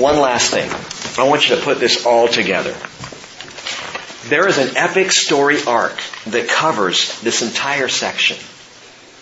One 0.00 0.18
last 0.18 0.50
thing. 0.50 0.70
I 1.18 1.28
want 1.28 1.48
you 1.48 1.56
to 1.56 1.62
put 1.62 1.78
this 1.78 2.06
all 2.06 2.28
together. 2.28 2.74
There 4.28 4.48
is 4.48 4.58
an 4.58 4.76
epic 4.76 5.12
story 5.12 5.62
arc 5.66 5.98
that 6.26 6.48
covers 6.48 7.20
this 7.20 7.42
entire 7.42 7.88
section. 7.88 8.36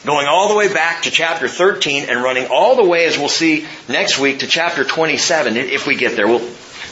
Going 0.05 0.27
all 0.27 0.49
the 0.49 0.55
way 0.55 0.73
back 0.73 1.03
to 1.03 1.11
chapter 1.11 1.49
13 1.49 2.09
and 2.09 2.23
running 2.23 2.47
all 2.47 2.77
the 2.77 2.85
way, 2.85 3.07
as 3.07 3.19
we'll 3.19 3.29
see 3.29 3.67
next 3.89 4.19
week, 4.19 4.41
to 4.41 4.47
chapter 4.47 4.85
27. 4.85 5.57
If 5.57 5.87
we 5.87 5.97
get 5.97 6.17
there, 6.17 6.27
we'll, 6.27 6.41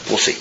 we'll 0.09 0.17
see. 0.17 0.37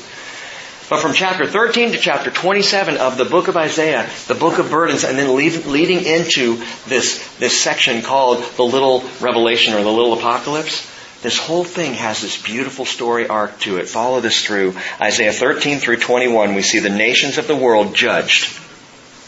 But 0.91 1.01
from 1.01 1.13
chapter 1.13 1.47
13 1.47 1.93
to 1.93 1.99
chapter 1.99 2.31
27 2.31 2.99
of 2.99 3.17
the 3.17 3.25
book 3.25 3.49
of 3.49 3.57
Isaiah, 3.57 4.09
the 4.27 4.35
book 4.35 4.59
of 4.59 4.71
burdens, 4.71 5.05
and 5.05 5.19
then 5.19 5.35
leading 5.35 6.05
into 6.05 6.63
this, 6.87 7.37
this 7.39 7.59
section 7.59 8.03
called 8.03 8.45
the 8.57 8.65
little 8.65 9.01
revelation 9.21 9.75
or 9.75 9.83
the 9.83 9.91
little 9.91 10.13
apocalypse, 10.13 10.92
this 11.23 11.39
whole 11.39 11.65
thing 11.65 11.95
has 11.95 12.21
this 12.21 12.41
beautiful 12.43 12.85
story 12.85 13.29
arc 13.29 13.59
to 13.61 13.79
it. 13.79 13.89
Follow 13.89 14.21
this 14.21 14.45
through. 14.45 14.75
Isaiah 15.01 15.33
13 15.33 15.79
through 15.79 15.99
21, 15.99 16.55
we 16.55 16.63
see 16.63 16.81
the 16.81 16.91
nations 16.91 17.39
of 17.39 17.47
the 17.47 17.57
world 17.57 17.95
judged 17.95 18.59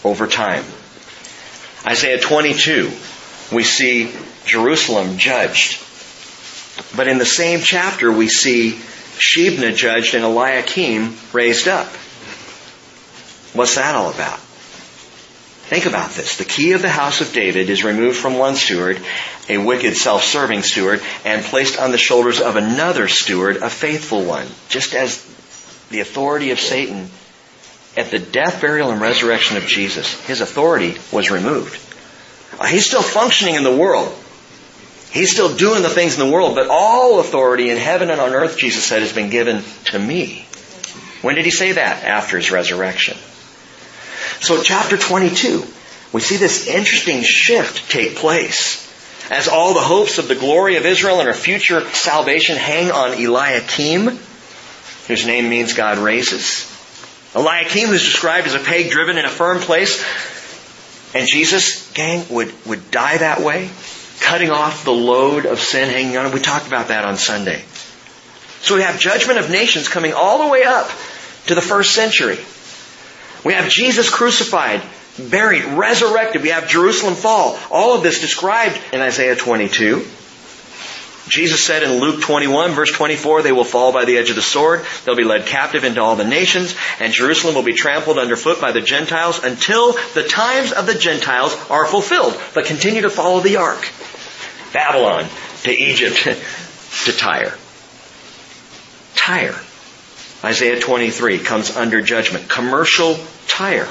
over 0.05 0.27
time. 0.27 0.65
Isaiah 1.87 2.19
22, 2.19 2.91
we 3.53 3.63
see 3.63 4.13
Jerusalem 4.45 5.19
judged. 5.19 5.81
But 6.97 7.07
in 7.07 7.19
the 7.19 7.27
same 7.27 7.61
chapter, 7.61 8.11
we 8.11 8.29
see 8.29 8.73
Shebna 8.73 9.75
judged 9.77 10.15
and 10.15 10.25
Eliakim 10.25 11.17
raised 11.33 11.69
up. 11.69 11.87
What's 13.53 13.77
that 13.77 13.95
all 13.95 14.11
about? 14.11 14.41
Think 15.67 15.87
about 15.87 16.11
this. 16.11 16.37
The 16.37 16.45
key 16.45 16.73
of 16.73 16.83
the 16.83 16.91
house 16.91 17.23
of 17.23 17.33
David 17.33 17.71
is 17.71 17.85
removed 17.85 18.19
from 18.19 18.37
one 18.37 18.55
steward, 18.55 19.01
a 19.49 19.57
wicked 19.57 19.97
self-serving 19.97 20.63
steward, 20.63 21.01
and 21.25 21.43
placed 21.43 21.81
on 21.81 21.91
the 21.91 21.99
shoulders 21.99 22.41
of 22.41 22.57
another 22.57 23.09
steward, 23.09 23.57
a 23.57 23.71
faithful 23.71 24.25
one. 24.25 24.47
Just 24.69 24.95
as 24.95 25.25
the 25.89 26.01
authority 26.01 26.51
of 26.51 26.61
Satan 26.61 27.09
at 27.97 28.11
the 28.11 28.19
death, 28.19 28.61
burial, 28.61 28.91
and 28.91 29.01
resurrection 29.01 29.57
of 29.57 29.65
Jesus, 29.65 30.21
his 30.27 30.43
authority 30.43 30.97
was 31.11 31.31
removed. 31.31 31.81
Uh, 32.61 32.67
he's 32.67 32.87
still 32.87 33.03
functioning 33.03 33.55
in 33.55 33.63
the 33.63 33.75
world. 33.75 34.15
He's 35.13 35.33
still 35.33 35.57
doing 35.57 35.83
the 35.83 35.89
things 35.89 36.19
in 36.19 36.27
the 36.27 36.33
world, 36.33 36.57
but 36.57 36.67
all 36.69 37.21
authority 37.21 37.71
in 37.71 37.79
heaven 37.79 38.11
and 38.11 38.21
on 38.21 38.35
earth, 38.35 38.59
Jesus 38.59 38.85
said, 38.85 39.01
has 39.01 39.15
been 39.15 39.31
given 39.31 39.63
to 39.87 39.99
me. 39.99 40.47
When 41.23 41.37
did 41.37 41.47
he 41.47 41.51
say 41.51 41.73
that? 41.73 42.05
After 42.05 42.37
his 42.37 42.51
resurrection. 42.51 43.17
So 44.41 44.63
chapter 44.63 44.97
22, 44.97 45.65
we 46.13 46.21
see 46.21 46.37
this 46.37 46.67
interesting 46.67 47.23
shift 47.23 47.91
take 47.91 48.17
place. 48.17 48.83
As 49.31 49.49
all 49.49 49.73
the 49.73 49.81
hopes 49.81 50.19
of 50.19 50.29
the 50.29 50.35
glory 50.35 50.77
of 50.77 50.85
Israel 50.85 51.19
and 51.19 51.27
her 51.27 51.35
future 51.35 51.81
salvation 51.91 52.57
hang 52.57 52.91
on 52.91 53.13
Eliakim, 53.13 54.19
whose 55.09 55.27
name 55.27 55.49
means 55.49 55.73
God 55.73 55.99
raises. 55.99 56.71
Eliakim, 57.35 57.89
who's 57.89 58.05
described 58.05 58.47
as 58.47 58.55
a 58.55 58.59
peg 58.59 58.91
driven 58.91 59.19
in 59.19 59.25
a 59.25 59.31
firm 59.31 59.61
place, 59.61 60.05
and 61.15 61.29
Jesus, 61.29 61.91
gang, 61.93 62.27
would, 62.31 62.53
would 62.67 62.91
die 62.91 63.17
that 63.19 63.41
way, 63.41 63.71
cutting 64.21 64.51
off 64.51 64.85
the 64.85 64.93
load 64.93 65.47
of 65.47 65.61
sin 65.61 65.89
hanging 65.89 66.17
on 66.17 66.27
him. 66.27 66.33
We 66.33 66.41
talked 66.41 66.67
about 66.67 66.89
that 66.89 67.05
on 67.05 67.17
Sunday. 67.17 67.63
So 68.61 68.77
we 68.77 68.83
have 68.83 68.99
judgment 68.99 69.39
of 69.39 69.51
nations 69.51 69.89
coming 69.89 70.13
all 70.13 70.45
the 70.45 70.51
way 70.51 70.65
up 70.65 70.91
to 71.47 71.55
the 71.55 71.61
first 71.61 71.95
century. 71.95 72.39
We 73.45 73.53
have 73.53 73.69
Jesus 73.69 74.09
crucified, 74.09 74.83
buried, 75.19 75.65
resurrected. 75.65 76.43
We 76.43 76.49
have 76.49 76.69
Jerusalem 76.69 77.15
fall. 77.15 77.59
All 77.71 77.95
of 77.95 78.03
this 78.03 78.21
described 78.21 78.81
in 78.93 79.01
Isaiah 79.01 79.37
22. 79.37 80.07
Jesus 81.29 81.63
said 81.63 81.83
in 81.83 82.01
Luke 82.01 82.21
21 82.21 82.73
verse 82.73 82.93
24, 82.93 83.43
they 83.43 83.53
will 83.53 83.65
fall 83.65 83.93
by 83.93 84.05
the 84.05 84.19
edge 84.19 84.29
of 84.29 84.37
the 84.37 84.43
sword. 84.43 84.85
They'll 85.05 85.17
be 85.17 85.25
led 85.25 85.47
captive 85.47 85.85
into 85.85 86.03
all 86.03 86.17
the 86.17 86.25
nations 86.25 86.75
and 87.01 87.13
Jerusalem 87.13 87.55
will 87.55 87.63
be 87.63 87.73
trampled 87.73 88.19
underfoot 88.19 88.61
by 88.61 88.73
the 88.73 88.83
Gentiles 88.83 89.43
until 89.43 89.93
the 90.13 90.25
times 90.25 90.73
of 90.73 90.87
the 90.87 90.95
Gentiles 90.95 91.57
are 91.71 91.87
fulfilled. 91.87 92.39
But 92.55 92.67
continue 92.67 93.03
to 93.03 93.11
follow 93.11 93.41
the 93.41 93.57
arc. 93.57 93.89
Babylon 94.73 95.27
to 95.63 95.73
Egypt 95.73 96.17
to 97.05 97.13
Tyre. 97.13 97.57
Tyre. 99.15 99.64
Isaiah 100.45 100.79
23 100.79 101.39
comes 101.39 101.75
under 101.75 102.03
judgment. 102.03 102.49
Commercial 102.49 103.19
Tyre. 103.49 103.89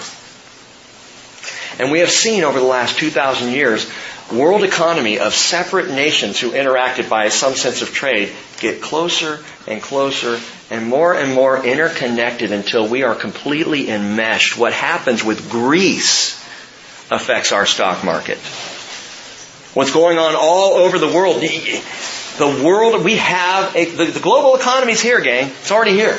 And 1.79 1.91
we 1.91 1.99
have 1.99 2.11
seen 2.11 2.43
over 2.43 2.59
the 2.59 2.65
last 2.65 2.99
2,000 2.99 3.51
years, 3.51 3.91
world 4.31 4.63
economy 4.63 5.19
of 5.19 5.33
separate 5.33 5.89
nations 5.89 6.39
who 6.39 6.51
interacted 6.51 7.09
by 7.09 7.29
some 7.29 7.55
sense 7.55 7.81
of 7.81 7.91
trade 7.91 8.31
get 8.59 8.81
closer 8.81 9.39
and 9.67 9.81
closer 9.81 10.39
and 10.69 10.87
more 10.87 11.15
and 11.15 11.33
more 11.33 11.65
interconnected 11.65 12.51
until 12.51 12.87
we 12.87 13.01
are 13.01 13.15
completely 13.15 13.89
enmeshed. 13.89 14.55
What 14.57 14.73
happens 14.73 15.23
with 15.23 15.49
Greece 15.49 16.39
affects 17.11 17.51
our 17.51 17.65
stock 17.65 18.03
market. 18.03 18.37
What's 19.73 19.91
going 19.91 20.19
on 20.19 20.35
all 20.35 20.73
over 20.73 20.99
the 20.99 21.07
world. 21.07 21.41
The 22.37 22.63
world, 22.63 23.03
we 23.03 23.17
have, 23.17 23.75
a, 23.75 23.85
the, 23.85 24.05
the 24.05 24.19
global 24.19 24.55
economy 24.55 24.93
is 24.93 25.01
here, 25.01 25.21
gang. 25.21 25.49
It's 25.49 25.71
already 25.71 25.93
here. 25.93 26.17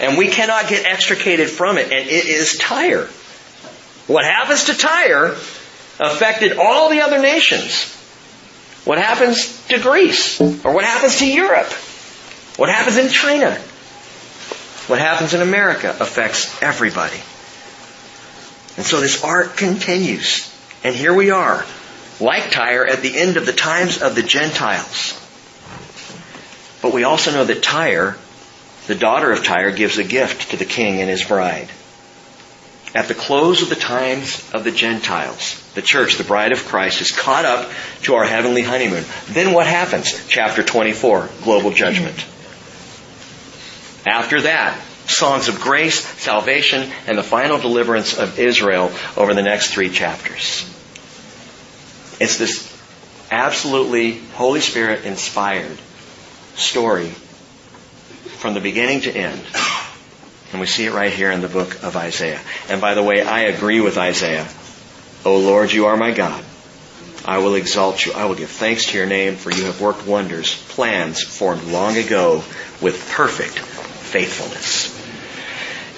And 0.00 0.18
we 0.18 0.28
cannot 0.28 0.68
get 0.68 0.84
extricated 0.84 1.48
from 1.48 1.78
it, 1.78 1.84
and 1.84 2.08
it 2.08 2.26
is 2.26 2.58
Tyre. 2.58 3.08
What 4.06 4.24
happens 4.24 4.64
to 4.64 4.74
Tyre 4.74 5.36
affected 5.98 6.58
all 6.58 6.90
the 6.90 7.00
other 7.00 7.20
nations. 7.20 7.96
What 8.84 8.98
happens 8.98 9.66
to 9.68 9.78
Greece? 9.78 10.40
Or 10.40 10.74
what 10.74 10.84
happens 10.84 11.18
to 11.18 11.30
Europe? 11.30 11.70
What 12.56 12.68
happens 12.70 12.96
in 12.96 13.08
China? 13.08 13.54
What 14.86 14.98
happens 14.98 15.34
in 15.34 15.40
America 15.40 15.96
affects 16.00 16.60
everybody. 16.62 17.20
And 18.76 18.86
so 18.86 19.00
this 19.00 19.22
arc 19.22 19.56
continues. 19.56 20.52
And 20.82 20.94
here 20.94 21.14
we 21.14 21.30
are, 21.30 21.64
like 22.20 22.50
Tyre, 22.50 22.86
at 22.86 23.02
the 23.02 23.16
end 23.16 23.36
of 23.36 23.46
the 23.46 23.52
times 23.52 24.02
of 24.02 24.14
the 24.14 24.22
Gentiles. 24.22 25.16
But 26.82 26.92
we 26.92 27.04
also 27.04 27.30
know 27.32 27.44
that 27.44 27.62
Tyre 27.62 28.16
the 28.90 28.96
daughter 28.96 29.30
of 29.30 29.44
Tyre 29.44 29.70
gives 29.70 29.98
a 29.98 30.02
gift 30.04 30.50
to 30.50 30.56
the 30.56 30.64
king 30.64 31.00
and 31.00 31.08
his 31.08 31.24
bride. 31.24 31.68
At 32.92 33.06
the 33.06 33.14
close 33.14 33.62
of 33.62 33.68
the 33.68 33.76
times 33.76 34.42
of 34.52 34.64
the 34.64 34.72
Gentiles, 34.72 35.62
the 35.74 35.82
church, 35.82 36.16
the 36.16 36.24
bride 36.24 36.50
of 36.50 36.66
Christ, 36.66 37.00
is 37.00 37.12
caught 37.12 37.44
up 37.44 37.70
to 38.02 38.14
our 38.14 38.24
heavenly 38.24 38.62
honeymoon. 38.62 39.04
Then 39.28 39.52
what 39.52 39.68
happens? 39.68 40.26
Chapter 40.26 40.64
24, 40.64 41.30
global 41.44 41.70
judgment. 41.70 42.16
After 44.04 44.40
that, 44.40 44.76
songs 45.06 45.46
of 45.46 45.60
grace, 45.60 46.04
salvation, 46.20 46.90
and 47.06 47.16
the 47.16 47.22
final 47.22 47.58
deliverance 47.58 48.18
of 48.18 48.40
Israel 48.40 48.90
over 49.16 49.34
the 49.34 49.42
next 49.42 49.72
three 49.72 49.90
chapters. 49.90 50.64
It's 52.20 52.36
this 52.36 52.70
absolutely 53.30 54.18
Holy 54.34 54.60
Spirit 54.60 55.06
inspired 55.06 55.78
story 56.54 57.08
from 57.08 58.54
the 58.54 58.60
beginning 58.60 59.00
to 59.02 59.10
end. 59.10 59.42
And 60.52 60.60
we 60.60 60.66
see 60.66 60.84
it 60.84 60.92
right 60.92 61.12
here 61.12 61.30
in 61.30 61.40
the 61.40 61.48
book 61.48 61.82
of 61.82 61.96
Isaiah. 61.96 62.40
And 62.68 62.80
by 62.80 62.94
the 62.94 63.02
way, 63.02 63.22
I 63.22 63.42
agree 63.42 63.80
with 63.80 63.96
Isaiah. 63.96 64.46
O 65.24 65.38
Lord, 65.38 65.72
you 65.72 65.86
are 65.86 65.96
my 65.96 66.12
God. 66.12 66.44
I 67.24 67.38
will 67.38 67.54
exalt 67.54 68.04
you. 68.04 68.12
I 68.12 68.24
will 68.24 68.34
give 68.34 68.50
thanks 68.50 68.86
to 68.86 68.98
your 68.98 69.06
name, 69.06 69.36
for 69.36 69.50
you 69.50 69.64
have 69.64 69.80
worked 69.80 70.06
wonders, 70.06 70.60
plans 70.68 71.22
formed 71.22 71.64
long 71.64 71.96
ago 71.96 72.42
with 72.80 73.10
perfect 73.12 73.58
faithfulness. 73.58 74.96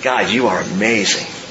God, 0.02 0.30
you 0.30 0.48
are 0.48 0.60
amazing. 0.60 1.41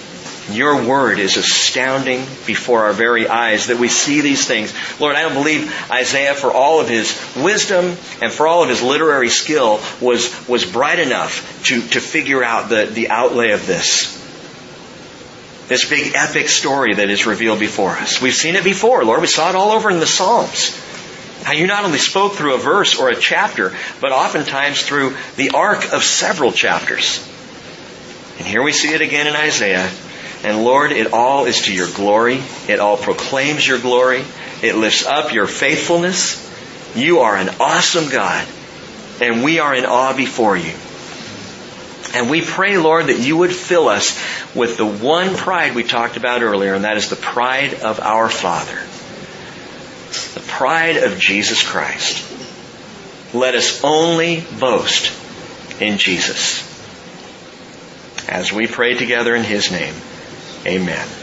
Your 0.54 0.88
word 0.88 1.20
is 1.20 1.38
astounding 1.38 2.26
before 2.46 2.84
our 2.86 2.94
very 2.94 3.28
eyes 3.28 3.68
that 3.68 3.78
we 3.78 3.88
see 3.88 4.22
these 4.22 4.48
things. 4.48 4.74
Lord, 5.00 5.16
I 5.16 5.22
don't 5.24 5.34
believe 5.34 5.74
Isaiah, 5.92 6.34
for 6.34 6.52
all 6.52 6.80
of 6.80 6.90
his 6.90 7.20
wisdom 7.36 7.86
and 8.22 8.32
for 8.32 8.48
all 8.48 8.64
of 8.64 8.70
his 8.70 8.82
literary 8.82 9.30
skill, 9.30 9.80
was, 10.00 10.48
was 10.48 10.66
bright 10.66 11.00
enough 11.00 11.64
to, 11.66 11.82
to 11.90 12.00
figure 12.00 12.44
out 12.44 12.70
the, 12.70 12.86
the 12.86 13.10
outlay 13.10 13.52
of 13.52 13.66
this. 13.66 14.18
This 15.68 15.90
big 15.90 16.14
epic 16.16 16.50
story 16.50 16.96
that 16.96 17.10
is 17.10 17.26
revealed 17.26 17.60
before 17.60 17.92
us. 17.92 18.22
We've 18.22 18.34
seen 18.34 18.56
it 18.56 18.64
before, 18.64 19.06
Lord. 19.06 19.22
We 19.22 19.28
saw 19.28 19.50
it 19.50 19.56
all 19.56 19.72
over 19.72 19.90
in 19.90 20.00
the 20.00 20.08
Psalms. 20.08 20.78
How 21.44 21.54
you 21.54 21.66
not 21.66 21.86
only 21.86 21.98
spoke 21.98 22.34
through 22.34 22.56
a 22.56 22.60
verse 22.60 23.00
or 23.00 23.10
a 23.10 23.16
chapter, 23.16 23.74
but 24.00 24.12
oftentimes 24.12 24.84
through 24.84 25.16
the 25.38 25.52
arc 25.52 25.92
of 25.92 26.04
several 26.04 26.52
chapters. 26.52 27.26
And 28.38 28.46
here 28.46 28.62
we 28.62 28.74
see 28.74 28.94
it 28.94 29.02
again 29.02 29.28
in 29.28 29.36
Isaiah. 29.36 29.90
And 30.44 30.64
Lord, 30.64 30.92
it 30.92 31.14
all 31.14 31.46
is 31.46 31.62
to 31.64 31.74
your 31.74 31.90
glory. 31.92 32.42
It 32.68 32.80
all 32.80 32.98
proclaims 32.98 33.68
your 33.68 33.80
glory. 33.80 34.24
It 34.64 34.76
lifts 34.76 35.06
up 35.06 35.34
your 35.34 35.46
faithfulness. 35.46 36.50
You 36.96 37.20
are 37.20 37.36
an 37.36 37.50
awesome 37.60 38.10
God. 38.10 38.48
And 39.22 39.44
we 39.44 39.60
are 39.60 39.76
in 39.76 39.86
awe 39.86 40.16
before 40.16 40.58
you. 40.58 40.74
And 42.14 42.30
we 42.30 42.42
pray, 42.42 42.78
Lord, 42.78 43.08
that 43.08 43.20
you 43.20 43.38
would 43.38 43.54
fill 43.54 43.88
us 43.88 44.20
with 44.56 44.78
the 44.78 44.86
one 44.86 45.36
pride 45.36 45.76
we 45.76 45.84
talked 45.84 46.18
about 46.18 46.42
earlier, 46.42 46.74
and 46.74 46.84
that 46.84 46.98
is 46.98 47.10
the 47.10 47.16
pride 47.16 47.76
of 47.76 48.00
our 48.00 48.28
Father. 48.28 48.80
The 50.34 50.46
pride 50.46 50.98
of 50.98 51.20
Jesus 51.20 51.66
Christ. 51.66 52.28
Let 53.34 53.56
us 53.56 53.82
only 53.84 54.44
boast 54.60 55.14
in 55.80 55.98
Jesus. 55.98 56.68
As 58.28 58.52
we 58.52 58.68
pray 58.68 58.96
together 58.96 59.34
in 59.36 59.44
His 59.44 59.72
name, 59.72 59.96
amen. 60.68 61.21